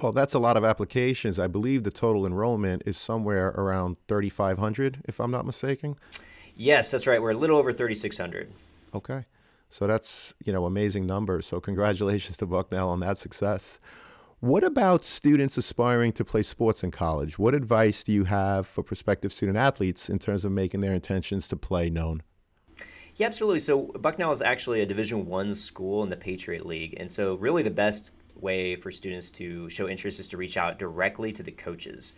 Well, 0.00 0.12
that's 0.12 0.34
a 0.34 0.38
lot 0.38 0.56
of 0.56 0.64
applications. 0.64 1.40
I 1.40 1.48
believe 1.48 1.82
the 1.82 1.90
total 1.90 2.24
enrollment 2.24 2.82
is 2.86 2.96
somewhere 2.96 3.48
around 3.48 3.96
3,500, 4.06 5.02
if 5.06 5.18
I'm 5.18 5.32
not 5.32 5.44
mistaken. 5.44 5.96
Yes, 6.54 6.92
that's 6.92 7.06
right. 7.06 7.20
We're 7.20 7.32
a 7.32 7.36
little 7.36 7.58
over 7.58 7.72
3,600. 7.72 8.52
Okay. 8.94 9.24
So 9.70 9.86
that's, 9.86 10.34
you 10.44 10.52
know, 10.52 10.66
amazing 10.66 11.04
numbers. 11.04 11.46
So 11.46 11.60
congratulations 11.60 12.36
to 12.38 12.46
Bucknell 12.46 12.90
on 12.90 13.00
that 13.00 13.18
success. 13.18 13.80
What 14.40 14.62
about 14.62 15.04
students 15.04 15.58
aspiring 15.58 16.12
to 16.12 16.24
play 16.24 16.44
sports 16.44 16.84
in 16.84 16.92
college? 16.92 17.40
What 17.40 17.56
advice 17.56 18.04
do 18.04 18.12
you 18.12 18.24
have 18.24 18.68
for 18.68 18.84
prospective 18.84 19.32
student 19.32 19.58
athletes 19.58 20.08
in 20.08 20.20
terms 20.20 20.44
of 20.44 20.52
making 20.52 20.80
their 20.80 20.94
intentions 20.94 21.48
to 21.48 21.56
play 21.56 21.90
known? 21.90 22.22
Yeah, 23.16 23.26
absolutely. 23.26 23.58
So 23.58 23.86
Bucknell 23.98 24.30
is 24.30 24.40
actually 24.40 24.80
a 24.80 24.86
Division 24.86 25.26
One 25.26 25.54
school 25.54 26.04
in 26.04 26.08
the 26.08 26.16
Patriot 26.16 26.64
League, 26.64 26.94
and 27.00 27.10
so 27.10 27.34
really 27.34 27.64
the 27.64 27.70
best 27.70 28.12
way 28.42 28.76
for 28.76 28.90
students 28.90 29.30
to 29.32 29.68
show 29.70 29.88
interest 29.88 30.20
is 30.20 30.28
to 30.28 30.36
reach 30.36 30.56
out 30.56 30.78
directly 30.78 31.32
to 31.32 31.42
the 31.42 31.50
coaches. 31.50 32.14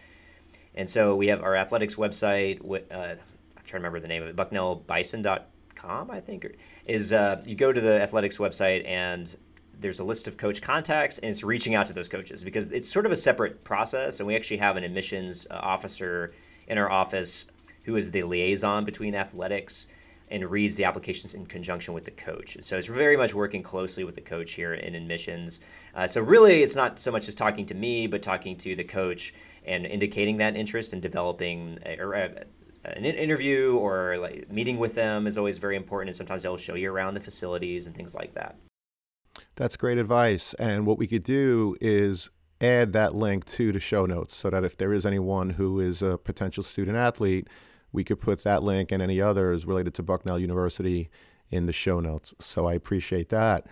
And 0.75 0.89
so 0.89 1.17
we 1.17 1.29
have 1.29 1.43
our 1.43 1.57
athletics 1.57 1.97
website. 1.97 2.61
Uh, 2.65 2.95
I'm 2.95 3.19
trying 3.65 3.65
to 3.65 3.75
remember 3.75 4.01
the 4.01 4.09
name 4.09 4.23
of 4.23 4.29
it. 4.29 4.37
BucknellBison.com, 4.37 6.11
I 6.11 6.21
think, 6.21 6.47
is 6.87 7.13
uh, 7.13 7.43
you 7.45 7.55
go 7.55 7.73
to 7.73 7.81
the 7.81 8.01
athletics 8.01 8.39
website 8.39 8.87
and 8.87 9.37
there's 9.81 9.99
a 9.99 10.05
list 10.05 10.29
of 10.29 10.37
coach 10.37 10.61
contacts 10.61 11.19
and 11.19 11.31
it's 11.31 11.43
reaching 11.43 11.75
out 11.75 11.87
to 11.87 11.93
those 11.93 12.09
coaches 12.09 12.45
because 12.45 12.69
it's 12.69 12.89
sort 12.89 13.07
of 13.07 13.13
a 13.13 13.17
separate 13.17 13.65
process 13.65 14.21
and 14.21 14.27
we 14.27 14.37
actually 14.37 14.59
have 14.59 14.77
an 14.77 14.85
admissions 14.85 15.47
uh, 15.51 15.55
officer 15.55 16.35
in 16.69 16.77
our 16.79 16.91
office 16.91 17.47
who 17.85 17.97
is 17.97 18.11
the 18.11 18.23
liaison 18.23 18.85
between 18.85 19.15
athletics 19.15 19.87
and 20.31 20.49
reads 20.51 20.77
the 20.77 20.85
applications 20.85 21.35
in 21.35 21.47
conjunction 21.47 21.95
with 21.95 22.05
the 22.05 22.11
coach 22.11 22.57
so 22.61 22.77
it's 22.77 22.87
very 22.87 23.17
much 23.17 23.35
working 23.35 23.63
closely 23.63 24.05
with 24.05 24.15
the 24.15 24.21
coach 24.21 24.53
here 24.53 24.75
in 24.75 24.95
admissions 24.95 25.61
uh, 25.95 26.07
so 26.07 26.21
really 26.21 26.63
it's 26.63 26.77
not 26.77 26.99
so 26.99 27.11
much 27.11 27.29
as 27.29 27.35
talking 27.35 27.67
to 27.67 27.75
me 27.75 28.07
but 28.07 28.23
talking 28.23 28.57
to 28.57 28.75
the 28.77 28.85
coach 28.85 29.35
and 29.65 29.87
indicating 29.87 30.39
that 30.39 30.57
interest 30.57 30.93
in 30.93 31.01
developing 31.01 31.79
a, 31.85 31.99
a, 31.99 32.45
an 32.85 33.05
interview 33.05 33.77
or 33.77 34.17
like 34.19 34.51
meeting 34.51 34.79
with 34.79 34.95
them 34.95 35.27
is 35.27 35.37
always 35.37 35.59
very 35.59 35.77
important 35.77 36.09
and 36.09 36.17
sometimes 36.17 36.43
they'll 36.43 36.57
show 36.57 36.75
you 36.75 36.91
around 36.91 37.15
the 37.15 37.21
facilities 37.21 37.87
and 37.87 37.95
things 37.95 38.15
like 38.15 38.35
that 38.35 38.57
that's 39.57 39.77
great 39.77 39.99
advice. 39.99 40.55
And 40.55 40.87
what 40.87 40.99
we 40.99 41.07
could 41.07 41.23
do 41.23 41.77
is 41.81 42.31
add 42.61 42.93
that 42.93 43.15
link 43.15 43.45
to 43.47 43.73
the 43.73 43.81
show 43.81 44.07
notes 44.07 44.35
so 44.35 44.51
that 44.51 44.65
if 44.65 44.77
there 44.77 44.93
is 44.93 45.07
anyone 45.07 45.51
who 45.51 45.81
is 45.81 46.03
a 46.03 46.19
potential 46.19 46.63
student 46.63 46.97
athlete, 46.97 47.49
we 47.93 48.05
could 48.05 48.21
put 48.21 48.45
that 48.45 48.63
link 48.63 48.93
and 48.93 49.03
any 49.03 49.21
others 49.21 49.67
related 49.67 49.95
to 49.95 50.03
Bucknell 50.03 50.39
University 50.39 51.11
in 51.51 51.67
the 51.67 51.73
show 51.73 52.01
notes. 52.01 52.33
So 52.41 52.67
I 52.67 52.75
appreciate 52.75 53.29
that. 53.31 53.67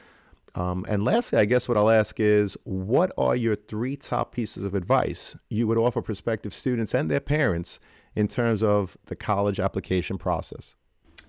Um, 0.55 0.85
and 0.89 1.05
lastly, 1.05 1.39
I 1.39 1.45
guess 1.45 1.69
what 1.69 1.77
I'll 1.77 1.91
ask 1.91 2.19
is 2.19 2.57
what 2.65 3.13
are 3.17 3.37
your 3.37 3.55
three 3.55 3.97
top 3.97 4.33
pieces 4.33 4.65
of 4.65 4.75
advice 4.75 5.37
you 5.49 5.67
would 5.67 5.79
offer 5.79 6.03
prospective 6.03 6.53
students 6.53 6.95
and 6.95 7.11
their 7.11 7.21
parents 7.21 7.79
in 8.17 8.27
terms 8.27 8.63
of 8.63 8.97
the 9.07 9.15
college 9.15 9.61
application 9.61 10.19
process? 10.19 10.75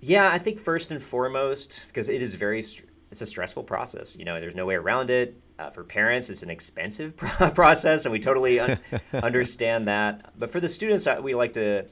Yeah, 0.01 0.31
I 0.31 0.39
think 0.39 0.57
first 0.57 0.91
and 0.91 1.03
foremost, 1.03 1.83
because 1.87 2.09
it 2.09 2.21
is 2.21 2.33
very 2.35 2.63
it's 3.11 3.21
a 3.21 3.25
stressful 3.25 3.63
process. 3.63 4.15
You 4.15 4.25
know, 4.25 4.39
there's 4.39 4.55
no 4.55 4.65
way 4.65 4.75
around 4.75 5.09
it. 5.09 5.41
Uh, 5.57 5.69
for 5.69 5.83
parents, 5.83 6.29
it's 6.29 6.43
an 6.43 6.49
expensive 6.49 7.17
process, 7.53 8.05
and 8.05 8.11
we 8.11 8.19
totally 8.19 8.59
un- 8.59 8.79
understand 9.13 9.87
that. 9.87 10.31
But 10.37 10.49
for 10.49 10.59
the 10.59 10.69
students, 10.69 11.07
we 11.21 11.35
like 11.35 11.53
to, 11.53 11.85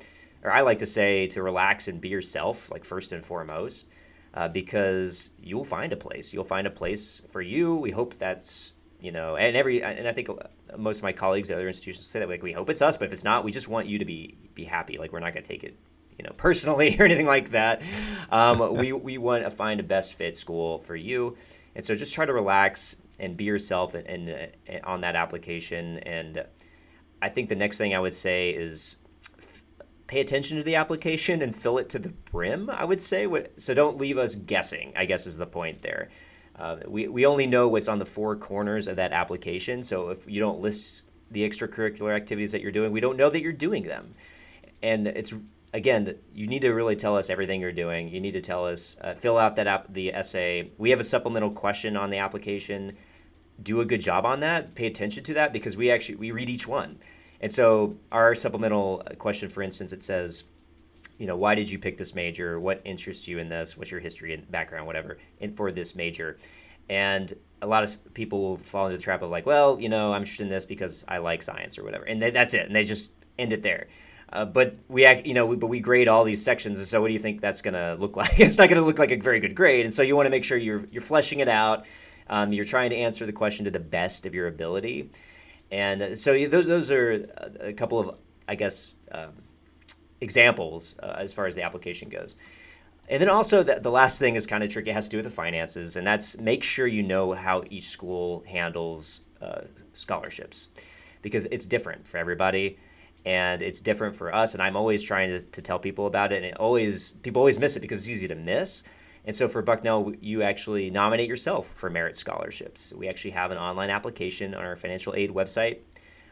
or 0.44 0.52
I 0.52 0.62
like 0.62 0.80
to 0.80 0.86
say, 0.86 1.28
to 1.28 1.44
relax 1.44 1.88
and 1.88 2.00
be 2.00 2.10
yourself, 2.10 2.72
like 2.72 2.86
first 2.86 3.12
and 3.12 3.24
foremost, 3.24 3.88
uh, 4.34 4.48
because 4.48 5.32
you'll 5.42 5.66
find 5.66 5.94
a 5.94 5.98
place. 5.98 6.34
You'll 6.34 6.44
find 6.44 6.68
a 6.68 6.72
place 6.72 7.22
for 7.28 7.42
you. 7.42 7.76
We 7.76 7.92
hope 7.92 8.18
that's 8.18 8.74
you 9.00 9.12
know, 9.12 9.36
and 9.36 9.56
every 9.56 9.84
and 9.84 10.08
I 10.08 10.14
think 10.14 10.28
most 10.76 10.98
of 10.98 11.04
my 11.04 11.14
colleagues 11.14 11.52
at 11.52 11.58
other 11.58 11.68
institutions 11.68 12.08
say 12.08 12.20
that 12.20 12.30
like 12.30 12.42
we 12.42 12.52
hope 12.52 12.70
it's 12.70 12.82
us, 12.82 12.98
but 12.98 13.06
if 13.06 13.14
it's 13.14 13.24
not, 13.24 13.44
we 13.44 13.52
just 13.52 13.68
want 13.68 13.88
you 13.88 14.00
to 14.00 14.06
be 14.06 14.36
be 14.56 14.64
happy. 14.64 14.98
Like 14.98 15.14
we're 15.14 15.20
not 15.20 15.34
going 15.34 15.44
to 15.44 15.48
take 15.48 15.64
it 15.64 15.78
you 16.18 16.24
know 16.26 16.34
personally 16.36 16.96
or 17.00 17.04
anything 17.04 17.28
like 17.28 17.52
that. 17.52 17.82
Um, 18.32 18.76
we 18.76 18.92
we 18.92 19.18
want 19.18 19.44
to 19.44 19.50
find 19.50 19.80
a 19.80 19.84
best 19.84 20.16
fit 20.16 20.36
school 20.36 20.80
for 20.80 20.96
you, 20.96 21.38
and 21.76 21.86
so 21.86 21.96
just 21.96 22.14
try 22.14 22.26
to 22.26 22.34
relax 22.34 22.96
and 23.20 23.36
be 23.36 23.46
yourself 23.46 23.96
and, 23.96 24.08
and, 24.08 24.52
and 24.68 24.84
on 24.84 25.02
that 25.02 25.16
application. 25.16 25.98
And 26.00 26.46
I 27.22 27.30
think 27.30 27.50
the 27.50 27.56
next 27.56 27.78
thing 27.78 27.96
I 27.96 28.00
would 28.00 28.14
say 28.14 28.52
is 28.52 28.98
pay 30.08 30.22
attention 30.22 30.58
to 30.58 30.64
the 30.64 30.76
application 30.76 31.42
and 31.42 31.56
fill 31.56 31.78
it 31.78 31.90
to 31.90 32.00
the 32.00 32.10
brim. 32.10 32.70
I 32.70 32.86
would 32.86 33.02
say 33.02 33.28
so. 33.58 33.74
Don't 33.74 33.98
leave 33.98 34.18
us 34.18 34.36
guessing. 34.36 34.94
I 34.96 35.06
guess 35.06 35.28
is 35.28 35.38
the 35.38 35.46
point 35.46 35.82
there. 35.82 36.10
Uh, 36.58 36.78
we, 36.88 37.08
we 37.08 37.26
only 37.26 37.46
know 37.46 37.68
what's 37.68 37.88
on 37.88 38.00
the 38.00 38.06
four 38.06 38.36
corners 38.36 38.88
of 38.88 38.96
that 38.96 39.12
application. 39.12 39.84
So 39.84 40.10
if 40.10 40.28
you 40.30 40.40
don't 40.40 40.60
list 40.60 41.04
the 41.30 41.48
extracurricular 41.48 42.16
activities 42.16 42.54
that 42.54 42.62
you're 42.62 42.72
doing, 42.72 42.92
we 42.92 43.00
don't 43.00 43.18
know 43.18 43.30
that 43.30 43.42
you're 43.42 43.52
doing 43.52 43.84
them. 43.84 44.16
And 44.82 45.08
it's 45.08 45.34
again, 45.74 46.18
you 46.34 46.48
need 46.48 46.62
to 46.62 46.72
really 46.72 46.96
tell 46.96 47.18
us 47.18 47.30
everything 47.30 47.62
you're 47.62 47.72
doing. 47.72 48.10
You 48.10 48.20
need 48.20 48.32
to 48.32 48.42
tell 48.42 48.66
us, 48.66 48.98
uh, 49.02 49.14
fill 49.14 49.38
out 49.38 49.58
that 49.58 49.68
app, 49.68 49.94
the 49.94 50.14
essay. 50.14 50.72
We 50.78 50.90
have 50.90 51.00
a 51.00 51.04
supplemental 51.04 51.52
question 51.52 51.96
on 51.96 52.10
the 52.10 52.18
application. 52.18 52.98
Do 53.62 53.82
a 53.82 53.86
good 53.86 54.02
job 54.02 54.26
on 54.26 54.40
that. 54.40 54.76
Pay 54.76 54.88
attention 54.88 55.24
to 55.26 55.34
that 55.36 55.54
because 55.54 55.76
we 55.78 55.92
actually 55.92 56.16
we 56.16 56.32
read 56.32 56.50
each 56.50 56.68
one. 56.68 57.00
And 57.42 57.52
so 57.52 57.98
our 58.12 58.36
supplemental 58.36 59.04
question, 59.20 59.50
for 59.50 59.62
instance, 59.62 59.94
it 59.94 60.02
says, 60.02 60.44
you 61.18 61.26
know, 61.26 61.36
why 61.36 61.56
did 61.56 61.70
you 61.70 61.80
pick 61.80 61.98
this 61.98 62.14
major? 62.14 62.60
What 62.60 62.82
interests 62.86 63.28
you 63.28 63.40
in 63.40 63.50
this? 63.50 63.78
What's 63.78 63.92
your 63.92 64.00
history 64.00 64.34
and 64.34 64.50
background, 64.52 64.86
whatever, 64.86 65.18
in 65.40 65.54
for 65.54 65.72
this 65.72 65.96
major? 65.96 66.38
And 66.90 67.34
a 67.62 67.68
lot 67.68 67.84
of 67.84 68.14
people 68.14 68.42
will 68.42 68.58
fall 68.58 68.86
into 68.86 68.98
the 68.98 69.04
trap 69.04 69.22
of 69.22 69.30
like, 69.30 69.46
well, 69.46 69.80
you 69.80 69.90
know, 69.90 70.14
I'm 70.14 70.22
interested 70.22 70.44
in 70.44 70.50
this 70.50 70.66
because 70.66 71.04
I 71.08 71.18
like 71.18 71.42
science 71.44 71.78
or 71.78 71.84
whatever, 71.84 72.06
and 72.06 72.22
that's 72.22 72.54
it, 72.54 72.68
and 72.68 72.76
they 72.76 72.84
just 72.84 73.12
end 73.38 73.52
it 73.52 73.64
there. 73.64 73.88
Uh, 74.32 74.46
but 74.46 74.78
we, 74.90 75.06
act, 75.06 75.26
you 75.26 75.34
know, 75.34 75.46
we, 75.46 75.56
but 75.56 75.68
we 75.68 75.80
grade 75.80 76.08
all 76.08 76.24
these 76.24 76.44
sections, 76.44 76.80
and 76.80 76.88
so 76.88 77.02
what 77.02 77.08
do 77.08 77.14
you 77.14 77.20
think 77.20 77.42
that's 77.42 77.62
going 77.62 77.74
to 77.74 77.96
look 78.00 78.16
like? 78.16 78.40
it's 78.40 78.58
not 78.58 78.70
going 78.70 78.80
to 78.80 78.86
look 78.86 79.00
like 79.00 79.12
a 79.12 79.18
very 79.18 79.40
good 79.40 79.56
grade, 79.56 79.86
and 79.86 79.94
so 79.94 80.02
you 80.02 80.16
want 80.16 80.28
to 80.28 80.30
make 80.30 80.44
sure 80.44 80.58
you're 80.58 80.86
you're 80.92 81.02
fleshing 81.02 81.40
it 81.40 81.50
out. 81.50 81.86
Um, 82.30 82.52
you're 82.52 82.66
trying 82.66 82.90
to 82.90 82.96
answer 82.98 83.26
the 83.26 83.32
question 83.32 83.66
to 83.66 83.72
the 83.72 83.80
best 83.80 84.26
of 84.26 84.36
your 84.36 84.48
ability, 84.48 85.10
and 85.72 86.02
uh, 86.02 86.16
so 86.16 86.48
those 86.48 86.66
those 86.66 86.92
are 86.92 87.28
a 87.60 87.74
couple 87.74 88.00
of, 88.00 88.20
I 88.48 88.56
guess, 88.56 88.94
um, 89.12 89.30
examples 90.22 90.96
uh, 91.02 91.16
as 91.18 91.34
far 91.34 91.46
as 91.46 91.56
the 91.56 91.64
application 91.64 92.10
goes. 92.10 92.36
And 93.10 93.22
then 93.22 93.30
also 93.30 93.64
the, 93.64 93.80
the 93.80 93.92
last 93.92 94.20
thing 94.20 94.36
is 94.36 94.46
kind 94.46 94.64
of 94.64 94.70
tricky. 94.70 94.90
It 94.90 94.94
has 94.94 95.06
to 95.06 95.12
do 95.12 95.18
with 95.18 95.26
the 95.26 95.32
finances, 95.32 95.96
and 95.96 96.06
that's 96.06 96.38
make 96.38 96.64
sure 96.64 96.88
you 96.88 97.04
know 97.04 97.34
how 97.34 97.64
each 97.70 97.90
school 97.90 98.44
handles 98.48 99.22
uh, 99.42 99.62
scholarships, 99.94 100.68
because 101.22 101.46
it's 101.52 101.66
different 101.66 102.08
for 102.08 102.18
everybody 102.18 102.78
and 103.28 103.62
it's 103.62 103.82
different 103.82 104.16
for 104.16 104.34
us 104.34 104.54
and 104.54 104.64
i'm 104.64 104.78
always 104.78 105.04
trying 105.04 105.28
to, 105.28 105.42
to 105.42 105.62
tell 105.62 105.78
people 105.78 106.08
about 106.08 106.32
it 106.32 106.38
and 106.38 106.46
it 106.46 106.58
always 106.58 107.12
people 107.24 107.42
always 107.42 107.60
miss 107.60 107.76
it 107.76 107.82
because 107.82 108.00
it's 108.00 108.10
easy 108.10 108.28
to 108.28 108.36
miss 108.36 108.84
and 109.28 109.36
so 109.36 109.48
for 109.48 109.62
bucknell 109.62 110.12
you 110.20 110.42
actually 110.42 110.90
nominate 110.90 111.28
yourself 111.30 111.68
for 111.68 111.90
merit 111.90 112.18
scholarships 112.18 112.92
we 112.94 113.08
actually 113.08 113.32
have 113.32 113.52
an 113.52 113.58
online 113.60 113.92
application 113.92 114.56
on 114.56 114.64
our 114.64 114.76
financial 114.76 115.14
aid 115.16 115.30
website 115.30 115.80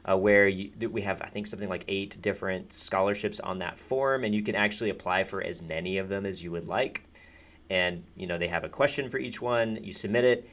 uh, 0.09 0.17
where 0.17 0.47
you, 0.47 0.71
we 0.89 1.01
have 1.01 1.21
i 1.21 1.27
think 1.27 1.45
something 1.45 1.69
like 1.69 1.85
eight 1.87 2.19
different 2.21 2.73
scholarships 2.73 3.39
on 3.39 3.59
that 3.59 3.77
form 3.77 4.23
and 4.23 4.33
you 4.33 4.41
can 4.41 4.55
actually 4.55 4.89
apply 4.89 5.23
for 5.23 5.43
as 5.43 5.61
many 5.61 5.99
of 5.99 6.09
them 6.09 6.25
as 6.25 6.41
you 6.41 6.49
would 6.49 6.67
like 6.67 7.03
and 7.69 8.03
you 8.15 8.25
know 8.25 8.39
they 8.39 8.47
have 8.47 8.63
a 8.63 8.69
question 8.69 9.09
for 9.09 9.19
each 9.19 9.39
one 9.39 9.77
you 9.83 9.93
submit 9.93 10.23
it 10.23 10.49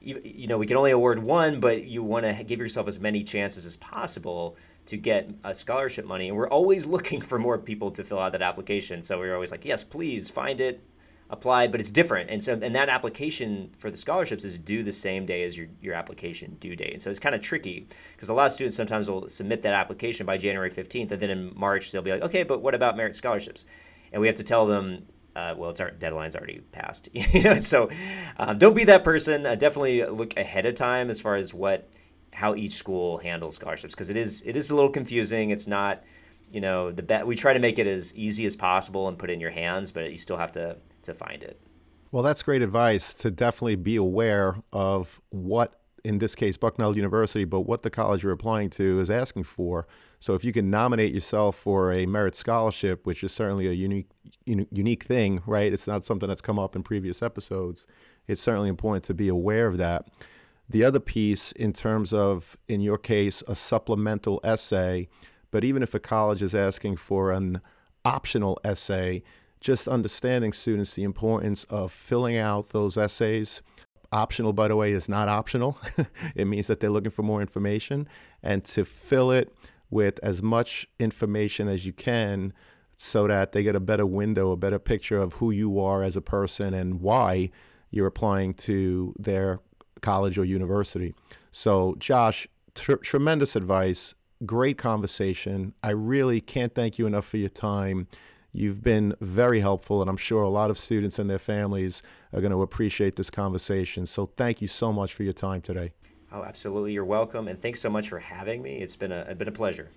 you, 0.00 0.20
you 0.24 0.46
know 0.48 0.58
we 0.58 0.66
can 0.66 0.76
only 0.76 0.90
award 0.90 1.22
one 1.22 1.60
but 1.60 1.84
you 1.84 2.02
want 2.02 2.24
to 2.24 2.42
give 2.44 2.58
yourself 2.58 2.88
as 2.88 2.98
many 2.98 3.22
chances 3.22 3.66
as 3.66 3.76
possible 3.76 4.56
to 4.86 4.96
get 4.96 5.30
a 5.44 5.54
scholarship 5.54 6.04
money. 6.04 6.28
And 6.28 6.36
we're 6.36 6.48
always 6.48 6.86
looking 6.96 7.20
for 7.20 7.38
more 7.38 7.58
people 7.58 7.90
to 7.92 8.04
fill 8.04 8.18
out 8.18 8.32
that 8.32 8.42
application. 8.42 9.02
So 9.02 9.18
we're 9.18 9.34
always 9.34 9.50
like, 9.50 9.64
yes, 9.64 9.84
please 9.84 10.30
find 10.30 10.60
it, 10.60 10.82
apply, 11.30 11.66
but 11.66 11.80
it's 11.80 11.90
different. 11.90 12.30
And 12.30 12.42
so, 12.42 12.52
and 12.52 12.74
that 12.74 12.88
application 12.88 13.70
for 13.78 13.90
the 13.90 13.96
scholarships 13.96 14.44
is 14.44 14.58
due 14.58 14.82
the 14.82 14.92
same 14.92 15.26
day 15.26 15.42
as 15.42 15.56
your, 15.56 15.66
your 15.80 15.94
application 15.94 16.56
due 16.60 16.76
date. 16.76 16.92
And 16.92 17.02
so 17.02 17.10
it's 17.10 17.18
kind 17.18 17.34
of 17.34 17.40
tricky 17.40 17.88
because 18.12 18.28
a 18.28 18.34
lot 18.34 18.46
of 18.46 18.52
students 18.52 18.76
sometimes 18.76 19.10
will 19.10 19.28
submit 19.28 19.62
that 19.62 19.74
application 19.74 20.24
by 20.24 20.38
January 20.38 20.70
15th. 20.70 21.10
And 21.10 21.20
then 21.20 21.30
in 21.30 21.52
March, 21.56 21.90
they'll 21.90 22.02
be 22.02 22.12
like, 22.12 22.22
okay, 22.22 22.44
but 22.44 22.62
what 22.62 22.74
about 22.74 22.96
merit 22.96 23.16
scholarships? 23.16 23.64
And 24.12 24.20
we 24.20 24.28
have 24.28 24.36
to 24.36 24.44
tell 24.44 24.66
them, 24.66 25.06
uh, 25.34 25.54
well, 25.56 25.70
it's 25.70 25.80
our 25.80 25.90
deadline's 25.90 26.36
already 26.36 26.60
passed. 26.72 27.08
you 27.12 27.42
know, 27.42 27.58
so 27.58 27.90
um, 28.38 28.58
don't 28.58 28.74
be 28.74 28.84
that 28.84 29.02
person. 29.02 29.46
Uh, 29.46 29.56
definitely 29.56 30.04
look 30.04 30.36
ahead 30.36 30.64
of 30.64 30.76
time 30.76 31.10
as 31.10 31.20
far 31.20 31.34
as 31.34 31.52
what 31.52 31.88
how 32.32 32.54
each 32.54 32.74
school 32.74 33.16
handles 33.18 33.54
scholarships 33.54 33.94
because 33.94 34.10
it 34.10 34.16
is 34.16 34.42
it 34.44 34.56
is 34.56 34.70
a 34.70 34.74
little 34.74 34.90
confusing. 34.90 35.50
It's 35.50 35.66
not 35.66 36.02
you 36.50 36.60
know 36.60 36.92
the 36.92 37.02
bet. 37.02 37.26
We 37.26 37.34
try 37.34 37.52
to 37.52 37.58
make 37.58 37.78
it 37.78 37.86
as 37.86 38.14
easy 38.14 38.46
as 38.46 38.56
possible 38.56 39.08
and 39.08 39.18
put 39.18 39.30
it 39.30 39.34
in 39.34 39.40
your 39.40 39.50
hands, 39.50 39.90
but 39.90 40.10
you 40.10 40.18
still 40.18 40.36
have 40.36 40.52
to 40.52 40.76
to 41.06 41.14
find 41.14 41.42
it. 41.42 41.60
Well, 42.12 42.22
that's 42.22 42.42
great 42.42 42.62
advice 42.62 43.12
to 43.14 43.30
definitely 43.30 43.76
be 43.76 43.96
aware 43.96 44.56
of 44.72 45.20
what, 45.30 45.80
in 46.04 46.18
this 46.18 46.34
case, 46.34 46.56
Bucknell 46.56 46.96
University, 46.96 47.44
but 47.44 47.62
what 47.62 47.82
the 47.82 47.90
college 47.90 48.22
you're 48.22 48.32
applying 48.32 48.70
to 48.70 49.00
is 49.00 49.10
asking 49.10 49.44
for. 49.44 49.86
So 50.18 50.34
if 50.34 50.44
you 50.44 50.52
can 50.52 50.70
nominate 50.70 51.12
yourself 51.12 51.56
for 51.56 51.92
a 51.92 52.06
merit 52.06 52.36
scholarship, 52.36 53.04
which 53.04 53.24
is 53.24 53.32
certainly 53.32 53.66
a 53.66 53.72
unique 53.72 54.08
unique 54.44 55.04
thing, 55.04 55.42
right? 55.46 55.72
It's 55.72 55.86
not 55.86 56.04
something 56.04 56.28
that's 56.28 56.40
come 56.40 56.58
up 56.58 56.76
in 56.76 56.82
previous 56.82 57.22
episodes. 57.22 57.86
It's 58.28 58.42
certainly 58.42 58.68
important 58.68 59.04
to 59.04 59.14
be 59.14 59.28
aware 59.28 59.66
of 59.66 59.78
that. 59.78 60.08
The 60.68 60.84
other 60.84 61.00
piece, 61.00 61.52
in 61.52 61.72
terms 61.72 62.12
of, 62.12 62.56
in 62.66 62.80
your 62.80 62.98
case, 62.98 63.42
a 63.46 63.54
supplemental 63.54 64.40
essay, 64.42 65.08
but 65.50 65.64
even 65.64 65.82
if 65.82 65.94
a 65.94 66.00
college 66.00 66.42
is 66.42 66.54
asking 66.54 66.96
for 66.96 67.30
an 67.30 67.60
optional 68.04 68.58
essay, 68.64 69.22
just 69.60 69.88
understanding 69.88 70.52
students 70.52 70.94
the 70.94 71.04
importance 71.04 71.64
of 71.64 71.92
filling 71.92 72.36
out 72.36 72.70
those 72.70 72.96
essays. 72.96 73.62
Optional, 74.12 74.52
by 74.52 74.68
the 74.68 74.76
way, 74.76 74.92
is 74.92 75.08
not 75.08 75.28
optional. 75.28 75.78
it 76.34 76.46
means 76.46 76.68
that 76.68 76.80
they're 76.80 76.90
looking 76.90 77.10
for 77.10 77.22
more 77.22 77.40
information 77.40 78.08
and 78.42 78.64
to 78.64 78.84
fill 78.84 79.30
it 79.30 79.52
with 79.90 80.20
as 80.22 80.42
much 80.42 80.86
information 80.98 81.68
as 81.68 81.86
you 81.86 81.92
can 81.92 82.52
so 82.96 83.26
that 83.26 83.52
they 83.52 83.62
get 83.62 83.76
a 83.76 83.80
better 83.80 84.06
window, 84.06 84.52
a 84.52 84.56
better 84.56 84.78
picture 84.78 85.18
of 85.18 85.34
who 85.34 85.50
you 85.50 85.80
are 85.80 86.02
as 86.02 86.16
a 86.16 86.20
person 86.20 86.72
and 86.72 87.00
why 87.00 87.50
you're 87.90 88.06
applying 88.06 88.54
to 88.54 89.14
their 89.18 89.60
college 90.00 90.38
or 90.38 90.44
university. 90.44 91.14
So, 91.50 91.94
Josh, 91.98 92.46
tr- 92.74 92.94
tremendous 92.94 93.56
advice, 93.56 94.14
great 94.44 94.78
conversation. 94.78 95.74
I 95.82 95.90
really 95.90 96.40
can't 96.40 96.74
thank 96.74 96.98
you 96.98 97.06
enough 97.06 97.26
for 97.26 97.36
your 97.36 97.48
time. 97.48 98.08
You've 98.56 98.82
been 98.82 99.14
very 99.20 99.60
helpful, 99.60 100.00
and 100.00 100.08
I'm 100.08 100.16
sure 100.16 100.42
a 100.42 100.48
lot 100.48 100.70
of 100.70 100.78
students 100.78 101.18
and 101.18 101.28
their 101.28 101.38
families 101.38 102.02
are 102.32 102.40
going 102.40 102.52
to 102.52 102.62
appreciate 102.62 103.16
this 103.16 103.28
conversation. 103.28 104.06
So, 104.06 104.30
thank 104.38 104.62
you 104.62 104.68
so 104.68 104.94
much 104.94 105.12
for 105.12 105.24
your 105.24 105.34
time 105.34 105.60
today. 105.60 105.92
Oh, 106.32 106.42
absolutely. 106.42 106.94
You're 106.94 107.04
welcome. 107.04 107.48
And 107.48 107.60
thanks 107.60 107.80
so 107.80 107.90
much 107.90 108.08
for 108.08 108.18
having 108.18 108.62
me. 108.62 108.78
It's 108.78 108.96
been 108.96 109.12
a, 109.12 109.26
it's 109.28 109.38
been 109.38 109.48
a 109.48 109.52
pleasure. 109.52 109.90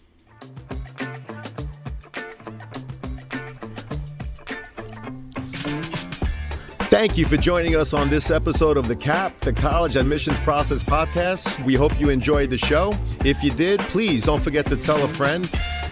Thank 6.89 7.17
you 7.17 7.23
for 7.23 7.37
joining 7.37 7.77
us 7.77 7.93
on 7.93 8.09
this 8.09 8.29
episode 8.29 8.75
of 8.75 8.89
the 8.89 8.95
CAP, 8.95 9.39
the 9.39 9.53
College 9.53 9.95
Admissions 9.95 10.39
Process 10.41 10.83
Podcast. 10.83 11.63
We 11.63 11.75
hope 11.75 11.97
you 11.97 12.09
enjoyed 12.09 12.49
the 12.49 12.57
show. 12.57 12.93
If 13.23 13.41
you 13.41 13.51
did, 13.51 13.79
please 13.79 14.25
don't 14.25 14.41
forget 14.41 14.65
to 14.65 14.75
tell 14.75 15.01
a 15.05 15.07
friend 15.07 15.49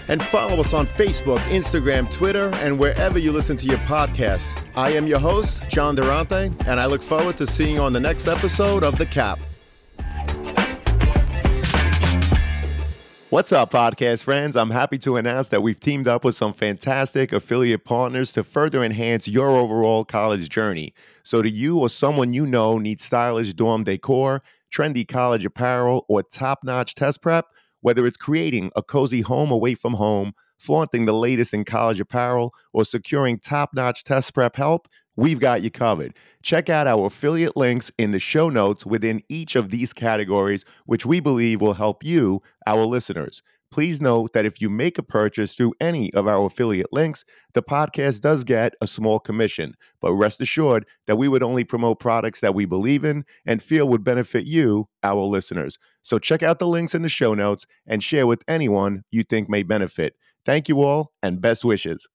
and 0.10 0.24
follow 0.24 0.60
us 0.60 0.74
on 0.74 0.88
Facebook, 0.88 1.40
Instagram, 1.50 2.10
Twitter, 2.10 2.50
and 2.56 2.78
wherever 2.80 3.20
you 3.20 3.32
listen 3.32 3.58
to 3.58 3.66
your 3.66 3.78
podcast. 3.80 4.72
I 4.76 4.92
am 4.92 5.08
your 5.08 5.20
host, 5.20 5.70
John 5.70 5.96
Durante, 5.96 6.52
and 6.68 6.80
I 6.80 6.86
look 6.86 7.02
forward 7.02 7.38
to 7.38 7.48
seeing 7.48 7.76
you 7.76 7.82
on 7.82 7.94
the 7.94 8.00
next 8.00 8.28
episode 8.28 8.84
of 8.84 8.98
The 8.98 9.06
CAP. 9.06 9.40
What's 13.30 13.52
up, 13.52 13.72
podcast 13.72 14.24
friends? 14.24 14.56
I'm 14.56 14.70
happy 14.70 14.98
to 15.00 15.18
announce 15.18 15.50
that 15.50 15.62
we've 15.62 15.80
teamed 15.80 16.08
up 16.08 16.24
with 16.24 16.34
some 16.34 16.54
fantastic 16.54 17.34
affiliate 17.34 17.84
partners 17.84 18.32
to 18.32 18.44
further 18.44 18.86
enhance 18.86 19.28
your 19.28 19.50
overall 19.50 20.06
college 20.06 20.48
journey. 20.48 20.94
So, 21.24 21.42
do 21.42 21.50
you 21.50 21.78
or 21.78 21.90
someone 21.90 22.34
you 22.34 22.48
know 22.48 22.78
need 22.78 23.02
stylish 23.02 23.54
dorm 23.54 23.84
decor, 23.84 24.42
trendy 24.74 25.06
college 25.06 25.44
apparel, 25.44 26.06
or 26.08 26.24
top 26.24 26.64
notch 26.64 26.96
test 26.96 27.22
prep? 27.22 27.48
Whether 27.82 28.06
it's 28.06 28.18
creating 28.18 28.72
a 28.76 28.84
cozy 28.84 29.22
home 29.22 29.52
away 29.52 29.76
from 29.76 29.94
home, 29.94 30.34
flaunting 30.58 31.06
the 31.06 31.14
latest 31.14 31.54
in 31.54 31.64
college 31.66 32.00
apparel, 32.00 32.54
or 32.74 32.84
securing 32.84 33.40
top 33.40 33.74
notch 33.74 34.04
test 34.04 34.34
prep 34.34 34.56
help, 34.56 34.88
we've 35.16 35.40
got 35.40 35.62
you 35.62 35.70
covered. 35.70 36.14
Check 36.44 36.70
out 36.70 36.88
our 36.88 37.08
affiliate 37.08 37.58
links 37.58 37.92
in 37.98 38.12
the 38.12 38.20
show 38.20 38.50
notes 38.50 38.86
within 38.86 39.22
each 39.30 39.56
of 39.56 39.70
these 39.70 39.94
categories, 39.94 40.66
which 40.86 41.06
we 41.06 41.20
believe 41.20 41.62
will 41.62 41.74
help 41.74 42.04
you, 42.04 42.42
our 42.66 42.86
listeners. 42.86 43.44
Please 43.70 44.02
note 44.02 44.32
that 44.34 44.46
if 44.46 44.62
you 44.62 44.70
make 44.70 44.98
a 44.98 45.04
purchase 45.04 45.54
through 45.54 45.74
any 45.82 46.12
of 46.14 46.26
our 46.28 46.46
affiliate 46.46 46.92
links, 46.94 47.26
the 47.54 47.62
podcast 47.62 48.22
does 48.22 48.44
get 48.44 48.74
a 48.82 48.88
small 48.88 49.20
commission. 49.20 49.76
But 50.00 50.14
rest 50.14 50.40
assured 50.40 50.86
that 51.06 51.18
we 51.18 51.28
would 51.28 51.44
only 51.44 51.66
promote 51.66 52.00
products 52.00 52.40
that 52.40 52.56
we 52.56 52.66
believe 52.66 53.04
in 53.04 53.26
and 53.46 53.62
feel 53.62 53.88
would 53.90 54.04
benefit 54.04 54.46
you, 54.46 54.88
our 55.04 55.22
listeners. 55.22 55.78
So 56.02 56.18
check 56.18 56.44
out 56.44 56.60
the 56.60 56.68
links 56.68 56.96
in 56.96 57.02
the 57.02 57.10
show 57.10 57.34
notes 57.34 57.66
and 57.86 58.02
share 58.02 58.26
with 58.26 58.42
anyone 58.48 59.04
you 59.12 59.24
think 59.24 59.50
may 59.50 59.64
benefit. 59.64 60.16
Thank 60.46 60.70
you 60.70 60.82
all 60.82 61.12
and 61.22 61.42
best 61.42 61.66
wishes. 61.66 62.08